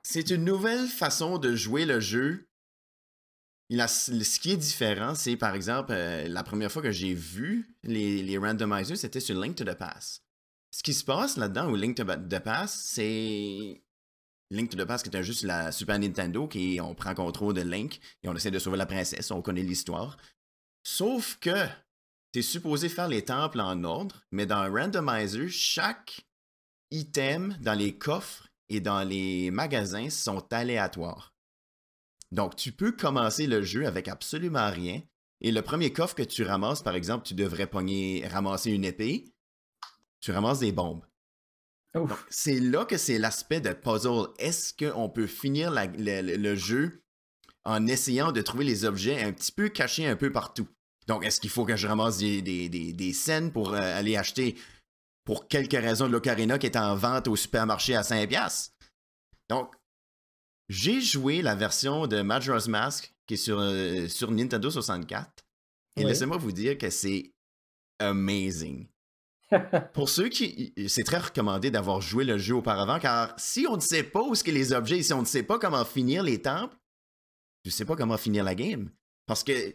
C'est 0.03 0.31
une 0.31 0.45
nouvelle 0.45 0.87
façon 0.87 1.39
de 1.39 1.55
jouer 1.55 1.85
le 1.85 2.01
jeu. 2.01 2.49
Ce 3.71 4.39
qui 4.39 4.53
est 4.53 4.57
différent, 4.57 5.15
c'est 5.15 5.37
par 5.37 5.55
exemple, 5.55 5.93
euh, 5.93 6.27
la 6.27 6.43
première 6.43 6.73
fois 6.73 6.81
que 6.81 6.91
j'ai 6.91 7.13
vu 7.13 7.77
les, 7.83 8.23
les 8.23 8.39
randomizers, 8.39 8.97
c'était 8.97 9.21
sur 9.21 9.39
Link 9.39 9.57
to 9.57 9.65
the 9.65 9.75
Past. 9.75 10.25
Ce 10.71 10.83
qui 10.83 10.95
se 10.95 11.05
passe 11.05 11.37
là-dedans, 11.37 11.71
ou 11.71 11.77
Link 11.77 11.97
to 11.97 12.05
the 12.05 12.39
Past, 12.39 12.75
c'est 12.87 13.83
Link 14.51 14.71
to 14.71 14.79
the 14.79 14.87
Past 14.87 15.05
qui 15.05 15.09
était 15.09 15.23
juste 15.23 15.43
la 15.43 15.73
Super 15.73 15.99
Nintendo, 15.99 16.47
qui 16.47 16.81
on 16.83 16.95
prend 16.95 17.15
contrôle 17.15 17.55
de 17.55 17.61
Link 17.61 18.01
et 18.23 18.29
on 18.29 18.35
essaie 18.35 18.51
de 18.51 18.59
sauver 18.59 18.79
la 18.79 18.87
princesse, 18.87 19.31
on 19.31 19.43
connaît 19.43 19.63
l'histoire. 19.63 20.17
Sauf 20.83 21.37
que 21.41 21.67
t'es 22.33 22.43
supposé 22.43 22.89
faire 22.89 23.09
les 23.09 23.25
temples 23.25 23.61
en 23.61 23.85
ordre, 23.85 24.25
mais 24.31 24.47
dans 24.47 24.57
un 24.57 24.71
randomizer, 24.71 25.49
chaque 25.51 26.27
item 26.91 27.57
dans 27.61 27.75
les 27.75 27.99
coffres 27.99 28.49
et 28.69 28.81
dans 28.81 29.07
les 29.07 29.51
magasins 29.51 30.11
sont 30.11 30.51
aléatoires. 30.53 31.35
Donc 32.33 32.57
tu 32.57 32.73
peux 32.73 32.93
commencer 32.93 33.47
le 33.47 33.63
jeu 33.63 33.87
avec 33.87 34.09
absolument 34.09 34.71
rien. 34.71 35.03
Et 35.41 35.53
le 35.53 35.63
premier 35.63 35.93
coffre 35.93 36.17
que 36.17 36.23
tu 36.23 36.43
ramasses, 36.43 36.83
par 36.83 36.95
exemple, 36.95 37.27
tu 37.27 37.35
devrais 37.35 37.69
pogner, 37.69 38.27
ramasser 38.27 38.73
une 38.73 38.85
épée. 38.85 39.33
Tu 40.21 40.33
ramasses 40.33 40.59
des 40.59 40.73
bombes. 40.73 41.05
Donc, 42.07 42.19
c'est 42.31 42.61
là 42.61 42.85
que 42.85 42.97
c'est 42.97 43.19
l'aspect 43.19 43.61
de 43.61 43.73
puzzle. 43.73 44.29
Est-ce 44.39 44.73
qu'on 44.75 45.09
peut 45.09 45.27
finir 45.27 45.71
la- 45.71 45.87
le, 45.87 46.55
jeu 46.55 47.03
en 47.65 47.87
essayant 47.87 48.33
de 48.33 48.41
trouver 48.43 48.65
les 48.65 48.85
objets 48.85 49.23
un 49.23 49.33
petit 49.33 49.53
peu 49.53 49.69
cachés 49.69 50.07
un 50.07 50.17
peu 50.17 50.31
partout? 50.33 50.69
Donc, 51.07 51.25
est-ce 51.25 51.41
qu'il 51.41 51.51
faut 51.51 51.65
que 51.65 51.77
je 51.77 51.87
ramasse 51.87 52.19
des, 52.19 52.43
des, 52.43 52.69
des- 52.69 52.93
des 52.93 53.13
scènes 53.13 53.51
pour 53.53 53.73
euh, 53.75 53.79
aller 53.99 54.17
acheter, 54.17 54.57
pour 55.25 55.49
quelque 55.49 55.77
raison, 55.77 56.07
de 56.07 56.13
l'Ocarina 56.13 56.59
qui 56.59 56.67
est 56.67 56.77
en 56.77 56.95
vente 56.97 57.29
au 57.29 57.37
supermarché 57.37 57.95
à 57.97 58.03
5$? 58.03 58.71
Donc, 59.49 59.73
j'ai 60.69 61.01
joué 61.01 61.41
la 61.41 61.55
version 61.55 62.07
de 62.07 62.21
Majora's 62.21 62.69
Mask 62.69 63.15
qui 63.27 63.35
est 63.35 63.39
sur, 63.39 63.59
euh, 63.59 64.07
sur 64.09 64.31
Nintendo 64.31 64.71
64. 64.71 65.31
Et 65.97 66.03
Oui. 66.03 66.07
laissez-moi 66.07 66.37
vous 66.37 66.53
dire 66.53 66.77
que 66.77 66.91
c'est 66.91 67.33
amazing. 67.99 68.87
Pour 69.95 70.09
ceux 70.09 70.29
qui. 70.29 70.73
C'est 70.89 71.05
très 71.05 71.19
recommandé 71.19 71.71
d'avoir 71.71 72.01
joué 72.01 72.25
le 72.25 72.39
jeu 72.39 72.55
auparavant, 72.55 72.99
car 72.99 73.35
si 73.39 73.67
on 73.69 73.77
ne 73.77 73.81
sait 73.81 74.03
pas 74.03 74.23
où 74.23 74.35
sont 74.35 74.45
les 74.47 74.73
objets, 74.73 75.03
si 75.03 75.13
on 75.13 75.21
ne 75.21 75.27
sait 75.27 75.43
pas 75.43 75.59
comment 75.59 75.85
finir 75.85 76.23
les 76.23 76.41
temples, 76.41 76.77
tu 77.65 77.69
ne 77.69 77.73
sais 77.73 77.85
pas 77.85 77.97
comment 77.97 78.17
finir 78.17 78.45
la 78.45 78.55
game. 78.55 78.91
Parce 79.27 79.45
que, 79.45 79.75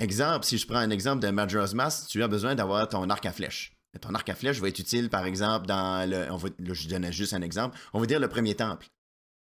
exemple, 0.00 0.44
si 0.44 0.58
je 0.58 0.66
prends 0.66 0.78
un 0.78 0.90
exemple 0.90 1.22
de 1.22 1.30
Majora's 1.30 1.74
Mask, 1.74 2.08
tu 2.08 2.22
as 2.22 2.28
besoin 2.28 2.54
d'avoir 2.54 2.88
ton 2.88 3.08
arc 3.10 3.24
à 3.26 3.32
flèche. 3.32 3.72
Ton 4.00 4.14
arc 4.14 4.28
à 4.28 4.34
flèche 4.34 4.60
va 4.60 4.68
être 4.68 4.78
utile, 4.78 5.08
par 5.08 5.24
exemple, 5.24 5.66
dans 5.66 6.08
le. 6.08 6.30
On 6.30 6.36
va, 6.36 6.48
là, 6.58 6.74
je 6.74 6.88
donne 6.88 7.10
juste 7.12 7.32
un 7.32 7.42
exemple. 7.42 7.78
On 7.92 8.00
va 8.00 8.06
dire 8.06 8.20
le 8.20 8.28
premier 8.28 8.54
temple. 8.54 8.86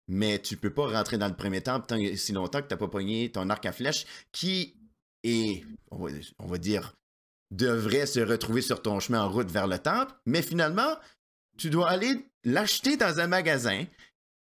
Mais 0.08 0.40
tu 0.40 0.56
peux 0.56 0.72
pas 0.72 0.88
rentrer 0.88 1.18
dans 1.18 1.28
le 1.28 1.36
premier 1.36 1.62
temple 1.62 1.88
tant, 1.88 1.98
si 2.16 2.32
longtemps 2.32 2.62
que 2.62 2.68
tu 2.68 2.74
n'as 2.74 2.78
pas 2.78 2.88
pogné 2.88 3.32
ton 3.32 3.50
arc 3.50 3.66
à 3.66 3.72
flèche 3.72 4.06
qui 4.32 4.76
est, 5.24 5.64
on 5.90 6.46
va 6.46 6.58
dire, 6.60 6.94
devrait 7.52 8.06
se 8.06 8.20
retrouver 8.20 8.62
sur 8.62 8.82
ton 8.82 9.00
chemin 9.00 9.22
en 9.24 9.30
route 9.30 9.52
vers 9.52 9.68
le 9.68 9.78
temple, 9.80 10.14
mais 10.26 10.42
finalement, 10.42 10.96
tu 11.58 11.70
dois 11.70 11.90
aller 11.90 12.26
l'acheter 12.44 12.98
dans 12.98 13.20
un 13.20 13.28
magasin. 13.28 13.86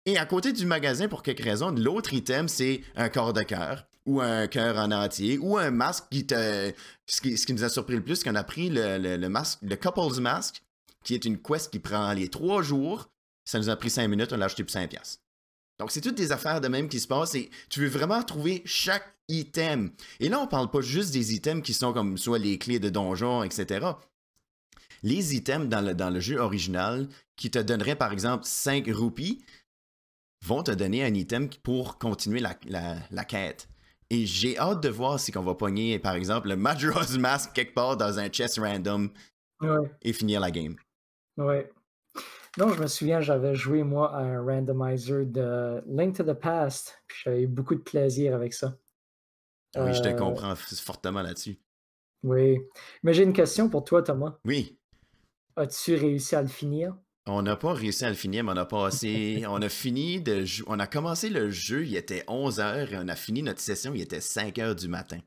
Et 0.06 0.18
à 0.18 0.26
côté 0.26 0.54
du 0.54 0.66
magasin, 0.66 1.08
pour 1.08 1.24
quelque 1.24 1.44
raison, 1.44 1.72
l'autre 1.72 2.14
item, 2.14 2.48
c'est 2.48 2.82
un 2.96 3.10
corps 3.10 3.34
de 3.34 3.42
cœur, 3.42 3.88
ou 4.06 4.22
un 4.22 4.48
cœur 4.48 4.78
en 4.78 4.92
entier, 4.92 5.38
ou 5.40 5.58
un 5.58 5.72
masque 5.72 6.06
qui 6.12 6.28
te. 6.28 6.72
Ce 7.08 7.22
qui, 7.22 7.54
nous 7.54 7.64
a 7.64 7.70
surpris 7.70 7.96
le 7.96 8.04
plus, 8.04 8.18
c'est 8.18 8.30
qu'on 8.30 8.36
a 8.36 8.44
pris 8.44 8.70
le, 8.70 8.98
le- 9.18 9.30
masque, 9.30 9.60
le 9.64 9.76
Couple's 9.76 10.20
Mask, 10.20 10.62
qui 11.04 11.16
est 11.16 11.26
une 11.26 11.42
quest 11.42 11.72
qui 11.72 11.80
prend 11.80 12.12
les 12.14 12.30
trois 12.30 12.62
jours. 12.62 13.10
Ça 13.46 13.58
nous 13.60 13.70
a 13.70 13.76
pris 13.76 13.90
cinq 13.90 14.08
minutes, 14.08 14.32
on 14.34 14.38
l'a 14.38 14.46
acheté 14.46 14.64
pour 14.64 14.72
5 14.72 14.90
piastres. 14.90 15.22
Donc, 15.80 15.92
c'est 15.92 16.02
toutes 16.02 16.16
des 16.16 16.32
affaires 16.32 16.62
de 16.62 16.68
même 16.68 16.88
qui 16.88 17.00
se 17.00 17.08
passent 17.08 17.36
et 17.36 17.50
tu 17.70 17.82
veux 17.82 17.88
vraiment 17.90 18.24
trouver 18.24 18.62
chaque 18.66 19.14
item. 19.28 19.92
Et 20.20 20.30
là, 20.30 20.40
on 20.40 20.48
parle 20.48 20.70
pas 20.72 20.82
juste 20.82 21.12
des 21.12 21.34
items 21.34 21.62
qui 21.64 21.74
sont 21.74 21.92
comme 21.94 22.18
soit 22.18 22.40
les 22.40 22.58
clés 22.58 22.80
de 22.80 22.90
donjon, 22.90 23.44
etc. 23.44 23.86
Les 25.04 25.36
items 25.36 25.68
dans 25.68 25.82
le, 25.82 25.94
dans 25.94 26.10
le 26.10 26.20
jeu 26.20 26.38
original 26.40 27.08
qui 27.36 27.52
te 27.52 27.60
donneraient 27.60 27.96
par 27.98 28.14
exemple 28.14 28.46
5 28.46 28.88
roupies 28.94 29.44
vont 30.46 30.64
te 30.64 30.72
donner 30.72 31.04
un 31.04 31.14
item 31.14 31.50
pour 31.64 31.98
continuer 31.98 32.40
la, 32.40 32.56
la- 32.68 32.98
la 33.12 33.26
quête. 33.26 33.68
Et 34.10 34.26
j'ai 34.26 34.58
hâte 34.58 34.82
de 34.82 34.90
voir 34.90 35.20
si 35.20 35.36
on 35.38 35.42
va 35.42 35.56
pogner 35.56 35.98
par 36.00 36.14
exemple 36.16 36.48
le 36.50 36.56
Majora's 36.56 37.18
Mask 37.18 37.54
quelque 37.54 37.74
part 37.74 37.98
dans 37.98 38.20
un 38.20 38.30
chest 38.30 38.60
random 38.60 39.10
Ouais, 39.62 39.90
et 40.02 40.14
finir 40.14 40.40
la 40.42 40.52
game. 40.52 40.76
ouais. 41.38 41.72
Non, 42.58 42.70
je 42.70 42.82
me 42.82 42.88
souviens, 42.88 43.20
j'avais 43.20 43.54
joué 43.54 43.84
moi 43.84 44.16
à 44.16 44.20
un 44.22 44.42
randomizer 44.42 45.26
de 45.26 45.84
Link 45.88 46.16
to 46.16 46.24
the 46.24 46.34
Past, 46.34 47.02
puis 47.08 47.18
j'avais 47.24 47.42
eu 47.44 47.48
beaucoup 47.48 47.76
de 47.76 47.82
plaisir 47.82 48.34
avec 48.34 48.54
ça. 48.54 48.78
Oui, 49.78 49.94
je 49.94 50.02
te 50.02 50.08
Euh, 50.08 50.14
comprends 50.14 50.56
fortement 50.56 51.22
là-dessus. 51.22 51.60
Oui. 52.24 52.60
Mais 53.04 53.14
j'ai 53.14 53.24
une 53.24 53.34
question 53.34 53.70
pour 53.70 53.84
toi, 53.84 54.02
Thomas. 54.04 54.38
Oui, 54.46 54.80
As-tu 55.58 55.96
réussi 55.96 56.36
à 56.36 56.42
le 56.42 56.48
finir? 56.50 56.98
On 57.28 57.42
n'a 57.42 57.56
pas 57.56 57.74
réussi 57.74 58.04
à 58.06 58.10
le 58.10 58.16
finir, 58.16 58.44
mais 58.44 58.52
on 58.54 58.58
a 58.58 58.66
passé. 58.66 59.44
on 59.50 59.62
a 59.62 59.70
fini 59.70 60.22
de 60.22 60.44
On 60.68 60.80
a 60.80 60.88
commencé 60.88 61.30
le 61.30 61.50
jeu, 61.50 61.86
il 61.86 61.96
était 61.96 62.24
11h 62.28 62.92
et 62.92 62.98
on 62.98 63.08
a 63.08 63.16
fini 63.16 63.42
notre 63.42 63.62
session, 63.62 63.94
il 63.94 64.02
était 64.02 64.20
5h 64.20 64.76
du 64.76 64.88
matin. 64.88 65.20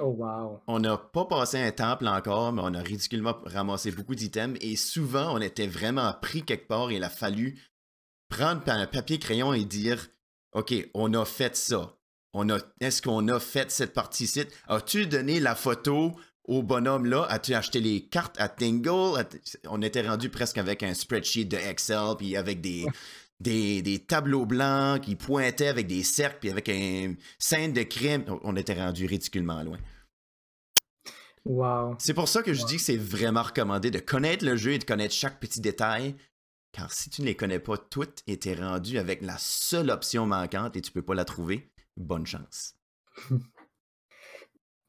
Oh. 0.00 0.60
On 0.66 0.78
n'a 0.80 0.96
pas 0.96 1.24
passé 1.24 1.58
un 1.58 1.72
temple 1.72 2.06
encore, 2.06 2.52
mais 2.52 2.62
on 2.64 2.74
a 2.74 2.80
ridiculement 2.80 3.36
ramassé 3.44 3.90
beaucoup 3.90 4.14
d'items 4.14 4.58
et 4.60 4.76
souvent 4.76 5.34
on 5.34 5.40
était 5.40 5.66
vraiment 5.66 6.12
pris 6.20 6.42
quelque 6.42 6.68
part 6.68 6.90
et 6.90 6.96
il 6.96 7.04
a 7.04 7.10
fallu 7.10 7.58
prendre 8.28 8.62
un 8.66 8.86
papier 8.86 9.18
crayon 9.18 9.52
et 9.52 9.64
dire 9.64 10.08
OK, 10.52 10.74
on 10.94 11.12
a 11.14 11.24
fait 11.24 11.56
ça. 11.56 11.96
On 12.32 12.46
est-ce 12.80 13.02
qu'on 13.02 13.26
a 13.28 13.40
fait 13.40 13.70
cette 13.70 13.94
partie-ci? 13.94 14.44
As-tu 14.68 15.06
donné 15.06 15.40
la 15.40 15.54
photo 15.54 16.12
au 16.44 16.62
bonhomme 16.62 17.06
là? 17.06 17.26
As-tu 17.28 17.54
acheté 17.54 17.80
les 17.80 18.06
cartes 18.06 18.38
à 18.38 18.48
Tingle? 18.48 19.24
On 19.68 19.82
était 19.82 20.06
rendu 20.06 20.28
presque 20.28 20.58
avec 20.58 20.82
un 20.82 20.94
spreadsheet 20.94 21.46
de 21.46 21.56
Excel, 21.56 22.16
puis 22.18 22.36
avec 22.36 22.60
des, 22.60 22.86
des, 23.40 23.82
des 23.82 23.98
tableaux 24.00 24.46
blancs 24.46 25.00
qui 25.02 25.16
pointaient 25.16 25.68
avec 25.68 25.86
des 25.86 26.02
cercles, 26.02 26.38
puis 26.40 26.50
avec 26.50 26.68
un 26.68 27.14
scène 27.38 27.72
de 27.72 27.82
crime. 27.82 28.24
On- 28.42 28.56
était 28.56 28.74
rendu 28.74 29.06
ridiculement 29.06 29.62
loin. 29.62 29.78
Wow. 31.44 31.94
C'est 31.98 32.14
pour 32.14 32.28
ça 32.28 32.42
que 32.42 32.52
je 32.52 32.64
dis 32.66 32.76
que 32.76 32.82
c'est 32.82 32.96
vraiment 32.96 33.42
recommandé 33.42 33.90
de 33.90 34.00
connaître 34.00 34.44
le 34.44 34.56
jeu 34.56 34.72
et 34.72 34.78
de 34.78 34.84
connaître 34.84 35.14
chaque 35.14 35.40
petit 35.40 35.60
détail. 35.60 36.16
Car 36.72 36.92
si 36.92 37.08
tu 37.08 37.22
ne 37.22 37.26
les 37.26 37.36
connais 37.36 37.60
pas 37.60 37.78
toutes 37.78 38.22
et 38.26 38.38
t'es 38.38 38.54
rendu 38.54 38.98
avec 38.98 39.22
la 39.22 39.36
seule 39.38 39.90
option 39.90 40.26
manquante 40.26 40.76
et 40.76 40.82
tu 40.82 40.92
peux 40.92 41.02
pas 41.02 41.14
la 41.14 41.24
trouver, 41.24 41.70
bonne 41.96 42.26
chance. 42.26 42.74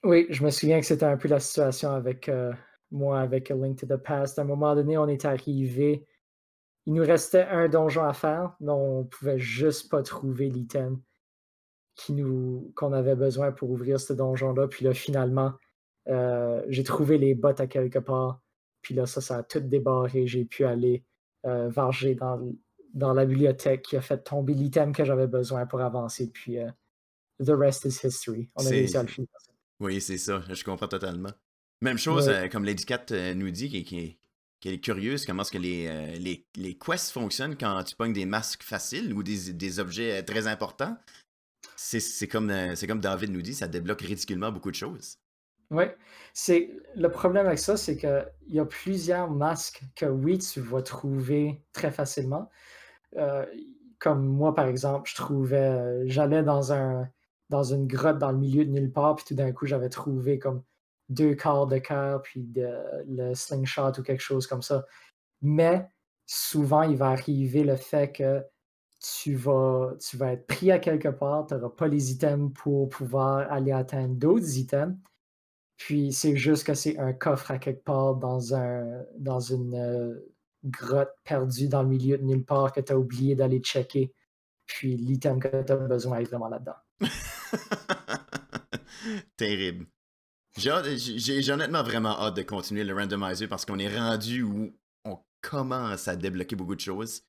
Oui, 0.04 0.28
je 0.30 0.44
me 0.44 0.50
souviens 0.50 0.80
que 0.80 0.86
c'était 0.86 1.06
un 1.06 1.18
peu 1.18 1.28
la 1.28 1.40
situation 1.40 1.92
avec 1.92 2.30
euh, 2.30 2.54
moi, 2.92 3.20
avec 3.20 3.52
A 3.52 3.56
Link 3.56 3.80
to 3.80 3.86
the 3.86 3.98
Past. 3.98 4.40
À 4.40 4.44
un 4.44 4.46
moment 4.46 4.74
donné, 4.76 4.98
on 4.98 5.08
est 5.08 5.26
arrivé. 5.26 6.06
Il 6.86 6.94
nous 6.94 7.04
restait 7.04 7.44
un 7.44 7.68
donjon 7.68 8.04
à 8.04 8.14
faire, 8.14 8.56
mais 8.60 8.72
on 8.72 9.06
pouvait 9.06 9.40
juste 9.40 9.90
pas 9.90 10.02
trouver 10.02 10.50
l'item 10.50 11.00
qui 11.96 12.14
nous 12.14 12.72
qu'on 12.76 12.94
avait 12.94 13.16
besoin 13.16 13.52
pour 13.52 13.70
ouvrir 13.70 14.00
ce 14.00 14.14
donjon-là. 14.14 14.68
Puis 14.68 14.86
là, 14.86 14.94
finalement, 14.94 15.54
euh, 16.08 16.64
j'ai 16.70 16.84
trouvé 16.84 17.18
les 17.18 17.36
bottes 17.36 17.60
à 17.60 17.68
quelque 17.68 18.00
part. 18.00 18.42
Puis 18.82 18.96
là, 18.96 19.06
ça, 19.06 19.22
ça 19.22 19.38
a 19.38 19.44
tout 19.44 19.60
débarré. 19.60 20.26
J'ai 20.26 20.46
pu 20.46 20.64
aller 20.64 21.04
euh, 21.46 21.70
varger 21.70 22.16
dans, 22.16 23.14
la 23.14 23.26
bibliothèque 23.26 23.84
qui 23.84 23.98
a 23.98 24.02
fait 24.02 24.20
tomber 24.20 24.54
l'item 24.54 24.94
que 24.94 25.04
j'avais 25.04 25.28
besoin 25.28 25.66
pour 25.66 25.82
avancer. 25.82 26.32
Puis 26.32 26.58
euh, 26.58 26.70
the 27.44 27.52
rest 27.52 27.86
is 27.86 28.00
history. 28.04 28.50
On 28.56 28.66
a 28.66 28.70
réussi 28.70 28.98
à 28.98 29.04
le 29.04 29.10
finir. 29.10 29.28
Oui, 29.80 30.02
c'est 30.02 30.18
ça, 30.18 30.42
je 30.50 30.64
comprends 30.64 30.88
totalement. 30.88 31.32
Même 31.82 31.98
chose, 31.98 32.28
Ouais. 32.28 32.50
comme 32.50 32.66
Lady 32.66 32.86
Cat 32.86 33.06
euh, 33.12 33.34
nous 33.34 33.50
dit, 33.52 33.70
qui, 33.70 33.84
qui- 33.86 34.19
qu'elle 34.60 34.74
est 34.74 34.80
curieuse 34.80 35.26
comment 35.26 35.44
est-ce 35.44 35.52
que 35.52 35.58
les, 35.58 35.88
euh, 35.88 36.18
les, 36.18 36.46
les, 36.56 36.78
quests 36.78 37.12
fonctionnent 37.12 37.58
quand 37.58 37.84
tu 37.84 37.96
pognes 37.96 38.14
des 38.14 38.26
masques 38.26 38.64
faciles 38.64 39.14
ou 39.14 39.24
des, 39.24 39.54
des 39.54 39.80
objets 39.80 40.24
très 40.24 40.48
importants. 40.48 40.98
C'est 41.76 42.28
comme, 42.28 42.52
comme 42.88 43.00
David 43.00 43.32
nous 43.32 43.42
dit, 43.42 43.54
ça 43.54 43.68
débloque 43.68 44.02
ridiculement 44.02 44.52
beaucoup 44.52 44.72
de 44.72 44.76
choses. 44.76 45.18
Oui, 45.72 45.86
le 46.96 47.08
problème 47.08 47.46
avec 47.46 47.60
ça, 47.60 47.78
c'est 47.78 47.96
qu'il 47.96 48.28
y 48.48 48.60
a 48.60 48.66
plusieurs 48.66 49.30
masques 49.30 49.84
que 49.96 50.06
oui, 50.06 50.40
tu 50.40 50.60
vas 50.60 50.82
trouver 50.82 51.62
très 51.72 51.92
facilement. 51.92 52.50
comme 54.00 54.26
moi, 54.26 54.56
par 54.56 54.68
exemple, 54.68 55.10
je 55.10 55.16
trouvais, 55.16 56.08
j'allais 56.08 56.44
dans 56.44 56.74
un 56.74 57.10
dans 57.50 57.64
une 57.64 57.88
grotte 57.88 58.20
dans 58.20 58.32
le 58.32 58.38
milieu 58.38 58.64
de 58.64 58.70
nulle 58.72 58.92
part, 58.92 59.16
puis 59.16 59.26
tout 59.26 59.34
d'un 59.34 59.52
coup, 59.52 59.66
j'avais 59.66 59.90
trouvé 59.90 60.40
comme 60.40 60.64
deux 61.10 61.36
quarts 61.36 61.68
de 61.68 61.78
cœur, 61.78 62.22
puis 62.22 62.48
le 62.56 63.34
slingshot 63.34 64.00
ou 64.00 64.04
quelque 64.04 64.22
chose 64.22 64.48
comme 64.48 64.62
ça. 64.62 64.86
Mais 65.42 65.88
souvent, 66.26 66.84
il 66.84 66.98
va 66.98 67.08
arriver 67.08 67.64
le 67.64 67.76
fait 67.76 68.12
que 68.12 68.44
tu 69.00 69.36
vas, 69.36 69.96
être 70.22 70.46
pris 70.46 70.72
à 70.72 70.80
quelque 70.80 71.08
part, 71.08 71.48
tu 71.48 71.54
n'auras 71.54 71.70
pas 71.70 71.88
les 71.88 72.12
items 72.12 72.52
pour 72.54 72.90
pouvoir 72.90 73.52
aller 73.52 73.72
atteindre 73.72 74.16
d'autres 74.16 74.58
items. 74.58 74.98
Puis 75.78 76.12
c'est 76.12 76.36
juste 76.36 76.66
que 76.66 76.74
c'est 76.74 76.98
un 77.00 77.14
coffre 77.14 77.52
à 77.52 77.58
quelque 77.58 77.84
part 77.84 78.16
dans 78.16 79.40
une 79.40 79.76
euh, 79.76 80.34
grotte 80.66 81.16
perdue 81.24 81.70
dans 81.70 81.84
le 81.84 81.90
milieu 81.90 82.18
de 82.18 82.24
nulle 82.24 82.44
part 82.44 82.74
que 82.74 82.82
tu 82.82 82.92
as 82.92 82.98
oublié 82.98 83.36
d'aller 83.36 83.60
checker. 83.60 84.14
Puis 84.66 84.98
l'item 84.98 85.40
que 85.40 85.64
tu 85.64 85.72
as 85.72 85.78
besoin 85.78 86.20
est 86.20 86.26
vraiment 86.26 86.50
là-dedans. 86.50 86.76
Terrible. 89.38 89.88
J'ai 90.60 91.52
honnêtement 91.52 91.84
vraiment 91.84 92.20
hâte 92.20 92.36
de 92.36 92.42
continuer 92.42 92.84
le 92.84 92.94
randomizer 92.94 93.48
parce 93.48 93.66
qu'on 93.66 93.80
est 93.80 93.96
rendu 93.96 94.44
où 94.44 94.74
on 95.06 95.18
commence 95.42 96.08
à 96.08 96.16
débloquer 96.16 96.56
beaucoup 96.56 96.76
de 96.76 96.82
choses. 96.82 97.22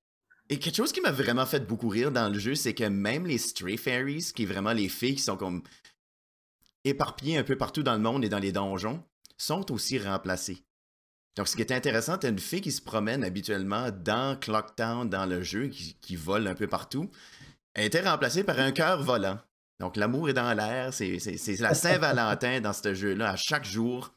Et 0.49 0.59
quelque 0.59 0.77
chose 0.77 0.93
qui 0.93 1.01
m'a 1.01 1.13
vraiment 1.13 1.47
fait 1.47 1.67
beaucoup 1.67 1.89
rire 1.89 2.11
dans 2.11 2.29
le 2.29 2.39
jeu, 2.39 2.57
c'est 2.57 2.75
que 2.75 2.85
même 2.85 3.27
les 3.27 3.39
Stray 3.39 3.77
Fairies, 3.77 4.33
qui 4.35 4.43
est 4.43 4.47
vraiment 4.47 4.73
les 4.73 4.89
filles 4.89 5.15
qui 5.15 5.23
sont 5.23 5.37
comme 5.37 5.63
éparpillées 6.85 7.39
un 7.39 7.45
peu 7.45 7.57
partout 7.57 7.85
dans 7.85 7.93
le 7.93 8.01
monde 8.01 8.25
et 8.25 8.29
dans 8.29 8.41
les 8.41 8.51
donjons, 8.51 9.05
sont 9.39 9.71
aussi 9.71 9.99
remplacées. 9.99 10.65
Donc, 11.37 11.47
ce 11.47 11.55
qui 11.55 11.63
est 11.63 11.73
intéressant, 11.73 12.19
t'as 12.19 12.31
une 12.31 12.39
fille 12.41 12.61
qui 12.61 12.73
se 12.73 12.83
promène 12.83 13.23
habituellement 13.23 13.91
dans 13.93 14.37
Clocktown, 14.39 15.09
dans 15.09 15.27
le 15.27 15.43
jeu, 15.43 15.69
qui, 15.69 15.95
qui 16.01 16.17
vole 16.17 16.49
un 16.49 16.57
peu 16.57 16.67
partout. 16.67 17.09
Elle 17.75 17.87
été 17.87 18.01
remplacée 18.01 18.43
par 18.43 18.59
un 18.59 18.73
cœur 18.73 19.03
volant. 19.03 19.39
Donc, 19.81 19.97
l'amour 19.97 20.29
est 20.29 20.35
dans 20.35 20.53
l'air. 20.53 20.93
C'est 20.93 21.19
la 21.59 21.75
Saint-Valentin 21.75 22.61
dans 22.61 22.75
ce 22.75 22.95
jeu-là 22.95 23.31
à 23.31 23.37
chaque 23.37 23.65
jour. 23.65 24.15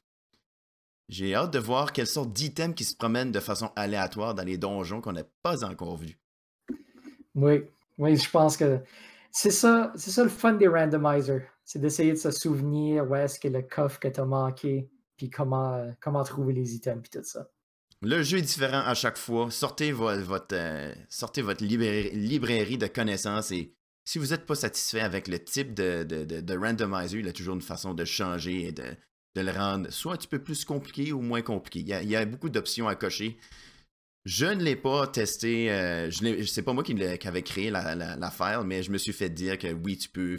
J'ai 1.07 1.34
hâte 1.36 1.51
de 1.51 1.59
voir 1.59 1.93
quelles 1.93 2.07
sortes 2.07 2.34
d'items 2.34 2.76
qui 2.76 2.84
se 2.84 2.95
promènent 2.95 3.32
de 3.32 3.39
façon 3.39 3.72
aléatoire 3.76 4.36
dans 4.36 4.43
les 4.43 4.57
donjons 4.57 5.01
qu'on 5.01 5.14
n'a 5.14 5.24
pas 5.41 5.64
encore 5.64 5.97
vus. 5.97 6.20
Oui, 7.36 7.64
oui, 7.97 8.18
je 8.18 8.30
pense 8.30 8.57
que 8.57 8.80
c'est 9.32 9.51
ça, 9.51 9.91
c'est 9.95 10.11
ça 10.11 10.24
le 10.24 10.30
fun 10.30 10.53
des 10.53 10.68
randomizers. 10.68 11.43
C'est 11.66 11.80
d'essayer 11.80 12.11
de 12.11 12.18
se 12.18 12.32
souvenir 12.32 13.09
où 13.09 13.16
est-ce 13.16 13.39
que 13.39 13.47
le 13.47 13.61
coffre 13.61 13.99
que 13.99 14.07
tu 14.09 14.20
as 14.20 14.26
manqué, 14.26 14.89
puis 15.18 15.30
comment, 15.30 15.91
comment 16.01 16.24
trouver 16.24 16.53
les 16.53 16.76
items, 16.76 17.01
puis 17.01 17.20
tout 17.20 17.26
ça. 17.26 17.47
Le 18.01 18.22
jeu 18.22 18.39
est 18.39 18.41
différent 18.41 18.82
à 18.86 18.93
chaque 18.95 19.18
fois. 19.18 19.49
Sortez 19.49 19.93
votre, 19.93 20.45
euh, 20.53 20.93
sortez 21.09 21.41
votre 21.41 21.64
librairie 21.64 22.78
de 22.78 22.88
connaissances 22.88 23.51
et 23.51 23.74
si 24.06 24.20
vous 24.20 24.28
n'êtes 24.28 24.45
pas 24.45 24.56
satisfait 24.56 24.99
avec 24.99 25.28
le 25.28 25.39
type 25.39 25.74
de, 25.74 26.04
de, 26.04 26.58
randomizer, 26.58 27.20
il 27.20 27.26
y 27.26 27.30
a 27.30 27.34
toujours 27.34 27.56
une 27.56 27.62
façon 27.62 27.93
de 27.93 28.06
changer 28.06 28.68
et 28.68 28.72
de, 28.72 28.95
le 29.36 29.51
rendre 29.51 29.89
soit 29.91 30.14
un 30.14 30.18
petit 30.18 30.28
peu 30.28 30.39
plus 30.39 30.66
compliqué 30.66 31.14
ou 31.14 31.22
moins 31.22 31.41
compliqué. 31.41 31.80
Il 31.80 32.10
y 32.10 32.16
a, 32.16 32.26
beaucoup 32.26 32.49
d'options 32.49 32.88
à 32.88 32.95
cocher. 32.95 33.38
Je 34.26 34.45
ne 34.45 34.64
l'ai 34.64 34.76
pas 34.76 35.08
testé. 35.08 35.72
Euh, 35.72 36.10
je 36.10 36.43
c'est 36.43 36.62
pas 36.62 36.74
moi 36.74 36.84
qui, 36.84 36.93
avait 37.04 37.41
créé 37.41 37.70
la, 37.70 37.95
la, 37.95 38.32
file, 38.32 38.62
mais 38.66 38.84
je 38.84 38.91
me 38.91 38.97
suis 38.97 39.12
fait 39.12 39.30
dire 39.30 39.58
que 39.58 39.74
oui, 39.74 39.97
tu 39.97 40.10
peux. 40.10 40.38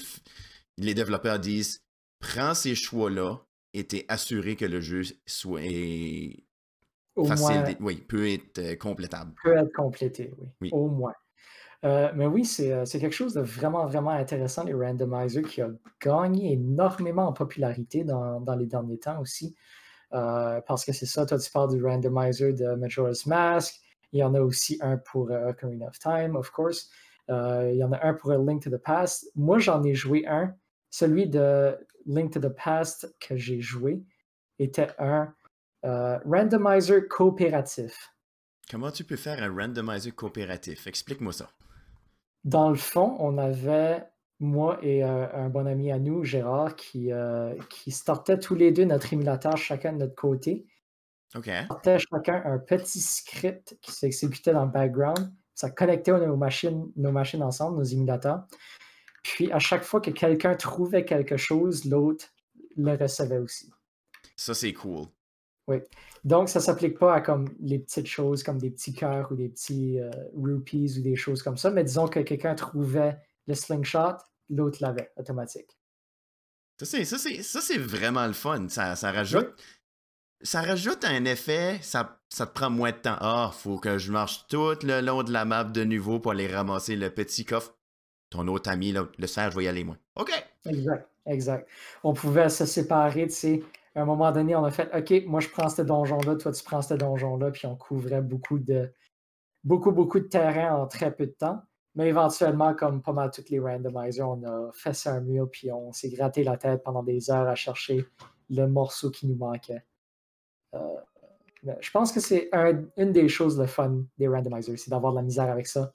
Les 0.79 0.95
développeurs 0.95 1.39
disent 1.39 1.83
prends 2.19 2.55
ces 2.55 2.75
choix-là 2.75 3.39
et 3.75 3.85
t'es 3.85 4.07
assuré 4.09 4.57
que 4.57 4.65
le 4.65 4.81
jeu 4.81 5.03
soit 5.27 5.61
facile. 7.27 7.77
oui, 7.81 7.97
peut 7.97 8.29
être 8.29 8.59
euh, 8.59 8.77
complétable. 8.77 9.35
Peut 9.43 9.57
être 9.57 9.73
complété, 9.73 10.33
oui. 10.61 10.71
Au 10.73 10.89
moins. 10.89 11.13
Euh, 11.85 12.11
mais 12.15 12.27
oui, 12.27 12.51
euh, 12.61 12.85
c'est 12.87 12.99
quelque 12.99 13.15
chose 13.15 13.35
de 13.35 13.43
vraiment, 13.43 13.87
vraiment 13.87 14.11
intéressant, 14.11 14.65
les 14.65 14.73
randomizers, 14.73 15.43
qui 15.43 15.61
a 15.61 15.71
gagné 16.01 16.53
énormément 16.53 17.29
en 17.29 17.33
popularité 17.33 18.05
dans, 18.05 18.43
les 18.59 18.67
derniers 18.67 18.99
temps 18.99 19.21
aussi. 19.21 19.55
Euh, 20.15 20.61
parce 20.67 20.85
que 20.85 20.93
c'est 20.93 21.07
ça, 21.07 21.27
toi, 21.27 21.39
tu 21.39 21.51
parles 21.51 21.77
du 21.77 21.85
randomizer 21.85 22.55
de 22.55 22.75
Majora's 22.77 23.27
Mask. 23.27 23.81
Il 24.13 24.21
y 24.21 24.23
en 24.23 24.35
a 24.35 24.41
aussi 24.41 24.79
un 24.81 24.97
pour 24.97 25.31
Ocarina 25.31 25.87
of 25.89 25.99
Time, 25.99 26.37
of 26.37 26.51
course. 26.51 26.89
il 27.29 27.77
y 27.77 27.85
en 27.85 27.93
a 27.93 28.07
un 28.07 28.15
pour 28.15 28.33
Link 28.33 28.63
to 28.63 28.71
the 28.71 28.81
Past. 28.81 29.31
Moi, 29.35 29.59
j'en 29.59 29.83
ai 29.83 29.95
joué 29.95 30.25
un. 30.27 30.55
Celui 30.91 31.29
de 31.29 31.77
Link 32.07 32.33
to 32.33 32.41
the 32.41 32.55
Past 32.55 33.15
que 33.21 33.37
j'ai 33.37 33.61
joué 33.61 34.05
était 34.59 34.89
un 34.99 35.35
randomizer 35.83 37.09
coopératif. 37.09 38.15
Comment 38.71 38.93
tu 38.93 39.05
peux 39.05 39.17
faire 39.17 39.43
un 39.43 39.53
randomizer 39.53 40.15
coopératif? 40.15 40.87
Explique-moi 40.87 41.33
ça. 41.33 41.51
Dans 42.45 42.69
le 42.69 42.77
fond, 42.77 43.17
on 43.19 43.39
avait 43.39 44.05
moi 44.39 44.79
et 44.83 45.05
euh, 45.05 45.27
un 45.33 45.49
bon 45.49 45.67
ami 45.67 45.91
à 45.91 45.99
nous, 45.99 46.25
Gérard, 46.25 46.77
qui, 46.77 47.13
euh, 47.13 47.55
qui 47.71 47.91
startait 47.91 48.39
tous 48.39 48.55
les 48.55 48.73
deux 48.73 48.85
notre 48.85 49.13
émulateur 49.13 49.57
chacun 49.57 49.93
de 49.93 49.99
notre 49.99 50.15
côté. 50.15 50.67
OK. 51.35 51.51
On 51.71 51.99
chacun 51.99 52.43
un 52.45 52.59
petit 52.59 53.01
script 53.01 53.77
qui 53.81 53.93
s'exécutait 53.93 54.53
dans 54.53 54.67
le 54.67 54.71
background. 54.71 55.33
Ça 55.55 55.71
connectait 55.71 56.13
nos 56.13 56.37
machines, 56.37 56.91
nos 56.97 57.13
machines 57.13 57.43
ensemble, 57.43 57.79
nos 57.79 57.85
émulateurs. 57.85 58.45
Puis 59.23 59.51
à 59.51 59.59
chaque 59.59 59.83
fois 59.83 60.01
que 60.01 60.11
quelqu'un 60.11 60.55
trouvait 60.55 61.05
quelque 61.05 61.37
chose, 61.37 61.85
l'autre 61.87 62.27
le 62.77 62.95
recevait 62.97 63.39
aussi. 63.39 63.71
Ça, 64.37 64.55
c'est 64.55 64.73
cool. 64.73 65.07
Oui. 65.67 65.79
Donc, 66.25 66.49
ça 66.49 66.59
ne 66.59 66.65
s'applique 66.65 66.99
pas 66.99 67.15
à 67.15 67.21
comme 67.21 67.49
les 67.61 67.79
petites 67.79 68.07
choses 68.07 68.43
comme 68.43 68.59
des 68.59 68.71
petits 68.71 68.93
cœurs 68.93 69.31
ou 69.33 69.37
des 69.37 69.49
petits 69.49 69.99
euh, 69.99 70.11
rupees 70.35 70.99
ou 70.99 71.03
des 71.03 71.17
choses 71.17 71.43
comme 71.43 71.57
ça, 71.57 71.71
mais 71.71 71.85
disons 71.85 72.09
que 72.09 72.21
quelqu'un 72.21 72.55
trouvait 72.55 73.19
le 73.47 73.55
slingshot, 73.55 74.17
l'autre 74.51 74.79
l'avait 74.81 75.13
automatique. 75.17 75.79
Ça, 76.83 76.87
c'est 77.19 77.79
vraiment 77.79 78.27
le 78.27 78.33
fun. 78.33 78.69
Ça, 78.69 78.95
rajoute. 79.11 79.55
Ça 80.43 80.61
rajoute 80.61 81.05
un 81.05 81.25
effet, 81.25 81.79
ça, 81.81 82.21
ça, 82.29 82.47
te 82.47 82.53
prend 82.53 82.69
moins 82.69 82.91
de 82.91 82.97
temps. 82.97 83.17
Ah, 83.21 83.51
faut 83.55 83.79
que 83.79 83.97
je 83.97 84.13
marche 84.13 84.47
tout 84.49 84.75
le 84.83 85.01
long 85.01 85.23
de 85.23 85.33
la 85.33 85.47
map 85.47 85.65
de 85.65 85.85
nouveau 85.85 86.21
pour 86.21 86.33
aller 86.33 86.47
ramasser 86.47 86.97
le 86.97 87.09
petit 87.09 87.47
coffre. 87.47 87.75
Ton 88.29 88.49
autre 88.49 88.69
ami, 88.69 88.93
le 88.93 89.27
serre, 89.27 89.53
je 89.53 89.57
vais 89.57 89.65
y 89.65 89.69
aller 89.69 89.85
moi. 89.85 89.97
OK. 90.17 90.33
Exact, 90.67 91.09
exact. 91.25 91.69
On 92.03 92.13
pouvait 92.13 92.51
se 92.51 92.67
séparer, 92.67 93.27
tu 93.29 93.35
sais 93.35 93.63
à 93.95 94.03
un 94.03 94.05
moment 94.05 94.33
donné, 94.33 94.57
on 94.57 94.65
a 94.65 94.71
fait 94.71 94.91
OK, 94.95 95.27
moi 95.27 95.41
je 95.41 95.49
prends 95.49 95.69
ce 95.69 95.83
donjon-là, 95.83 96.37
toi 96.37 96.53
tu 96.53 96.65
prends 96.65 96.83
ce 96.83 96.95
donjon-là, 96.95 97.51
puis 97.51 97.67
on 97.67 97.77
couvrait 97.77 98.23
beaucoup 98.23 98.59
de 98.59 98.93
beaucoup, 99.63 99.93
beaucoup 99.93 100.21
de 100.21 100.27
terrain 100.27 100.75
en 100.75 100.87
très 100.87 101.15
peu 101.15 101.27
de 101.27 101.33
temps. 101.33 101.63
Mais 101.95 102.09
éventuellement, 102.09 102.75
comme 102.75 103.03
pas 103.03 103.13
mal 103.13 103.31
tous 103.31 103.49
les 103.51 103.61
randomizers, 103.61 104.29
on 104.29 104.43
a 104.43 104.71
fait 104.73 105.09
un 105.09 105.21
mur, 105.21 105.49
puis 105.51 105.71
on 105.71 105.93
s'est 105.93 106.11
gratté 106.11 106.43
la 106.43 106.57
tête 106.57 106.83
pendant 106.83 107.05
des 107.05 107.31
heures 107.31 107.49
à 107.49 107.55
chercher 107.55 108.05
le 108.51 108.67
morceau 108.67 109.11
qui 109.11 109.29
nous 109.29 109.37
manquait. 109.37 109.85
Euh, 110.75 110.97
je 111.81 111.91
pense 111.93 112.13
que 112.13 112.21
c'est 112.21 112.51
une 112.97 113.13
des 113.13 113.29
choses 113.29 113.59
le 113.59 113.67
fun 113.67 114.03
des 114.19 114.27
randomizers, 114.27 114.79
c'est 114.79 114.91
d'avoir 114.91 115.13
de 115.13 115.19
la 115.19 115.23
misère 115.23 115.51
avec 115.51 115.69
ça, 115.69 115.93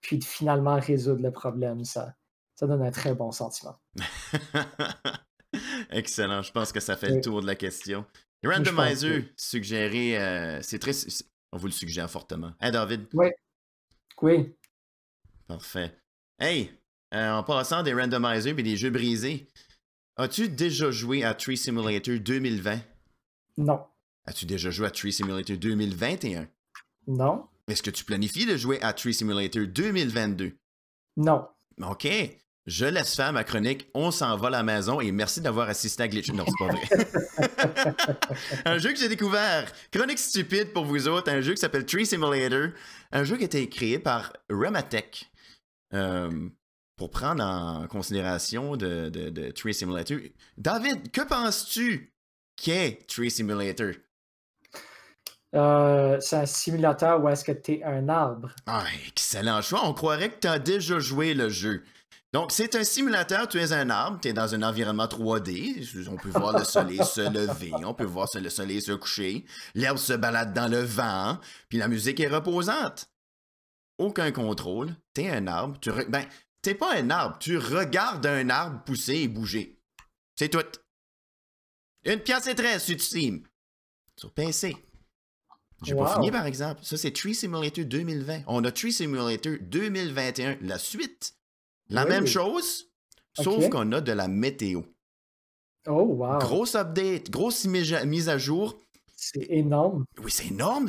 puis 0.00 0.18
de 0.18 0.24
finalement 0.24 0.78
résoudre 0.78 1.22
le 1.22 1.32
problème. 1.32 1.82
Ça, 1.84 2.14
ça 2.54 2.66
donne 2.66 2.82
un 2.82 2.90
très 2.90 3.14
bon 3.14 3.32
sentiment. 3.32 3.76
Excellent. 5.90 6.42
Je 6.42 6.52
pense 6.52 6.72
que 6.72 6.80
ça 6.80 6.96
fait 6.96 7.10
le 7.10 7.20
tour 7.20 7.40
de 7.40 7.46
la 7.46 7.54
question. 7.54 8.04
Randomizer 8.44 9.24
suggéré, 9.36 10.18
euh, 10.18 10.62
c'est 10.62 10.78
très. 10.78 10.92
On 11.52 11.56
vous 11.56 11.66
le 11.66 11.72
suggère 11.72 12.10
fortement. 12.10 12.52
Hein, 12.60 12.70
David? 12.70 13.06
Oui. 13.14 13.28
Oui. 14.22 14.54
Parfait. 15.46 15.96
Hey, 16.38 16.70
euh, 17.14 17.32
en 17.32 17.42
passant 17.42 17.82
des 17.82 17.94
randomizers 17.94 18.58
et 18.58 18.62
des 18.62 18.76
jeux 18.76 18.90
brisés, 18.90 19.48
as-tu 20.16 20.48
déjà 20.48 20.90
joué 20.90 21.24
à 21.24 21.34
Tree 21.34 21.56
Simulator 21.56 22.18
2020? 22.18 22.80
Non. 23.56 23.84
As-tu 24.26 24.44
déjà 24.46 24.70
joué 24.70 24.86
à 24.86 24.90
Tree 24.90 25.12
Simulator 25.12 25.56
2021? 25.56 26.48
Non. 27.06 27.46
Est-ce 27.66 27.82
que 27.82 27.90
tu 27.90 28.04
planifies 28.04 28.46
de 28.46 28.56
jouer 28.56 28.80
à 28.82 28.92
Tree 28.92 29.14
Simulator 29.14 29.66
2022? 29.66 30.56
Non. 31.16 31.48
OK. 31.82 32.06
Je 32.68 32.84
laisse 32.84 33.16
faire 33.16 33.32
ma 33.32 33.44
chronique. 33.44 33.88
On 33.94 34.10
s'en 34.10 34.36
va 34.36 34.48
à 34.48 34.50
la 34.50 34.62
maison 34.62 35.00
et 35.00 35.10
merci 35.10 35.40
d'avoir 35.40 35.70
assisté 35.70 36.02
à 36.02 36.08
Glitch. 36.08 36.30
Non, 36.32 36.44
c'est 36.46 36.66
pas 36.66 36.74
vrai. 36.74 38.16
un 38.66 38.76
jeu 38.76 38.92
que 38.92 38.98
j'ai 38.98 39.08
découvert. 39.08 39.72
Chronique 39.90 40.18
stupide 40.18 40.74
pour 40.74 40.84
vous 40.84 41.08
autres. 41.08 41.32
Un 41.32 41.40
jeu 41.40 41.54
qui 41.54 41.60
s'appelle 41.62 41.86
Tree 41.86 42.04
Simulator. 42.04 42.68
Un 43.10 43.24
jeu 43.24 43.38
qui 43.38 43.44
a 43.44 43.46
été 43.46 43.66
créé 43.70 43.98
par 43.98 44.34
Rematech. 44.50 45.30
Euh, 45.94 46.50
pour 46.98 47.10
prendre 47.10 47.42
en 47.42 47.86
considération 47.86 48.76
de, 48.76 49.08
de, 49.08 49.50
Tree 49.52 49.72
Simulator. 49.72 50.18
David, 50.58 51.10
que 51.10 51.22
penses-tu 51.22 52.12
qu'est 52.54 53.06
Tree 53.08 53.30
Simulator? 53.30 53.92
Euh, 55.54 56.18
c'est 56.20 56.36
un 56.36 56.44
simulateur 56.44 57.24
où 57.24 57.30
est-ce 57.30 57.44
que 57.44 57.52
tu 57.52 57.76
es 57.76 57.82
un 57.82 58.10
arbre. 58.10 58.50
Ah, 58.66 58.84
excellent 59.06 59.62
choix. 59.62 59.86
On 59.86 59.94
croirait 59.94 60.28
que 60.28 60.40
tu 60.40 60.48
as 60.48 60.58
déjà 60.58 60.98
joué 60.98 61.32
le 61.32 61.48
jeu. 61.48 61.82
Donc, 62.34 62.52
c'est 62.52 62.74
un 62.74 62.84
simulateur, 62.84 63.48
tu 63.48 63.58
es 63.58 63.72
un 63.72 63.88
arbre, 63.88 64.18
tu 64.20 64.28
es 64.28 64.32
dans 64.34 64.54
un 64.54 64.62
environnement 64.62 65.06
3D, 65.06 66.08
on 66.10 66.16
peut 66.16 66.28
voir 66.28 66.58
le 66.58 66.64
soleil 66.64 67.02
se 67.02 67.20
lever, 67.32 67.72
on 67.72 67.94
peut 67.94 68.04
voir 68.04 68.28
le 68.34 68.50
soleil 68.50 68.82
se 68.82 68.92
coucher, 68.92 69.46
l'herbe 69.74 69.96
se 69.96 70.12
balade 70.12 70.52
dans 70.52 70.68
le 70.68 70.80
vent, 70.80 71.38
puis 71.70 71.78
la 71.78 71.88
musique 71.88 72.20
est 72.20 72.28
reposante. 72.28 73.10
Aucun 73.96 74.30
contrôle, 74.30 74.94
t'es 75.14 75.30
un 75.30 75.46
arbre, 75.46 75.78
tu... 75.80 75.90
Ben, 76.08 76.26
t'es 76.60 76.74
pas 76.74 76.96
un 76.96 77.08
arbre, 77.08 77.38
tu 77.38 77.56
regardes 77.56 78.26
un 78.26 78.50
arbre 78.50 78.84
pousser 78.84 79.16
et 79.16 79.28
bouger. 79.28 79.80
C'est 80.36 80.50
tout. 80.50 80.80
Une 82.04 82.20
pièce 82.20 82.46
et 82.46 82.54
13 82.54 82.82
sur 82.82 83.00
Steam. 83.00 83.42
Sur 84.16 84.32
PC. 84.32 84.76
J'ai 85.82 85.94
pas 85.94 86.14
fini, 86.14 86.30
par 86.30 86.44
exemple. 86.44 86.80
Ça, 86.84 86.96
c'est 86.96 87.12
Tree 87.12 87.34
Simulator 87.34 87.84
2020. 87.84 88.42
On 88.48 88.64
a 88.64 88.72
Tree 88.72 88.92
Simulator 88.92 89.54
2021, 89.60 90.58
la 90.60 90.78
suite. 90.78 91.37
La 91.88 92.04
même 92.04 92.26
chose, 92.26 92.90
sauf 93.34 93.68
qu'on 93.70 93.92
a 93.92 94.00
de 94.00 94.12
la 94.12 94.28
météo. 94.28 94.82
Oh, 95.86 96.02
wow. 96.02 96.38
Grosse 96.38 96.74
update, 96.74 97.30
grosse 97.30 97.64
mise 97.64 98.28
à 98.28 98.38
jour. 98.38 98.78
C'est 99.20 99.46
énorme. 99.50 100.04
Oui, 100.22 100.30
c'est 100.30 100.46
énorme. 100.46 100.88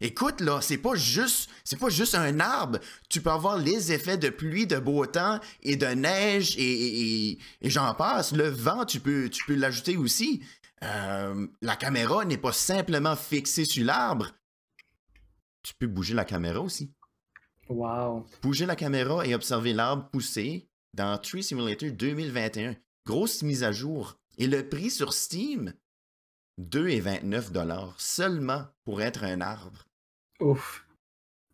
écoute, 0.00 0.40
là, 0.40 0.60
c'est 0.60 0.78
pas 0.78 0.94
juste, 0.94 1.50
c'est 1.64 1.78
pas 1.78 1.88
juste 1.88 2.14
un 2.14 2.38
arbre. 2.38 2.78
Tu 3.08 3.20
peux 3.20 3.30
avoir 3.30 3.58
les 3.58 3.90
effets 3.92 4.16
de 4.16 4.28
pluie, 4.28 4.66
de 4.66 4.78
beau 4.78 5.04
temps 5.06 5.40
et 5.62 5.74
de 5.74 5.86
neige 5.86 6.54
et, 6.56 7.38
j'en 7.62 7.94
passe. 7.94 8.32
Le 8.32 8.48
vent, 8.48 8.84
tu 8.84 9.00
peux, 9.00 9.28
tu 9.28 9.44
peux 9.44 9.56
l'ajouter 9.56 9.96
aussi. 9.96 10.40
Euh, 10.84 11.48
la 11.60 11.74
caméra 11.74 12.24
n'est 12.24 12.38
pas 12.38 12.52
simplement 12.52 13.16
fixée 13.16 13.64
sur 13.64 13.84
l'arbre. 13.84 14.30
Tu 15.64 15.74
peux 15.74 15.88
bouger 15.88 16.14
la 16.14 16.24
caméra 16.24 16.60
aussi. 16.60 16.92
Wow. 17.68 18.26
Bouger 18.42 18.66
la 18.66 18.76
caméra 18.76 19.26
et 19.26 19.34
observer 19.34 19.72
l'arbre 19.72 20.08
pousser 20.10 20.68
dans 20.94 21.18
Tree 21.18 21.42
Simulator 21.42 21.90
2021. 21.90 22.76
Grosse 23.06 23.42
mise 23.42 23.62
à 23.62 23.72
jour. 23.72 24.18
Et 24.38 24.46
le 24.46 24.68
prix 24.68 24.90
sur 24.90 25.12
Steam, 25.12 25.74
2,29 26.60 27.92
seulement 27.98 28.66
pour 28.84 29.02
être 29.02 29.24
un 29.24 29.40
arbre. 29.40 29.86
Ouf. 30.40 30.86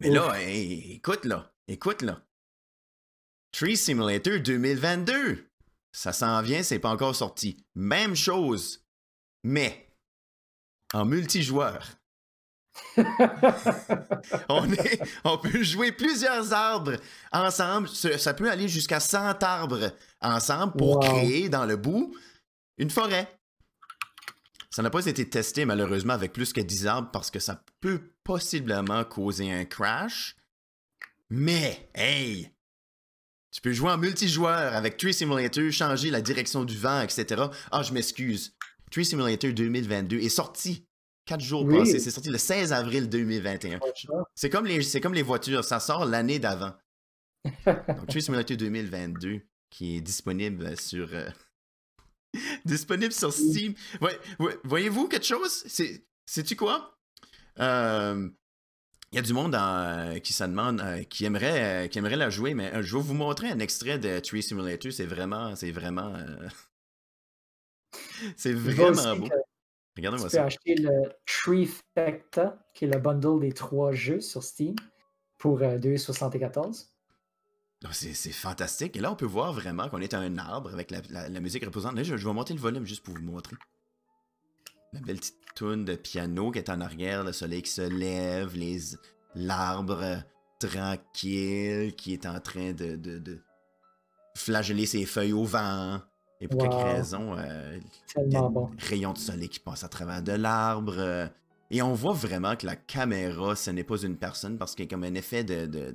Mais 0.01 0.11
là, 0.11 0.41
écoute 0.43 1.25
là, 1.25 1.53
écoute 1.69 2.03
là. 2.03 2.23
Tree 3.53 3.77
Simulator 3.77 4.41
2022. 4.41 5.49
Ça 5.93 6.13
s'en 6.13 6.43
vient, 6.43 6.63
c'est 6.63 6.81
pas 6.81 6.91
encore 6.91 7.15
sorti. 7.15 7.65
Même 7.75 8.17
chose. 8.17 8.85
Mais 9.45 9.89
en 10.93 11.05
multijoueur. 11.05 11.97
on, 14.49 14.73
est, 14.73 15.01
on 15.25 15.39
peut 15.39 15.63
jouer 15.63 15.93
plusieurs 15.93 16.53
arbres 16.53 16.97
ensemble. 17.33 17.89
Ça 17.89 18.35
peut 18.35 18.51
aller 18.51 18.69
jusqu'à 18.69 19.01
100 19.01 19.43
arbres 19.43 19.93
ensemble 20.21 20.75
pour 20.75 21.01
créer 21.01 21.49
dans 21.49 21.67
le 21.67 21.77
bout 21.77 22.15
une 22.79 22.91
forêt. 22.91 23.29
Ça 24.71 24.83
n'a 24.83 24.91
pas 24.91 25.07
été 25.07 25.29
testé 25.29 25.65
malheureusement 25.65 26.15
avec 26.15 26.33
plus 26.33 26.53
que 26.53 26.61
10 26.61 26.87
arbres 26.87 27.11
parce 27.13 27.31
que 27.31 27.39
ça 27.39 27.63
peut 27.81 28.01
possiblement 28.25 29.05
causer 29.05 29.53
un 29.53 29.65
crash. 29.65 30.37
Mais, 31.31 31.89
hey! 31.95 32.51
Tu 33.53 33.61
peux 33.61 33.73
jouer 33.73 33.93
en 33.93 33.99
multijoueur 33.99 34.75
avec 34.75 34.97
Tree 34.97 35.15
Simulator, 35.15 35.71
changer 35.71 36.11
la 36.11 36.21
direction 36.21 36.65
du 36.65 36.77
vent, 36.77 37.03
etc. 37.03 37.45
Ah, 37.71 37.85
je 37.85 37.93
m'excuse. 37.93 38.57
Tree 38.91 39.05
Simulator 39.05 39.53
2022 39.53 40.19
est 40.19 40.29
sorti 40.29 40.89
Quatre 41.27 41.41
jours 41.41 41.67
passés. 41.67 41.99
C'est 41.99 42.11
sorti 42.11 42.29
le 42.29 42.39
16 42.39 42.73
avril 42.73 43.09
2021. 43.09 43.81
C'est 44.35 44.51
comme, 44.51 44.67
les, 44.67 44.83
c'est 44.83 45.01
comme 45.01 45.15
les 45.15 45.23
voitures, 45.23 45.65
ça 45.65 45.81
sort 45.81 46.05
l'année 46.05 46.39
d'avant. 46.39 46.75
Donc, 47.67 48.07
Tree 48.09 48.23
Simulator 48.23 48.57
2022 48.57 49.41
qui 49.71 49.97
est 49.97 50.01
disponible 50.01 50.79
sur. 50.79 51.09
Euh, 51.13 51.29
disponible 52.65 53.13
sur 53.13 53.33
Steam. 53.33 53.75
Voyez-vous 54.65 55.09
quelque 55.09 55.27
chose? 55.27 55.65
C'est, 55.67 56.07
sais-tu 56.27 56.57
quoi? 56.57 56.97
Euh, 57.59 58.29
il 59.13 59.17
y 59.17 59.19
a 59.19 59.23
du 59.23 59.33
monde 59.33 59.57
qui 60.23 60.33
se 60.33 60.45
demande, 60.45 60.81
euh, 60.81 61.03
qui, 61.05 61.25
aimerait, 61.25 61.89
qui 61.89 61.99
aimerait 61.99 62.17
la 62.17 62.31
jouer, 62.31 62.55
mais 62.55 62.83
je 62.83 62.97
vais 62.97 63.03
vous 63.03 63.15
montrer 63.15 63.49
un 63.49 63.61
extrait 63.61 63.99
de 63.99 64.19
Tree 64.21 64.43
Simulator. 64.43 64.93
C'est 64.93 65.07
vraiment, 65.07 65.55
c'est 65.57 65.71
vraiment, 65.71 66.15
c'est 68.37 68.53
vraiment 68.53 69.17
beau. 69.17 69.29
Regardez-moi 69.97 70.29
ça. 70.29 70.37
Tu 70.37 70.43
peux 70.43 70.47
acheter 70.47 70.75
le 70.77 71.13
Trifecta, 71.27 72.59
qui 72.75 72.85
est 72.85 72.89
le 72.89 72.99
bundle 72.99 73.41
des 73.41 73.53
trois 73.53 73.93
jeux 73.93 74.21
sur 74.21 74.43
Steam, 74.43 74.75
pour 75.39 75.61
2,74. 75.61 76.59
Euh, 76.59 77.87
ah, 77.87 77.93
c'est 77.93 78.33
fantastique. 78.33 78.97
Et 78.97 79.01
là, 79.01 79.13
on 79.13 79.17
peut 79.17 79.27
voir 79.27 79.53
vraiment 79.53 79.89
qu'on 79.89 80.01
est 80.01 80.15
à 80.15 80.19
un 80.19 80.39
arbre 80.39 80.73
avec 80.73 80.91
la, 80.91 81.29
musique 81.41 81.65
reposante. 81.65 81.95
Là, 81.95 82.03
je, 82.03 82.15
vais 82.15 82.33
monter 82.33 82.55
le 82.55 82.61
volume 82.61 82.87
juste 82.87 83.05
pour 83.05 83.15
vous 83.15 83.23
montrer. 83.23 83.57
La 84.93 85.01
belle 85.01 85.19
petite 85.19 85.37
toune 85.55 85.85
de 85.85 85.95
piano 85.95 86.51
qui 86.51 86.59
est 86.59 86.71
en 86.71 86.81
arrière, 86.81 87.25
le 87.25 87.33
soleil 87.33 87.63
qui 87.63 87.71
se 87.71 87.83
lève, 87.83 88.57
les 88.57 88.79
l'arbre 89.35 90.23
tranquille 90.61 91.95
qui 91.97 92.13
est 92.13 92.27
en 92.27 92.41
train 92.41 92.73
de, 92.73 92.97
de, 92.97 93.19
de 93.19 93.41
flageller 94.37 94.87
ses 94.87 95.05
feuilles 95.05 95.33
au 95.33 95.45
vent. 95.45 96.01
Et 96.41 96.49
pour 96.49 96.61
quelque 96.61 96.75
raison, 96.75 97.37
euh, 97.39 97.79
il 98.27 98.33
y 98.33 98.37
a 98.37 98.41
un 98.41 98.71
rayon 98.79 99.13
de 99.13 99.19
soleil 99.19 99.49
qui 99.49 99.61
passe 99.61 99.85
à 99.85 99.89
travers 99.89 100.23
de 100.23 100.33
l'arbre. 100.33 100.97
Euh, 100.99 101.27
et 101.71 101.81
on 101.83 101.95
voit 101.95 102.13
vraiment 102.13 102.57
que 102.57 102.67
la 102.67 102.77
caméra, 102.77 103.57
ce 103.57 103.71
n'est 103.71 103.85
pas 103.85 103.97
une 103.99 104.17
personne 104.17 104.59
parce 104.59 104.75
qu'il 104.75 104.85
y 104.85 104.89
a 104.89 104.91
comme 104.91 105.05
un 105.05 105.15
effet 105.15 105.45
de, 105.45 105.95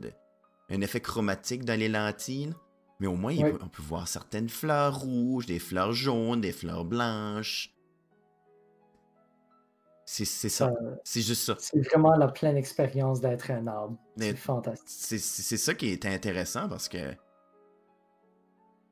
un 0.70 0.82
effet 0.82 1.02
chromatique 1.02 1.66
dans 1.66 1.78
les 1.80 1.90
lentilles. 1.90 2.54
Mais 3.00 3.08
au 3.08 3.16
moins, 3.16 3.34
on 3.62 3.70
peut 3.70 3.82
voir 3.82 4.08
certaines 4.08 4.50
fleurs 4.50 5.00
rouges, 5.00 5.46
des 5.46 5.60
fleurs 5.60 5.94
jaunes, 5.94 6.42
des 6.42 6.52
fleurs 6.52 6.84
blanches. 6.84 7.74
C'est 10.06 10.26
ça. 10.26 10.74
c'est 11.04 11.22
juste 11.22 11.44
ça. 11.44 11.56
C'est 11.60 11.80
vraiment 11.82 12.16
la 12.16 12.30
pleine 12.30 12.58
expérience 12.58 13.22
d'être 13.22 13.52
un 13.52 13.68
arbre. 13.68 13.96
C'est 14.18 14.36
fantastique. 14.36 15.20
C'est 15.20 15.58
ça 15.58 15.76
qui 15.76 15.92
est 15.92 16.06
intéressant 16.08 16.68
parce 16.68 16.90
que 16.90 16.98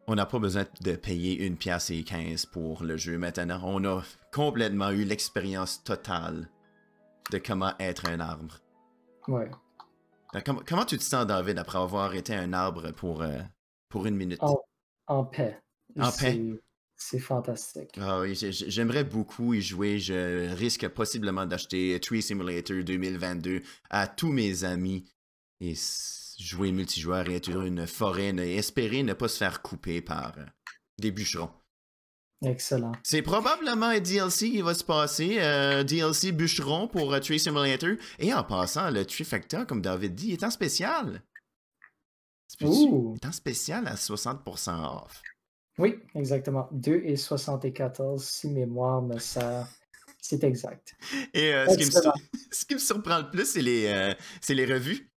on 0.07 0.15
n'a 0.15 0.25
pas 0.25 0.39
besoin 0.39 0.65
de 0.81 0.95
payer 0.95 1.45
une 1.45 1.57
pièce 1.57 1.89
et 1.89 2.03
15 2.03 2.45
pour 2.47 2.83
le 2.83 2.97
jeu 2.97 3.17
maintenant. 3.17 3.61
On 3.63 3.83
a 3.83 4.03
complètement 4.31 4.89
eu 4.91 5.03
l'expérience 5.03 5.83
totale 5.83 6.49
de 7.31 7.37
comment 7.37 7.73
être 7.79 8.07
un 8.07 8.21
arbre. 8.21 8.59
Ouais. 9.27 9.51
Euh, 10.35 10.39
comment, 10.65 10.85
tu 10.85 10.97
te 10.97 11.03
sens, 11.03 11.27
David, 11.27 11.57
après 11.57 11.77
avoir 11.77 12.13
été 12.13 12.33
un 12.33 12.53
arbre 12.53 12.91
pour, 12.91 13.21
euh, 13.21 13.39
pour 13.89 14.05
une 14.05 14.15
minute? 14.15 14.39
En, 15.07 15.25
paix. 15.25 15.59
En 15.99 16.11
paix? 16.11 16.41
C'est 16.95 17.19
fantastique. 17.19 17.91
Ah 18.01 18.21
oui, 18.21 18.33
j'aimerais 18.35 19.03
beaucoup 19.03 19.53
y 19.53 19.61
jouer. 19.61 19.99
Je 19.99 20.51
risque 20.55 20.87
possiblement 20.87 21.45
d'acheter 21.45 21.99
Tree 21.99 22.23
Simulator 22.23 22.83
2022 22.83 23.61
à 23.89 24.07
tous 24.07 24.31
mes 24.31 24.63
amis. 24.63 25.05
Et 25.59 25.75
jouer 26.37 26.71
multijoueur 26.71 27.29
et 27.29 27.35
être 27.35 27.49
une 27.49 27.87
forêt 27.87 28.29
et 28.29 28.55
espérer 28.55 29.03
ne 29.03 29.13
pas 29.13 29.27
se 29.27 29.37
faire 29.37 29.61
couper 29.61 30.01
par 30.01 30.33
euh, 30.37 30.45
des 30.99 31.11
bûcherons. 31.11 31.49
Excellent. 32.45 32.91
C'est 33.03 33.23
probablement 33.23 33.87
un 33.87 33.99
DLC 33.99 34.51
qui 34.51 34.61
va 34.61 34.75
se 34.75 34.83
passer, 34.83 35.37
euh, 35.39 35.83
DLC 35.83 36.31
bûcheron 36.31 36.87
pour 36.87 37.11
euh, 37.11 37.19
Tree 37.19 37.39
Simulator. 37.39 37.95
Et 38.19 38.31
en 38.33 38.43
passant, 38.43 38.91
le 38.91 39.05
Trifecta, 39.05 39.65
comme 39.65 39.81
David 39.81 40.13
dit, 40.13 40.33
est 40.33 40.43
en 40.43 40.51
spécial. 40.51 41.23
Est 42.61 43.25
en 43.25 43.31
spécial 43.31 43.87
à 43.87 43.95
60% 43.95 45.03
off. 45.03 45.21
Oui, 45.79 45.95
exactement. 46.15 46.69
2 46.71 47.01
et 47.05 47.15
74, 47.15 48.23
si 48.23 48.49
mémoire 48.49 49.01
me 49.01 49.17
sert. 49.17 49.67
C'est 50.21 50.43
exact. 50.43 50.95
Et 51.33 51.51
ce, 51.51 51.77
qui 51.77 51.85
me, 51.85 51.91
ce, 52.51 52.65
qui 52.65 52.73
me, 52.75 52.79
surprend 52.79 53.19
le 53.19 53.29
plus, 53.29 53.45
c'est 53.45 53.61
les, 53.61 54.15
les 54.49 54.65
revues. 54.65 55.09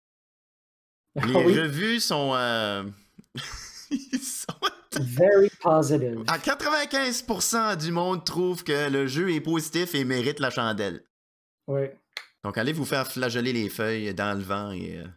Les 1.15 1.61
revues 1.61 1.99
sont. 1.99 2.33
Euh... 2.35 2.83
sont... 4.21 4.53
Very 4.99 5.49
positive. 5.61 6.23
À 6.27 6.37
95% 6.37 7.77
du 7.77 7.91
monde 7.91 8.25
trouve 8.25 8.63
que 8.63 8.89
le 8.89 9.07
jeu 9.07 9.31
est 9.31 9.41
positif 9.41 9.95
et 9.95 10.03
mérite 10.03 10.39
la 10.39 10.49
chandelle. 10.49 11.03
Oui. 11.67 11.81
Donc 12.43 12.57
allez 12.57 12.73
vous 12.73 12.85
faire 12.85 13.07
flageller 13.07 13.53
les 13.53 13.69
feuilles 13.69 14.13
dans 14.13 14.37
le 14.37 14.43
vent 14.43 14.71
et. 14.71 14.97
Euh, 14.97 15.07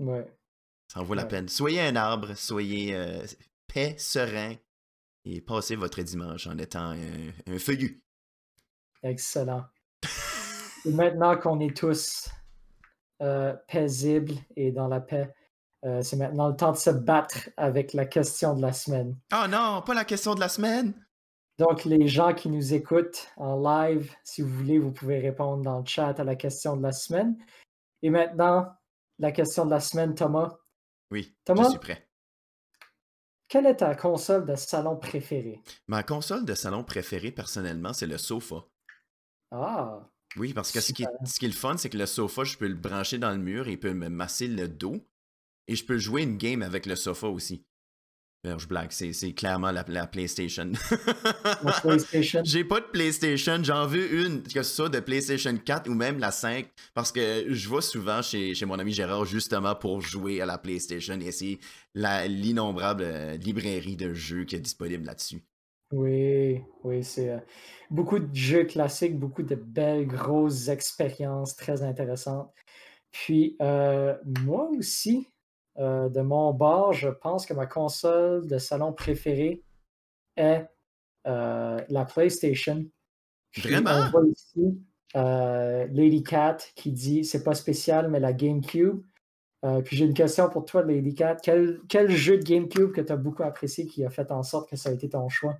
ouais. 0.00 0.26
Ça 0.88 1.00
en 1.00 1.04
vaut 1.04 1.14
la 1.14 1.24
peine. 1.24 1.48
Soyez 1.48 1.80
un 1.80 1.96
arbre, 1.96 2.34
soyez 2.34 2.94
euh, 2.94 3.24
paix, 3.72 3.94
serein 3.96 4.56
et 5.24 5.40
passez 5.40 5.76
votre 5.76 6.02
dimanche 6.02 6.46
en 6.46 6.58
étant 6.58 6.90
un, 6.90 7.30
un 7.46 7.58
feuillu. 7.58 8.02
Excellent. 9.02 9.64
et 10.84 10.90
maintenant 10.90 11.36
qu'on 11.36 11.60
est 11.60 11.76
tous 11.76 12.28
euh, 13.22 13.54
paisible 13.68 14.34
et 14.56 14.72
dans 14.72 14.88
la 14.88 15.00
paix. 15.00 15.32
Euh, 15.84 16.02
c'est 16.02 16.16
maintenant 16.16 16.48
le 16.48 16.56
temps 16.56 16.72
de 16.72 16.76
se 16.76 16.90
battre 16.90 17.48
avec 17.56 17.94
la 17.94 18.04
question 18.04 18.54
de 18.54 18.62
la 18.62 18.72
semaine. 18.72 19.16
Oh 19.32 19.46
non, 19.48 19.82
pas 19.82 19.94
la 19.94 20.04
question 20.04 20.34
de 20.34 20.40
la 20.40 20.48
semaine! 20.48 20.94
Donc, 21.58 21.84
les 21.84 22.08
gens 22.08 22.32
qui 22.32 22.48
nous 22.48 22.72
écoutent 22.72 23.28
en 23.36 23.60
live, 23.60 24.14
si 24.24 24.40
vous 24.40 24.48
voulez, 24.48 24.78
vous 24.78 24.92
pouvez 24.92 25.18
répondre 25.18 25.62
dans 25.62 25.80
le 25.80 25.84
chat 25.84 26.18
à 26.18 26.24
la 26.24 26.34
question 26.34 26.76
de 26.76 26.82
la 26.82 26.92
semaine. 26.92 27.36
Et 28.02 28.08
maintenant, 28.08 28.72
la 29.18 29.32
question 29.32 29.66
de 29.66 29.70
la 29.70 29.80
semaine, 29.80 30.14
Thomas. 30.14 30.56
Oui, 31.10 31.36
Thomas? 31.44 31.64
je 31.64 31.70
suis 31.70 31.78
prêt. 31.78 32.08
Quelle 33.48 33.66
est 33.66 33.76
ta 33.76 33.94
console 33.94 34.46
de 34.46 34.54
salon 34.54 34.96
préférée? 34.96 35.60
Ma 35.86 36.02
console 36.02 36.46
de 36.46 36.54
salon 36.54 36.84
préférée, 36.84 37.32
personnellement, 37.32 37.92
c'est 37.92 38.06
le 38.06 38.16
sofa. 38.16 38.64
Ah, 39.50 40.08
Oui, 40.36 40.52
parce 40.54 40.70
que 40.72 40.80
ce 40.80 40.92
qui, 40.92 41.02
est, 41.02 41.06
Super. 41.06 41.28
ce 41.28 41.38
qui 41.38 41.44
est 41.44 41.48
le 41.48 41.54
fun, 41.54 41.76
c'est 41.76 41.90
que 41.90 41.98
le 41.98 42.06
sofa, 42.06 42.44
je 42.44 42.56
peux 42.56 42.68
le 42.68 42.74
brancher 42.74 43.18
dans 43.18 43.30
le 43.32 43.38
mur 43.38 43.66
et 43.68 43.72
il 43.72 43.80
peut 43.80 43.92
me 43.92 44.08
masser 44.08 44.46
le 44.48 44.68
dos. 44.68 45.04
Et 45.68 45.76
je 45.76 45.84
peux 45.84 45.98
jouer 45.98 46.22
une 46.22 46.36
game 46.36 46.62
avec 46.62 46.86
le 46.86 46.96
sofa 46.96 47.28
aussi. 47.28 47.64
Alors, 48.42 48.58
je 48.58 48.66
blague, 48.66 48.90
c'est 48.90 49.12
c'est 49.12 49.34
clairement 49.34 49.70
la, 49.70 49.84
la 49.86 50.06
PlayStation. 50.06 50.72
la 51.62 51.72
PlayStation. 51.82 52.40
J'ai 52.42 52.64
pas 52.64 52.80
de 52.80 52.86
PlayStation, 52.86 53.62
j'en 53.62 53.86
veux 53.86 54.14
une, 54.24 54.42
que 54.42 54.62
ce 54.62 54.74
soit 54.76 54.88
de 54.88 54.98
PlayStation 55.00 55.54
4 55.58 55.90
ou 55.90 55.94
même 55.94 56.18
la 56.18 56.30
5, 56.32 56.66
parce 56.94 57.12
que 57.12 57.44
je 57.52 57.68
vais 57.68 57.82
souvent 57.82 58.22
chez, 58.22 58.54
chez 58.54 58.64
mon 58.64 58.78
ami 58.78 58.92
Gérard 58.94 59.26
justement 59.26 59.74
pour 59.74 60.00
jouer 60.00 60.40
à 60.40 60.46
la 60.46 60.56
PlayStation 60.56 61.20
et 61.20 61.32
c'est 61.32 61.58
la- 61.94 62.26
l'innombrable 62.28 63.02
euh, 63.04 63.36
librairie 63.36 63.96
de 63.96 64.14
jeux 64.14 64.44
qui 64.44 64.56
est 64.56 64.60
disponible 64.60 65.04
là-dessus. 65.04 65.42
Oui, 65.92 66.62
oui, 66.84 67.02
c'est 67.02 67.30
euh, 67.30 67.38
beaucoup 67.90 68.18
de 68.18 68.34
jeux 68.34 68.64
classiques, 68.64 69.18
beaucoup 69.18 69.42
de 69.42 69.56
belles, 69.56 70.06
grosses 70.06 70.68
expériences 70.68 71.56
très 71.56 71.82
intéressantes. 71.82 72.52
Puis, 73.10 73.56
euh, 73.60 74.16
moi 74.44 74.68
aussi, 74.76 75.26
euh, 75.78 76.08
de 76.08 76.20
mon 76.20 76.52
bord, 76.52 76.92
je 76.92 77.08
pense 77.08 77.44
que 77.44 77.54
ma 77.54 77.66
console 77.66 78.46
de 78.46 78.58
salon 78.58 78.92
préférée 78.92 79.64
est 80.36 80.66
la 81.24 82.04
PlayStation. 82.08 82.84
Puis, 83.50 83.62
Vraiment? 83.62 83.90
On 83.90 84.10
voit 84.10 84.26
ici 84.26 84.80
Lady 85.14 86.22
Cat 86.22 86.58
qui 86.76 86.92
dit 86.92 87.24
c'est 87.24 87.42
pas 87.42 87.54
spécial, 87.54 88.08
mais 88.08 88.20
la 88.20 88.32
GameCube. 88.32 89.02
Euh, 89.64 89.82
puis 89.82 89.96
j'ai 89.96 90.06
une 90.06 90.14
question 90.14 90.48
pour 90.48 90.64
toi, 90.64 90.82
Lady 90.82 91.14
Cat. 91.14 91.36
Quel, 91.42 91.80
quel 91.88 92.10
jeu 92.10 92.38
de 92.38 92.42
GameCube 92.42 92.92
que 92.92 93.00
tu 93.00 93.12
as 93.12 93.16
beaucoup 93.16 93.42
apprécié 93.42 93.86
qui 93.86 94.04
a 94.04 94.10
fait 94.10 94.30
en 94.32 94.42
sorte 94.42 94.70
que 94.70 94.76
ça 94.76 94.88
a 94.88 94.92
été 94.92 95.08
ton 95.08 95.28
choix? 95.28 95.58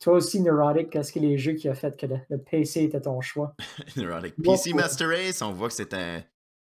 Toi 0.00 0.14
aussi, 0.14 0.40
Neurotic, 0.40 0.90
qu'est-ce 0.90 1.12
que 1.12 1.18
les 1.18 1.36
jeux 1.38 1.52
qui 1.52 1.68
a 1.68 1.74
fait 1.74 1.96
que 1.96 2.06
le, 2.06 2.16
le 2.30 2.38
PC 2.38 2.84
était 2.84 3.00
ton 3.02 3.20
choix? 3.20 3.54
Neurotic. 3.96 4.34
PC 4.42 4.72
Master 4.72 5.08
Race, 5.08 5.42
on 5.42 5.52
voit 5.52 5.68
que 5.68 5.74
c'est 5.74 5.92
un. 5.94 6.22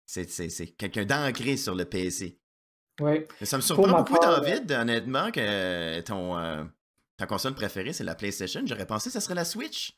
C'est 0.07 0.29
c'est- 0.31 0.51
c'est 0.51 0.67
quelqu'un 0.69 1.05
d'ancré 1.05 1.57
sur 1.57 1.75
le 1.75 1.85
PC. 1.85 2.39
Oui. 3.01 3.25
Ça 3.43 3.57
me 3.57 3.63
surprend 3.63 3.99
beaucoup, 3.99 4.15
part, 4.15 4.41
David, 4.41 4.71
honnêtement, 4.71 5.33
que 5.33 6.01
ton, 6.03 6.39
euh, 6.39 6.63
ta 7.17 7.27
console 7.27 7.55
préférée, 7.55 7.93
c'est 7.93 8.05
la 8.05 8.15
PlayStation. 8.15 8.61
J'aurais 8.67 8.87
pensé 8.87 9.09
que 9.09 9.13
ça 9.15 9.21
serait 9.21 9.35
la 9.35 9.45
Switch. 9.45 9.97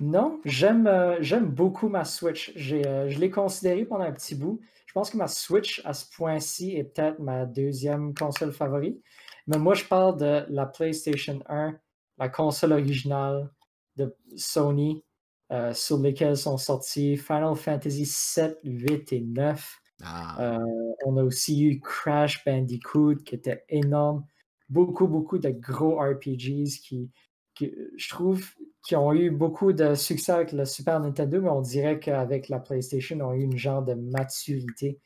Non, 0.00 0.40
j'aime 0.44 0.86
euh, 0.86 1.16
j'aime 1.20 1.46
beaucoup 1.46 1.88
ma 1.88 2.04
Switch. 2.04 2.52
J'ai, 2.56 2.86
euh, 2.86 3.08
je 3.08 3.18
l'ai 3.18 3.30
considérée 3.30 3.84
pendant 3.84 4.04
un 4.04 4.12
petit 4.12 4.34
bout. 4.34 4.60
Je 4.86 4.92
pense 4.92 5.10
que 5.10 5.16
ma 5.16 5.28
Switch, 5.28 5.80
à 5.84 5.92
ce 5.92 6.06
point-ci, 6.10 6.76
est 6.76 6.84
peut-être 6.84 7.18
ma 7.20 7.44
deuxième 7.46 8.14
console 8.14 8.52
favorite. 8.52 9.00
Mais 9.46 9.58
moi, 9.58 9.74
je 9.74 9.84
parle 9.84 10.16
de 10.18 10.44
la 10.48 10.66
PlayStation 10.66 11.40
1, 11.48 11.76
la 12.18 12.28
console 12.28 12.72
originale 12.72 13.50
de 13.96 14.14
Sony, 14.36 15.04
euh, 15.50 15.72
sur 15.72 15.98
lesquelles 15.98 16.36
sont 16.36 16.58
sortis 16.58 17.16
Final 17.16 17.56
Fantasy 17.56 18.06
7, 18.06 18.58
8 18.64 19.12
et 19.12 19.20
9. 19.20 19.80
Ah, 20.02 20.36
Euh, 20.40 20.92
on 21.04 21.16
a 21.16 21.22
aussi 21.22 21.64
eu 21.64 21.80
Crash 21.80 22.44
Bandicoot 22.44 23.16
qui 23.24 23.34
était 23.34 23.64
énorme. 23.68 24.24
Beaucoup, 24.68 25.08
beaucoup 25.08 25.38
de 25.38 25.48
gros 25.50 25.98
RPGs 25.98 26.80
qui, 26.82 27.10
qui, 27.54 27.74
je 27.96 28.08
trouve, 28.08 28.44
qui 28.86 28.94
ont 28.94 29.12
eu 29.12 29.30
beaucoup 29.30 29.72
de 29.72 29.94
succès 29.94 30.32
avec 30.32 30.52
le 30.52 30.64
Super 30.64 31.00
Nintendo, 31.00 31.40
mais 31.40 31.48
on 31.48 31.62
dirait 31.62 31.98
qu'avec 31.98 32.48
la 32.48 32.60
PlayStation, 32.60 33.18
on 33.20 33.30
a 33.30 33.36
eu 33.36 33.42
une 33.42 33.56
genre 33.56 33.82
de 33.82 33.94
maturité 33.94 35.00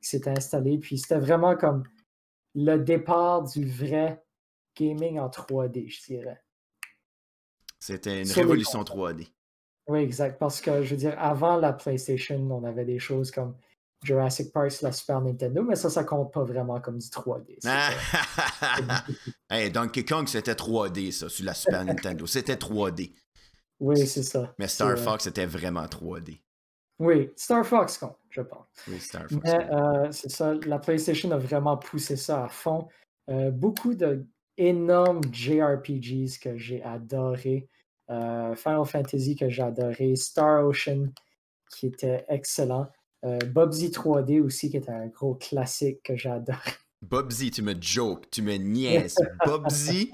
qui 0.00 0.08
s'est 0.08 0.28
installée. 0.28 0.78
Puis 0.78 0.98
c'était 0.98 1.18
vraiment 1.18 1.56
comme 1.56 1.82
le 2.54 2.76
départ 2.78 3.42
du 3.42 3.66
vrai 3.66 4.22
gaming 4.76 5.18
en 5.18 5.28
3D, 5.28 5.88
je 5.88 6.04
dirais. 6.14 6.40
C'était 7.78 8.22
une 8.22 8.30
révolution 8.30 8.82
3D. 8.82 9.28
Oui, 9.88 10.00
exact. 10.00 10.38
Parce 10.38 10.60
que, 10.60 10.82
je 10.82 10.90
veux 10.90 10.96
dire, 10.96 11.14
avant 11.18 11.56
la 11.56 11.72
PlayStation, 11.72 12.38
on 12.50 12.64
avait 12.64 12.84
des 12.84 12.98
choses 12.98 13.30
comme 13.30 13.54
Jurassic 14.02 14.52
Park 14.52 14.70
sur 14.70 14.86
la 14.86 14.92
Super 14.92 15.20
Nintendo, 15.20 15.62
mais 15.62 15.74
ça, 15.74 15.90
ça 15.90 16.04
compte 16.04 16.32
pas 16.32 16.44
vraiment 16.44 16.80
comme 16.80 16.98
du 16.98 17.06
3D. 17.06 17.56
C'est 17.58 17.68
Ah! 17.70 19.04
hey, 19.50 19.70
Donkey 19.70 20.04
Kong, 20.04 20.28
c'était 20.28 20.52
3D, 20.52 21.10
ça, 21.10 21.28
sur 21.28 21.44
la 21.44 21.54
Super 21.54 21.84
Nintendo. 21.84 22.26
C'était 22.26 22.54
3D. 22.54 23.12
Oui, 23.80 24.06
c'est 24.06 24.22
ça. 24.22 24.54
Mais 24.58 24.68
Star 24.68 24.88
euh, 24.88 24.96
Fox, 24.96 25.24
c'était 25.24 25.46
vraiment 25.46 25.84
3D. 25.84 26.40
Oui, 26.98 27.30
Star 27.36 27.64
Fox 27.64 27.98
compte, 27.98 28.18
je 28.30 28.42
pense. 28.42 28.66
Oui, 28.88 29.00
Star 29.00 29.22
Fox. 29.28 29.40
Mais 29.44 29.68
euh, 29.72 30.10
c'est 30.10 30.30
ça, 30.30 30.54
la 30.66 30.78
PlayStation 30.78 31.30
a 31.30 31.38
vraiment 31.38 31.76
poussé 31.76 32.16
ça 32.16 32.44
à 32.44 32.48
fond. 32.48 32.88
Euh, 33.30 33.50
beaucoup 33.50 33.94
de 33.94 34.26
énormes 34.58 35.22
JRPGs 35.32 36.38
que 36.38 36.56
j'ai 36.56 36.82
adoré. 36.82 37.68
Euh, 38.10 38.54
Final 38.54 38.84
Fantasy 38.84 39.36
que 39.36 39.48
j'ai 39.48 39.62
adoré. 39.62 40.16
Star 40.16 40.66
Ocean 40.66 41.12
qui 41.70 41.86
était 41.86 42.24
excellent. 42.28 42.90
Euh, 43.24 43.38
Bubsy 43.38 43.88
3D 43.88 44.40
aussi 44.40 44.70
qui 44.70 44.76
était 44.76 44.90
un 44.90 45.06
gros 45.06 45.34
classique 45.34 46.02
que 46.02 46.16
j'ai 46.16 46.30
adoré. 46.30 46.70
Bobsy, 47.02 47.50
tu 47.52 47.62
me 47.62 47.74
joke, 47.80 48.28
tu 48.30 48.42
me 48.42 48.54
niaises. 48.54 49.14
Bobsy, 49.46 50.12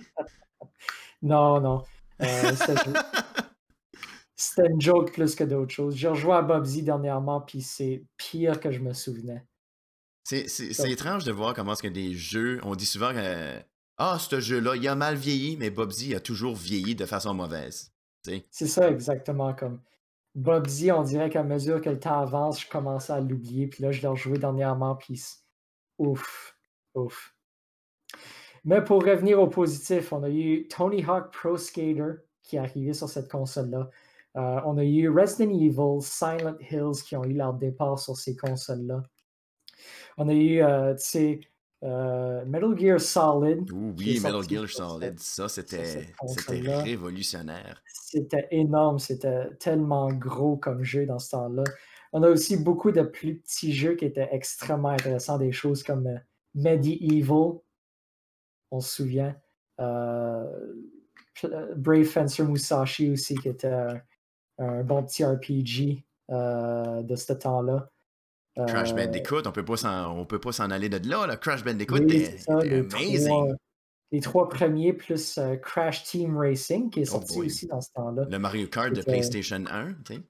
Non, 1.22 1.60
non. 1.60 1.82
Euh, 2.20 2.52
c'était 4.36 4.68
une 4.68 4.80
joke 4.80 5.12
plus 5.12 5.34
que 5.34 5.44
d'autres 5.44 5.72
choses. 5.72 5.96
J'ai 5.96 6.08
rejoué 6.08 6.34
à 6.34 6.42
Bubsy 6.42 6.82
dernièrement, 6.82 7.40
puis 7.40 7.62
c'est 7.62 8.04
pire 8.18 8.60
que 8.60 8.70
je 8.70 8.80
me 8.80 8.92
souvenais. 8.92 9.42
c'est 10.24 10.90
étrange 10.90 11.24
de 11.24 11.32
voir 11.32 11.54
comment 11.54 11.72
est-ce 11.72 11.82
que 11.82 11.88
des 11.88 12.12
jeux, 12.12 12.60
on 12.64 12.74
dit 12.74 12.86
souvent 12.86 13.12
que 13.12 13.62
ah, 13.96 14.18
ce 14.18 14.40
jeu-là, 14.40 14.76
il 14.76 14.86
a 14.88 14.94
mal 14.94 15.14
vieilli, 15.14 15.56
mais 15.56 15.70
Bobsy 15.70 16.14
a 16.14 16.20
toujours 16.20 16.56
vieilli 16.56 16.94
de 16.94 17.06
façon 17.06 17.34
mauvaise. 17.34 17.92
C'est 18.50 18.66
ça 18.66 18.90
exactement 18.90 19.54
comme 19.54 19.80
Bubsy, 20.34 20.90
on 20.90 21.02
dirait 21.02 21.30
qu'à 21.30 21.44
mesure 21.44 21.80
que 21.80 21.90
le 21.90 22.00
temps 22.00 22.20
avance, 22.20 22.62
je 22.62 22.68
commençais 22.68 23.12
à 23.12 23.20
l'oublier. 23.20 23.68
Puis 23.68 23.82
là, 23.82 23.92
je 23.92 24.02
l'ai 24.02 24.08
rejoué 24.08 24.38
dernièrement, 24.38 24.96
puis 24.96 25.22
ouf, 25.98 26.56
ouf. 26.94 27.36
Mais 28.64 28.82
pour 28.82 29.04
revenir 29.04 29.40
au 29.40 29.46
positif, 29.46 30.12
on 30.12 30.22
a 30.22 30.30
eu 30.30 30.66
Tony 30.68 31.04
Hawk 31.04 31.32
Pro 31.32 31.56
Skater 31.56 32.14
qui 32.42 32.56
est 32.56 32.58
arrivé 32.58 32.92
sur 32.92 33.08
cette 33.08 33.30
console-là. 33.30 33.90
Euh, 34.36 34.60
on 34.64 34.76
a 34.78 34.84
eu 34.84 35.08
Resident 35.08 35.50
Evil, 35.50 36.00
Silent 36.02 36.56
Hills 36.70 37.02
qui 37.04 37.16
ont 37.16 37.24
eu 37.24 37.34
leur 37.34 37.54
départ 37.54 37.98
sur 37.98 38.16
ces 38.16 38.36
consoles-là. 38.36 39.02
On 40.16 40.28
a 40.28 40.32
eu, 40.32 40.62
euh, 40.62 40.94
tu 40.94 41.02
sais, 41.04 41.40
euh, 41.84 42.44
Metal 42.46 42.78
Gear 42.78 43.00
Solid. 43.00 43.70
Oui, 43.72 44.20
Metal 44.20 44.42
Gear 44.48 44.68
Solid, 44.68 45.18
ça, 45.20 45.48
c'était 45.48 46.08
révolutionnaire. 46.82 47.82
C'était 47.86 48.48
énorme, 48.50 48.98
c'était 48.98 49.50
tellement 49.60 50.12
gros 50.12 50.56
comme 50.56 50.82
jeu 50.82 51.06
dans 51.06 51.18
ce 51.18 51.30
temps-là. 51.30 51.64
On 52.12 52.22
a 52.22 52.28
aussi 52.28 52.56
beaucoup 52.56 52.92
de 52.92 53.02
plus 53.02 53.38
petits 53.38 53.72
jeux 53.72 53.96
qui 53.96 54.04
étaient 54.04 54.28
extrêmement 54.30 54.90
intéressants, 54.90 55.36
des 55.36 55.52
choses 55.52 55.82
comme 55.82 56.06
euh, 56.06 56.18
Medieval, 56.54 57.58
on 58.70 58.80
se 58.80 58.94
souvient. 58.96 59.36
Euh, 59.80 60.74
Brave 61.76 62.04
Fencer 62.04 62.44
Musashi 62.44 63.10
aussi, 63.10 63.34
qui 63.34 63.48
était 63.48 63.66
un, 63.66 64.00
un 64.58 64.84
bon 64.84 65.02
petit 65.02 65.24
RPG 65.24 66.04
euh, 66.30 67.02
de 67.02 67.16
ce 67.16 67.32
temps-là. 67.32 67.90
Crash 68.56 68.92
Euh, 68.92 68.94
Bandicoot, 68.94 69.42
on 69.46 69.52
peut 69.52 69.64
pas 69.64 69.76
s'en 69.76 70.16
on 70.18 70.24
peut 70.26 70.38
pas 70.40 70.52
s'en 70.52 70.70
aller 70.70 70.88
de 70.88 71.08
là, 71.08 71.26
là. 71.26 71.36
Crash 71.36 71.64
Bandicoot 71.64 71.98
oui, 72.00 72.26
ça, 72.38 72.58
les 72.60 72.78
amazing. 72.80 73.26
trois, 73.26 73.46
les 74.12 74.20
trois 74.20 74.48
premiers, 74.48 74.92
plus 74.92 75.38
euh, 75.38 75.56
Crash 75.56 76.04
Team 76.04 76.36
Racing, 76.38 76.90
qui 76.90 77.00
est 77.00 77.08
Oh 77.08 77.12
sorti 77.20 77.38
aussi 77.40 77.66
dans 77.66 77.80
ce 77.80 77.90
temps-là. 77.94 78.26
Le 78.30 78.38
Mario 78.38 78.66
Kart 78.68 78.90
de 78.90 78.96
C'était- 78.96 79.10
PlayStation 79.10 79.64
1, 79.68 79.94
tu 80.04 80.14
sais. 80.14 80.20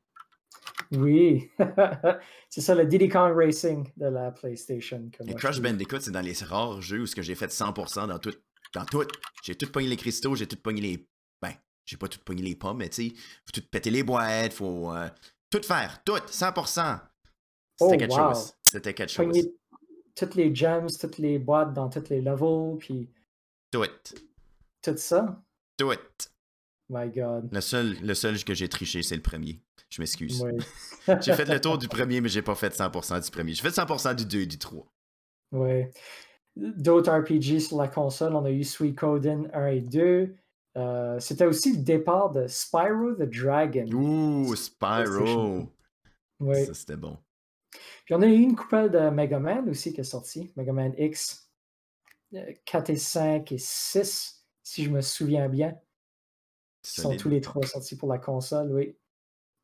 Oui, 0.93 1.51
c'est 2.49 2.61
ça 2.61 2.75
le 2.75 2.87
Diddy 2.87 3.09
Kong 3.09 3.33
Racing 3.37 3.87
de 3.97 4.07
la 4.07 4.31
PlayStation. 4.33 5.11
Et 5.27 5.35
Crash. 5.35 5.61
Bandicoot, 5.61 6.01
c'est 6.01 6.11
dans 6.11 6.21
les 6.21 6.33
rares 6.43 6.81
jeux 6.81 7.01
où 7.03 7.07
ce 7.07 7.15
que 7.15 7.23
j'ai 7.23 7.35
fait 7.35 7.51
100% 7.53 8.09
dans 8.09 8.19
tout. 8.19 8.35
Dans 8.75 8.85
tout. 8.85 9.05
J'ai 9.45 9.55
tout 9.55 9.71
pogné 9.71 9.89
les 9.89 9.97
cristaux, 9.97 10.35
j'ai 10.35 10.47
tout 10.47 10.57
pogné 10.57 10.81
les. 10.81 11.09
Ben, 11.43 11.53
j'ai 11.85 11.97
pas 11.97 12.09
tout 12.09 12.19
pogné 12.25 12.43
les 12.43 12.57
pommes, 12.57 12.79
mais 12.79 12.89
tu 12.89 13.09
sais, 13.11 13.15
faut 13.45 13.53
tout 13.53 13.63
péter 13.71 13.91
les 13.91 14.03
boîtes, 14.03 14.53
faut 14.55 14.93
euh, 14.93 15.09
tout 15.51 15.63
faire, 15.63 16.03
tout, 16.05 16.17
100%. 16.17 17.01
C'était 17.77 17.95
Oh, 17.95 17.99
quelque 17.99 18.13
wow. 18.13 18.35
chose. 18.35 18.53
C'était 18.63 18.95
quelque 18.95 19.11
chose. 19.11 19.27
Pogner 19.27 19.55
toutes 20.15 20.35
les 20.37 20.55
gems, 20.55 20.87
toutes 21.01 21.19
les 21.19 21.39
boîtes 21.39 21.73
dans 21.75 21.89
tous 21.89 22.09
les 22.09 22.21
levels, 22.21 22.77
puis 22.79 23.11
Tout, 23.73 23.85
tout 24.83 24.97
ça? 24.97 25.43
tout. 25.77 25.91
My 26.91 27.09
God. 27.11 27.49
Le 27.51 27.61
seul, 27.61 27.97
le 28.03 28.15
seul 28.15 28.43
que 28.45 28.55
j'ai 28.55 28.69
triché, 28.69 29.03
c'est 29.03 29.17
le 29.17 29.23
premier. 29.23 29.61
Je 29.89 30.03
m'excuse. 30.03 30.43
Oui. 30.43 30.53
J'ai 31.23 31.33
fait 31.35 31.47
le 31.49 31.61
tour 31.61 31.79
du 31.79 31.89
premier, 31.89 32.21
mais 32.21 32.29
j'ai 32.29 32.43
pas 32.43 32.55
fait 32.55 32.75
100% 32.77 33.25
du 33.25 33.31
premier. 33.31 33.55
J'ai 33.55 33.63
fait 33.63 33.69
100% 33.81 34.15
du 34.17 34.27
2 34.27 34.41
et 34.41 34.47
du 34.47 34.59
3. 34.59 34.85
Oui. 35.53 35.85
D'autres 36.57 37.11
RPG 37.13 37.61
sur 37.61 37.79
la 37.79 37.89
console, 37.89 38.35
on 38.35 38.45
a 38.45 38.51
eu 38.51 38.65
Suikoden 38.65 39.51
1 39.53 39.67
et 39.69 39.81
2, 39.81 40.35
Euh, 40.77 41.19
C'était 41.21 41.47
aussi 41.47 41.77
le 41.77 41.83
départ 41.83 42.33
de 42.33 42.47
Spyro 42.49 43.15
the 43.15 43.23
Dragon. 43.23 43.87
Ouh, 43.93 44.55
Spyro! 44.57 45.73
Oui. 46.41 46.67
Ça, 46.67 46.75
c'était 46.75 46.97
bon. 46.97 47.17
Puis 48.05 48.15
on 48.15 48.23
a 48.23 48.27
eu 48.27 48.37
une 48.41 48.55
couple 48.57 48.91
de 48.91 49.11
Mega 49.11 49.39
Man 49.39 49.69
aussi 49.69 49.93
qui 49.93 50.01
est 50.01 50.05
sorti. 50.05 50.53
Mega 50.57 50.73
Man 50.73 50.93
X, 50.99 51.51
euh, 52.35 52.53
4 52.65 52.91
et 52.91 52.97
5 52.97 53.53
et 53.53 53.59
6, 53.59 54.45
si 54.63 54.85
je 54.85 54.91
me 54.91 55.01
souviens 55.01 55.49
bien. 55.49 55.75
Ils 56.85 57.01
sont 57.01 57.17
tous 57.17 57.29
les 57.31 57.41
trois 57.41 57.63
sortis 57.67 57.97
pour 57.97 58.11
la 58.11 58.19
console, 58.19 58.71
oui. 58.73 58.97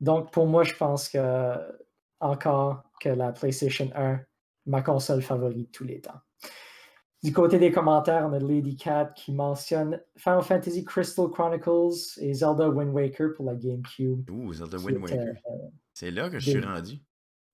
Donc 0.00 0.32
pour 0.32 0.46
moi, 0.46 0.64
je 0.64 0.74
pense 0.74 1.08
que 1.10 1.54
encore 2.20 2.82
que 3.00 3.10
la 3.10 3.32
PlayStation 3.32 3.90
1, 3.94 4.20
ma 4.66 4.80
console 4.82 5.20
favorite 5.20 5.58
de 5.58 5.64
tous 5.72 5.84
les 5.84 6.00
temps. 6.00 6.20
Du 7.22 7.34
côté 7.34 7.58
des 7.58 7.70
commentaires, 7.70 8.26
on 8.26 8.32
a 8.32 8.38
Lady 8.38 8.76
Cat 8.76 9.12
qui 9.14 9.32
mentionne 9.32 10.00
Final 10.16 10.42
Fantasy 10.42 10.84
Crystal 10.86 11.28
Chronicles 11.28 12.18
et 12.18 12.32
Zelda 12.32 12.70
Wind 12.70 12.94
Waker 12.94 13.34
pour 13.36 13.44
la 13.44 13.54
GameCube. 13.54 14.30
Ouh, 14.30 14.54
Zelda 14.54 14.78
Wind 14.78 15.02
Waker. 15.02 15.18
euh, 15.20 15.68
C'est 15.92 16.10
là 16.10 16.30
que 16.30 16.38
je 16.38 16.50
suis 16.50 16.60
rendu. 16.60 16.98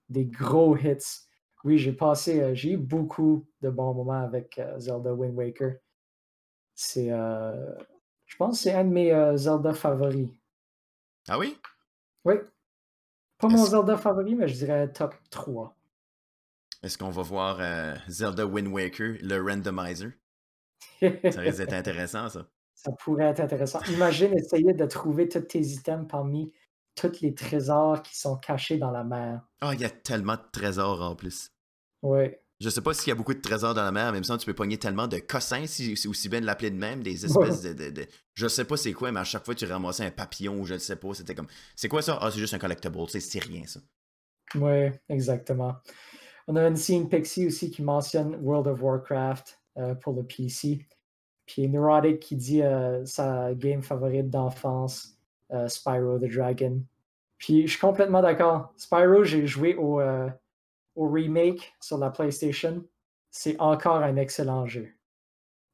Des 0.08 0.26
gros 0.26 0.76
hits. 0.76 1.26
Oui, 1.64 1.78
j'ai 1.78 1.92
passé, 1.92 2.40
euh, 2.40 2.54
j'ai 2.54 2.72
eu 2.72 2.76
beaucoup 2.76 3.46
de 3.60 3.70
bons 3.70 3.92
moments 3.94 4.22
avec 4.22 4.58
euh, 4.58 4.78
Zelda 4.78 5.12
Wind 5.12 5.34
Waker. 5.36 5.74
C'est, 6.74 7.10
euh, 7.10 7.74
je 8.26 8.36
pense, 8.36 8.58
que 8.58 8.62
c'est 8.64 8.74
un 8.74 8.84
de 8.84 8.90
mes 8.90 9.36
Zelda 9.36 9.72
favoris. 9.72 10.28
Ah 11.28 11.38
oui? 11.38 11.58
Oui. 12.24 12.34
Pas 13.38 13.48
mon 13.48 13.64
Zelda 13.64 13.96
favori, 13.96 14.34
mais 14.34 14.48
je 14.48 14.54
dirais 14.54 14.90
top 14.92 15.14
3. 15.30 15.76
Est-ce 16.82 16.96
qu'on 16.96 17.10
va 17.10 17.22
voir 17.22 17.58
euh, 17.60 17.94
Zelda 18.08 18.46
Wind 18.46 18.68
Waker, 18.68 19.16
le 19.20 19.40
randomizer? 19.40 20.12
Ça 21.00 21.40
risque 21.40 21.58
d'être 21.58 21.72
intéressant, 21.72 22.28
ça. 22.28 22.46
Ça 22.74 22.92
pourrait 22.92 23.24
être 23.24 23.40
intéressant. 23.40 23.80
Imagine 23.88 24.34
essayer 24.34 24.72
de 24.72 24.84
trouver 24.86 25.28
tous 25.28 25.40
tes 25.40 25.60
items 25.60 26.06
parmi 26.08 26.52
tous 26.96 27.20
les 27.20 27.34
trésors 27.34 28.02
qui 28.02 28.18
sont 28.18 28.36
cachés 28.36 28.78
dans 28.78 28.90
la 28.90 29.04
mer. 29.04 29.42
Ah, 29.60 29.74
il 29.74 29.80
y 29.80 29.84
a 29.84 29.90
tellement 29.90 30.34
de 30.36 30.42
trésors 30.52 31.00
en 31.02 31.14
plus. 31.14 31.50
Oui. 32.02 32.36
Je 32.58 32.70
sais 32.70 32.80
pas 32.80 32.94
s'il 32.94 33.08
y 33.08 33.12
a 33.12 33.14
beaucoup 33.14 33.34
de 33.34 33.40
trésors 33.40 33.74
dans 33.74 33.84
la 33.84 33.92
mer, 33.92 34.12
mais 34.12 34.18
il 34.18 34.22
me 34.22 34.24
semble 34.24 34.38
que 34.38 34.44
tu 34.44 34.50
peux 34.50 34.54
pogner 34.54 34.78
tellement 34.78 35.06
de 35.08 35.18
cossins, 35.18 35.66
si 35.66 35.94
c'est 35.94 36.08
aussi 36.08 36.30
bien 36.30 36.40
de 36.40 36.46
l'appeler 36.46 36.70
de 36.70 36.76
même, 36.76 37.02
des 37.02 37.26
espèces 37.26 37.60
de, 37.60 37.74
de, 37.74 37.90
de- 37.90 38.06
Je 38.34 38.48
sais 38.48 38.64
pas 38.64 38.78
c'est 38.78 38.94
quoi, 38.94 39.12
mais 39.12 39.20
à 39.20 39.24
chaque 39.24 39.44
fois 39.44 39.54
tu 39.54 39.66
ramassais 39.66 40.06
un 40.06 40.10
papillon 40.10 40.58
ou 40.60 40.64
je 40.64 40.74
ne 40.74 40.78
sais 40.78 40.96
pas, 40.96 41.12
c'était 41.12 41.34
comme. 41.34 41.48
C'est 41.74 41.88
quoi 41.88 42.00
ça? 42.00 42.18
Ah, 42.22 42.30
c'est 42.30 42.38
juste 42.38 42.54
un 42.54 42.58
collectible, 42.58 42.96
c'est 43.10 43.20
c'est 43.20 43.40
rien 43.40 43.66
ça. 43.66 43.80
Oui, 44.54 44.90
exactement. 45.10 45.76
On 46.48 46.56
a 46.56 46.66
une 46.68 46.76
scene 46.76 47.08
Pixie 47.08 47.46
aussi 47.46 47.70
qui 47.70 47.82
mentionne 47.82 48.36
World 48.36 48.68
of 48.68 48.82
Warcraft 48.82 49.60
euh, 49.78 49.94
pour 49.96 50.14
le 50.14 50.24
PC. 50.24 50.86
Puis 51.46 51.68
Neurotic 51.68 52.20
qui 52.20 52.36
dit 52.36 52.62
euh, 52.62 53.04
sa 53.06 53.54
game 53.54 53.82
favorite 53.82 54.30
d'enfance, 54.30 55.15
euh, 55.52 55.68
Spyro 55.68 56.18
the 56.18 56.30
Dragon. 56.30 56.82
Puis 57.38 57.62
je 57.66 57.72
suis 57.72 57.80
complètement 57.80 58.22
d'accord. 58.22 58.72
Spyro, 58.76 59.24
j'ai 59.24 59.46
joué 59.46 59.74
au, 59.76 60.00
euh, 60.00 60.28
au 60.94 61.08
remake 61.08 61.74
sur 61.80 61.98
la 61.98 62.10
PlayStation. 62.10 62.84
C'est 63.30 63.58
encore 63.60 63.96
un 64.02 64.16
excellent 64.16 64.66
jeu. 64.66 64.88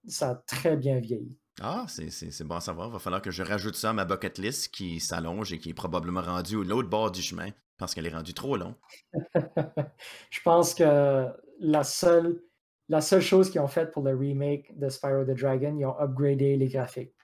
Ça 0.08 0.30
a 0.30 0.34
très 0.34 0.76
bien 0.76 0.98
vieilli. 0.98 1.36
Ah, 1.60 1.84
c'est- 1.88 2.42
bon 2.44 2.56
à 2.56 2.60
savoir. 2.60 2.90
Va 2.90 2.98
falloir 2.98 3.22
que 3.22 3.30
je 3.30 3.42
rajoute 3.42 3.76
ça 3.76 3.90
à 3.90 3.92
ma 3.92 4.04
bucket 4.04 4.38
list 4.38 4.74
qui 4.74 5.00
s'allonge 5.00 5.52
et 5.52 5.58
qui 5.58 5.70
est 5.70 5.74
probablement 5.74 6.22
rendue 6.22 6.56
au 6.56 6.62
l'autre 6.62 6.88
bord 6.88 7.12
du 7.12 7.22
chemin 7.22 7.50
parce 7.78 7.94
qu'elle 7.94 8.06
est 8.06 8.14
rendue 8.14 8.34
trop 8.34 8.56
long. 8.56 8.74
je 10.30 10.40
pense 10.42 10.74
que 10.74 11.28
la 11.60 11.84
seule, 11.84 12.42
la 12.88 13.00
seule 13.00 13.20
chose 13.20 13.50
qu'ils 13.50 13.60
ont 13.60 13.68
faite 13.68 13.92
pour 13.92 14.02
le 14.02 14.16
remake 14.16 14.76
de 14.78 14.88
Spyro 14.88 15.24
the 15.24 15.38
Dragon, 15.38 15.76
ils 15.78 15.84
ont 15.84 15.98
upgradé 16.00 16.56
les 16.56 16.68
graphiques. 16.68 17.14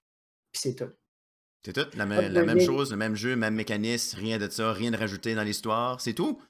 Puis 0.52 0.60
c'est 0.60 0.74
tout. 0.74 0.90
C'est 1.64 1.72
tout? 1.72 1.86
La, 1.96 2.04
me- 2.06 2.28
la 2.28 2.42
même 2.42 2.58
chose, 2.60 2.90
le 2.90 2.96
même 2.96 3.14
jeu, 3.14 3.36
même 3.36 3.54
mécanisme, 3.54 4.18
rien 4.18 4.38
de 4.38 4.48
ça, 4.48 4.72
rien 4.72 4.90
de 4.90 4.96
rajouté 4.96 5.34
dans 5.36 5.42
l'histoire, 5.44 6.00
c'est 6.00 6.14
tout? 6.14 6.40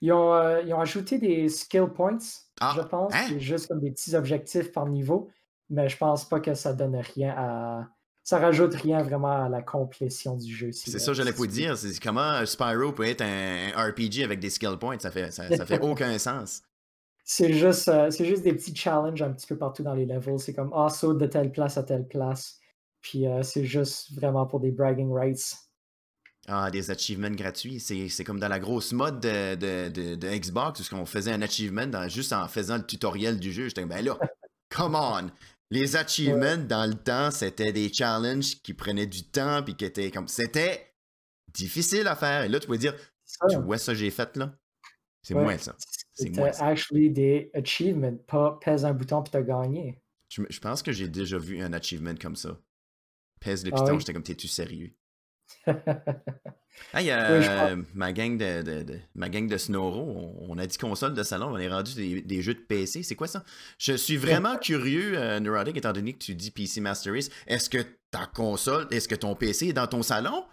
Ils 0.00 0.12
ont, 0.12 0.32
euh, 0.34 0.62
ils 0.62 0.72
ont 0.74 0.80
ajouté 0.80 1.18
des 1.18 1.48
skill 1.48 1.86
points, 1.94 2.18
Ah, 2.60 2.74
je 2.76 2.80
pense, 2.82 3.12
hein? 3.14 3.26
c'est 3.26 3.40
juste 3.40 3.68
comme 3.68 3.80
des 3.80 3.90
petits 3.90 4.14
objectifs 4.14 4.72
par 4.72 4.86
niveau, 4.86 5.30
mais 5.70 5.88
je 5.88 5.96
pense 5.96 6.28
pas 6.28 6.40
que 6.40 6.54
ça 6.54 6.74
donne 6.74 6.96
rien 6.96 7.34
à. 7.36 7.88
Ça 8.22 8.38
rajoute 8.38 8.74
rien 8.74 9.02
vraiment 9.02 9.44
à 9.44 9.48
la 9.48 9.62
complétion 9.62 10.36
du 10.36 10.54
jeu. 10.54 10.72
si- 10.72 10.90
C'est 10.90 10.98
ça, 10.98 11.12
j'allais 11.12 11.32
si 11.32 11.34
pas 11.34 11.46
tu 11.46 11.48
veux. 11.48 11.48
dire. 11.48 11.76
C'est 11.76 11.98
comment 12.00 12.44
Spyro 12.46 12.92
peut 12.92 13.04
être 13.06 13.22
un, 13.22 13.70
RPG 13.90 14.22
avec 14.24 14.40
des 14.40 14.50
skill 14.50 14.76
points. 14.78 14.98
Ça 14.98 15.10
fait, 15.10 15.30
ça, 15.32 15.52
ça 15.52 15.66
fait 15.66 15.78
aucun 15.80 16.18
sens. 16.18 16.62
C'est 17.24 17.52
juste, 17.52 17.88
euh, 17.88 18.10
c'est 18.10 18.24
juste 18.24 18.42
des 18.44 18.54
petits 18.54 18.74
challenges 18.74 19.20
un 19.22 19.32
petit 19.32 19.46
peu 19.46 19.56
partout 19.58 19.82
dans 19.82 19.94
les 19.94 20.06
levels. 20.06 20.38
C'est 20.38 20.54
comme, 20.54 20.72
ah, 20.74 20.88
saute 20.88 21.18
de 21.18 21.26
telle 21.26 21.50
place 21.52 21.76
à 21.76 21.82
telle 21.82 22.06
place. 22.06 22.60
Puis 23.08 23.24
euh, 23.28 23.40
c'est 23.44 23.64
juste 23.64 24.12
vraiment 24.14 24.46
pour 24.46 24.58
des 24.58 24.72
bragging 24.72 25.12
rights. 25.12 25.54
Ah, 26.48 26.70
des 26.72 26.90
achievements 26.90 27.30
gratuits. 27.30 27.78
C'est 27.78 28.08
c'est 28.08 28.24
comme 28.24 28.40
dans 28.40 28.48
la 28.48 28.58
grosse 28.58 28.92
mode 28.92 29.20
de, 29.20 29.54
de, 29.54 29.88
de, 29.90 30.14
de 30.16 30.28
Xbox, 30.28 30.90
où 30.90 30.96
on 30.96 31.06
faisait 31.06 31.32
un 31.32 31.40
achievement 31.42 31.86
dans- 31.86 32.08
juste 32.08 32.32
en 32.32 32.48
faisant 32.48 32.78
le 32.78 32.84
tutoriel 32.86 33.38
du 33.38 33.52
jeu. 33.52 33.68
J'étais 33.68 33.84
ben 33.84 34.04
là, 34.04 34.18
come 34.70 34.96
on! 34.96 35.30
Les 35.70 35.94
achievements, 35.94 36.56
dans 36.56 36.88
le 36.88 36.94
temps, 36.94 37.30
c'était 37.30 37.72
des 37.72 37.92
challenges 37.92 38.60
qui 38.62 38.74
prenaient 38.74 39.06
du 39.06 39.24
temps, 39.28 39.62
puis 39.62 39.76
qui 39.76 39.84
étaient 39.84 40.10
comme. 40.10 40.26
C'était 40.26 40.92
difficile 41.54 42.08
à 42.08 42.16
faire. 42.16 42.42
Et 42.42 42.48
là, 42.48 42.58
tu 42.58 42.66
pouvais 42.66 42.78
dire, 42.78 42.94
Ça, 43.24 43.46
tu 43.48 43.56
vois 43.58 43.78
ça 43.78 43.94
j'ai 43.94 44.10
fait 44.10 44.36
là? 44.36 44.52
C'est 45.22 45.34
Ouais. 45.34 45.42
moi 45.44 45.58
ça. 45.58 45.76
C'est 45.78 46.26
C'était 46.28 46.42
actually 46.60 47.10
des 47.10 47.50
achievements, 47.54 48.16
pas 48.26 48.58
pèse 48.60 48.84
un 48.84 48.94
bouton 48.94 49.22
puis 49.22 49.30
t'as 49.30 49.42
gagné. 49.42 50.00
Je, 50.28 50.42
je 50.48 50.58
pense 50.60 50.82
que 50.82 50.90
j'ai 50.92 51.08
déjà 51.08 51.38
vu 51.38 51.60
un 51.60 51.72
achievement 51.72 52.14
comme 52.20 52.36
ça. 52.36 52.58
Pèse 53.40 53.64
le 53.64 53.70
Ah 53.70 53.72
piton, 53.72 53.98
oui? 53.98 54.00
j'étais 54.00 54.12
comme, 54.12 54.22
t'es-tu 54.22 54.48
sérieux? 54.48 54.92
Oui, 55.66 55.74
Hey, 56.94 57.10
euh, 57.10 57.82
ma 57.94 58.12
gang 58.12 58.36
de, 58.38 58.62
de, 58.62 58.82
de- 58.82 59.00
ma 59.14 59.28
gang 59.28 59.46
de 59.48 59.56
Snoro, 59.56 60.00
on, 60.00 60.52
on 60.54 60.58
a 60.58 60.66
dit 60.66 60.78
console 60.78 61.14
de 61.14 61.22
salon, 61.22 61.48
on 61.52 61.58
est 61.58 61.68
rendu 61.68 61.94
des, 61.94 62.22
des 62.22 62.42
jeux 62.42 62.54
de 62.54 62.60
PC. 62.60 63.02
C'est 63.02 63.14
quoi 63.16 63.26
ça? 63.26 63.44
Je 63.78 63.94
suis 63.94 64.16
vraiment 64.16 64.56
curieux, 64.58 65.12
euh, 65.18 65.40
Neurotic, 65.40 65.76
étant 65.76 65.92
donné 65.92 66.12
que 66.12 66.18
tu 66.18 66.34
dis 66.34 66.50
PC 66.50 66.80
Master 66.80 67.12
Race. 67.12 67.28
Est-ce 67.46 67.68
que 67.70 67.78
ta 68.10 68.26
console, 68.26 68.86
est-ce 68.90 69.08
que 69.08 69.14
ton 69.14 69.34
PC 69.34 69.68
est 69.68 69.72
dans 69.72 69.86
ton 69.86 70.02
salon? 70.02 70.44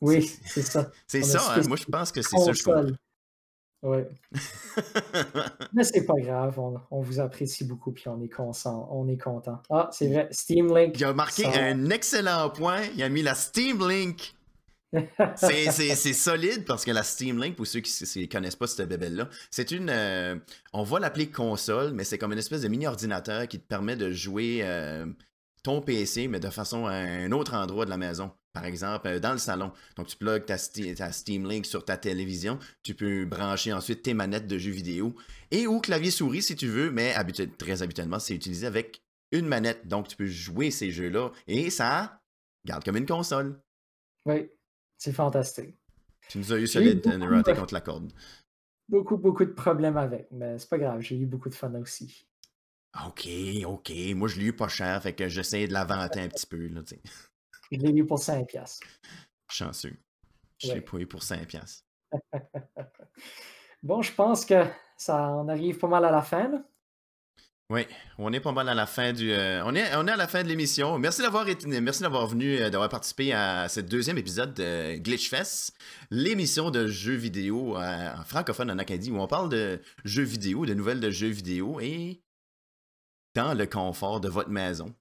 oui, 0.00 0.26
c'est 0.46 0.62
ça. 0.62 0.90
C'est 1.06 1.22
ça, 1.22 1.56
hein? 1.58 1.62
moi 1.62 1.76
je 1.76 1.84
pense 1.84 2.10
que 2.12 2.22
c'est 2.22 2.38
ça, 2.38 2.52
je 2.52 2.62
comprends. 2.62 2.86
Ouais. 3.82 4.06
Mais 5.72 5.84
c'est 5.84 6.04
pas 6.04 6.14
grave, 6.20 6.58
on, 6.58 6.74
on 6.90 7.00
vous 7.00 7.20
apprécie 7.20 7.64
beaucoup 7.64 7.92
puis 7.92 8.08
on 8.08 8.20
est 8.22 8.28
content. 8.28 8.88
On 8.92 9.08
est 9.08 9.16
content. 9.16 9.62
Ah, 9.70 9.88
c'est 9.92 10.08
vrai, 10.08 10.28
Steam 10.30 10.74
Link. 10.76 10.94
Il 10.98 11.04
a 11.04 11.12
marqué 11.14 11.44
ça- 11.44 11.62
un 11.62 11.88
excellent 11.90 12.50
point, 12.50 12.82
il 12.94 13.02
a 13.02 13.08
mis 13.08 13.22
la 13.22 13.34
Steam 13.34 13.86
Link. 13.88 14.34
C'est- 15.36 15.70
C'est 15.70 15.94
c'est 15.94 16.12
solide 16.12 16.64
parce 16.66 16.84
que 16.84 16.90
la 16.90 17.04
Steam 17.04 17.40
Link, 17.40 17.54
pour 17.56 17.66
ceux 17.66 17.78
qui 17.80 17.92
ne 18.20 18.26
connaissent 18.26 18.56
pas 18.56 18.66
cette 18.66 18.88
bébelle-là, 18.88 19.28
c'est 19.50 19.70
une. 19.70 19.88
euh, 19.88 20.36
on 20.72 20.82
va 20.82 20.98
l'appeler 20.98 21.30
console, 21.30 21.92
mais 21.92 22.02
c'est 22.02 22.18
comme 22.18 22.32
une 22.32 22.38
espèce 22.40 22.62
de 22.62 22.68
mini-ordinateur 22.68 23.46
qui 23.46 23.60
te 23.60 23.66
permet 23.66 23.94
de 23.94 24.10
jouer 24.10 24.60
euh, 24.64 25.06
ton 25.62 25.80
PC, 25.80 26.26
mais 26.26 26.40
de 26.40 26.50
façon 26.50 26.86
à 26.86 26.94
un 26.94 27.30
autre 27.30 27.54
endroit 27.54 27.84
de 27.84 27.90
la 27.90 27.98
maison. 27.98 28.32
Par 28.52 28.64
exemple, 28.64 29.06
euh, 29.06 29.20
dans 29.20 29.32
le 29.32 29.38
salon. 29.38 29.72
Donc, 29.96 30.08
tu 30.08 30.16
plugues 30.16 30.44
ta, 30.44 30.58
Steam 30.58 31.48
Link 31.48 31.66
sur 31.66 31.84
ta 31.84 31.96
télévision. 31.96 32.58
Tu 32.82 32.94
peux 32.94 33.24
brancher 33.24 33.72
ensuite 33.72 34.02
tes 34.02 34.14
manettes 34.14 34.48
de 34.48 34.58
jeux 34.58 34.72
vidéo 34.72 35.14
et 35.50 35.66
ou 35.66 35.80
clavier-souris 35.80 36.42
si 36.42 36.56
tu 36.56 36.66
veux, 36.66 36.90
mais 36.90 37.12
habitu- 37.14 37.50
très 37.56 37.82
habituellement, 37.82 38.18
c'est 38.18 38.34
utilisé 38.34 38.66
avec 38.66 39.02
une 39.30 39.46
manette. 39.46 39.86
Donc, 39.86 40.08
tu 40.08 40.16
peux 40.16 40.26
jouer 40.26 40.70
ces 40.70 40.90
jeux-là 40.90 41.30
et 41.46 41.70
ça 41.70 42.20
garde 42.64 42.84
comme 42.84 42.96
une 42.96 43.06
console. 43.06 43.60
Oui, 44.26 44.50
c'est 44.98 45.12
fantastique. 45.12 45.76
Tu 46.28 46.38
nous 46.38 46.52
as 46.52 46.58
eu 46.58 46.66
solide, 46.66 47.06
euh, 47.06 47.42
de- 47.42 47.52
contre 47.52 47.74
la 47.74 47.80
corde. 47.80 48.12
Beaucoup, 48.88 49.16
beaucoup 49.16 49.44
de 49.44 49.52
problèmes 49.52 49.96
avec, 49.96 50.26
mais 50.32 50.58
c'est 50.58 50.68
pas 50.68 50.78
grave, 50.78 51.00
j'ai 51.00 51.16
eu 51.16 51.26
beaucoup 51.26 51.48
de 51.48 51.54
fun 51.54 51.72
aussi. 51.76 52.26
Ok, 53.06 53.28
ok. 53.64 53.92
Moi, 54.16 54.26
je 54.26 54.40
l'ai 54.40 54.46
eu 54.46 54.52
pas 54.52 54.66
cher, 54.66 55.00
fait 55.00 55.12
que 55.12 55.28
j'essaie 55.28 55.68
de 55.68 55.72
la 55.72 55.84
vanter 55.84 56.20
un 56.20 56.28
petit 56.28 56.46
peu. 56.46 56.66
Là, 56.66 56.82
tu 56.82 56.96
sais. 56.96 57.02
Je 57.70 57.78
l'ai 57.78 57.92
eu 57.92 58.04
pour 58.06 58.18
5 58.18 58.46
piastres. 58.48 58.86
Chanceux. 59.48 59.96
Je 60.58 60.72
l'ai 60.72 60.80
pas 60.80 60.98
eu 60.98 61.06
pour 61.06 61.22
5 61.22 61.46
piastres. 61.46 61.84
Bon, 63.82 64.02
je 64.02 64.12
pense 64.12 64.44
que 64.44 64.64
ça, 64.98 65.30
on 65.32 65.48
arrive 65.48 65.78
pas 65.78 65.88
mal 65.88 66.04
à 66.04 66.10
la 66.10 66.20
fin. 66.20 66.48
là. 66.48 66.62
Oui, 67.70 67.86
on 68.18 68.32
est 68.32 68.40
pas 68.40 68.52
mal 68.52 68.68
à 68.68 68.74
la 68.74 68.84
fin 68.84 69.12
du. 69.12 69.32
euh, 69.32 69.62
on, 69.64 69.74
est, 69.74 69.94
on 69.94 70.06
est 70.06 70.10
à 70.10 70.16
la 70.16 70.26
fin 70.28 70.42
de 70.42 70.48
l'émission. 70.48 70.98
Merci 70.98 71.22
d'avoir 71.22 71.48
été, 71.48 71.66
merci 71.80 72.02
d'avoir 72.02 72.26
venu, 72.26 72.58
euh, 72.58 72.68
d'avoir 72.68 72.88
participé 72.90 73.32
à 73.32 73.68
ce 73.68 73.80
deuxième 73.80 74.18
épisode 74.18 74.52
de 74.54 74.96
Glitchfest, 74.96 75.72
l'émission 76.10 76.70
de 76.70 76.88
jeux 76.88 77.14
vidéo 77.14 77.78
euh, 77.78 78.12
en 78.14 78.24
francophone 78.24 78.70
en 78.70 78.78
Acadie 78.78 79.12
où 79.12 79.18
on 79.20 79.28
parle 79.28 79.48
de 79.48 79.80
jeux 80.04 80.24
vidéo, 80.24 80.66
de 80.66 80.74
nouvelles 80.74 81.00
de 81.00 81.10
jeux 81.10 81.28
vidéo 81.28 81.78
et 81.80 82.20
dans 83.36 83.54
le 83.54 83.66
confort 83.66 84.20
de 84.20 84.28
votre 84.28 84.50
maison. 84.50 84.92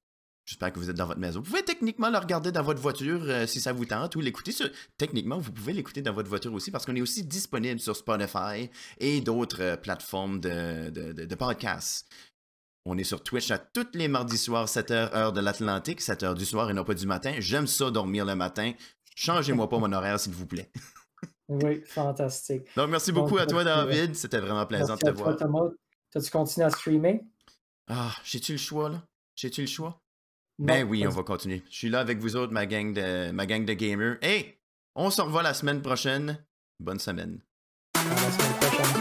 J'espère 0.49 0.73
que 0.73 0.79
vous 0.79 0.89
êtes 0.89 0.95
dans 0.95 1.05
votre 1.05 1.19
maison. 1.19 1.41
Vous 1.41 1.45
pouvez 1.45 1.61
techniquement 1.63 2.09
le 2.09 2.17
regarder 2.17 2.51
dans 2.51 2.63
votre 2.63 2.81
voiture 2.81 3.21
euh, 3.25 3.45
si 3.45 3.61
ça 3.61 3.71
vous 3.71 3.85
tente 3.85 4.15
ou 4.15 4.19
l'écouter 4.19 4.51
sur. 4.51 4.67
Techniquement, 4.97 5.37
vous 5.37 5.51
pouvez 5.51 5.73
l'écouter 5.73 6.01
dans 6.01 6.11
votre 6.11 6.27
voiture 6.27 6.51
aussi 6.53 6.71
parce 6.71 6.87
qu'on 6.87 6.95
est 6.95 7.01
aussi 7.01 7.23
disponible 7.23 7.79
sur 7.79 7.95
Spotify 7.95 8.67
et 8.97 9.21
d'autres 9.21 9.61
euh, 9.61 9.77
plateformes 9.77 10.39
de, 10.39 10.89
de, 10.89 11.13
de- 11.13 11.25
de 11.25 11.35
podcasts. 11.35 12.07
On 12.85 12.97
est 12.97 13.03
sur 13.03 13.21
Twitch 13.21 13.51
à 13.51 13.59
tous 13.59 13.85
les 13.93 14.07
mardis 14.07 14.39
soirs, 14.39 14.65
7h, 14.65 15.13
heure 15.15 15.33
de 15.33 15.39
l'Atlantique, 15.39 16.01
7h 16.01 16.33
du 16.33 16.45
soir 16.45 16.71
et 16.71 16.73
non 16.73 16.83
pas 16.83 16.95
du 16.95 17.05
matin. 17.05 17.35
J'aime 17.37 17.67
ça 17.67 17.91
dormir 17.91 18.25
le 18.25 18.33
matin. 18.33 18.71
Changez-moi 19.15 19.69
pas 19.69 19.77
mon 19.77 19.93
horaire, 19.93 20.19
s'il 20.19 20.33
vous 20.33 20.47
plaît. 20.47 20.71
Oui, 21.51 21.81
fantastique. 21.83 22.61
Donc, 22.75 22.89
merci 22.91 23.11
beaucoup 23.11 23.31
Donc, 23.31 23.39
à 23.39 23.45
toi, 23.47 23.63
merci, 23.65 23.87
David. 23.87 24.15
C'était 24.15 24.37
vraiment 24.39 24.65
plaisant 24.67 24.87
de 24.89 24.91
à 24.93 24.97
te 24.97 25.05
toi, 25.05 25.11
voir. 25.13 25.35
Thomas. 25.35 25.69
T'as-tu 26.11 26.29
continué 26.29 26.65
à 26.65 26.69
streamer? 26.69 27.21
Ah, 27.87 28.11
j'ai-tu 28.23 28.51
le 28.51 28.57
choix, 28.59 28.87
là? 28.89 29.03
J'ai-tu 29.35 29.61
le 29.61 29.67
choix? 29.67 29.99
Ben 30.59 30.83
oui, 30.83 31.07
on 31.07 31.09
va 31.09 31.23
continuer. 31.23 31.63
Je 31.69 31.75
suis 31.77 31.89
là 31.89 32.01
avec 32.01 32.19
vous 32.19 32.35
autres, 32.35 32.51
ma 32.51 32.65
gang 32.65 32.93
de, 32.93 33.31
ma 33.31 33.45
gang 33.45 33.63
de 33.63 33.73
gamers. 33.73 34.17
Hey! 34.21 34.59
On 34.93 35.09
se 35.09 35.21
revoit 35.21 35.41
la 35.41 35.53
semaine 35.53 35.81
prochaine. 35.81 36.43
Bonne 36.81 36.99
semaine. 36.99 37.39
À 37.95 38.03
la 38.03 38.31
semaine 38.31 38.53
prochaine. 38.59 38.99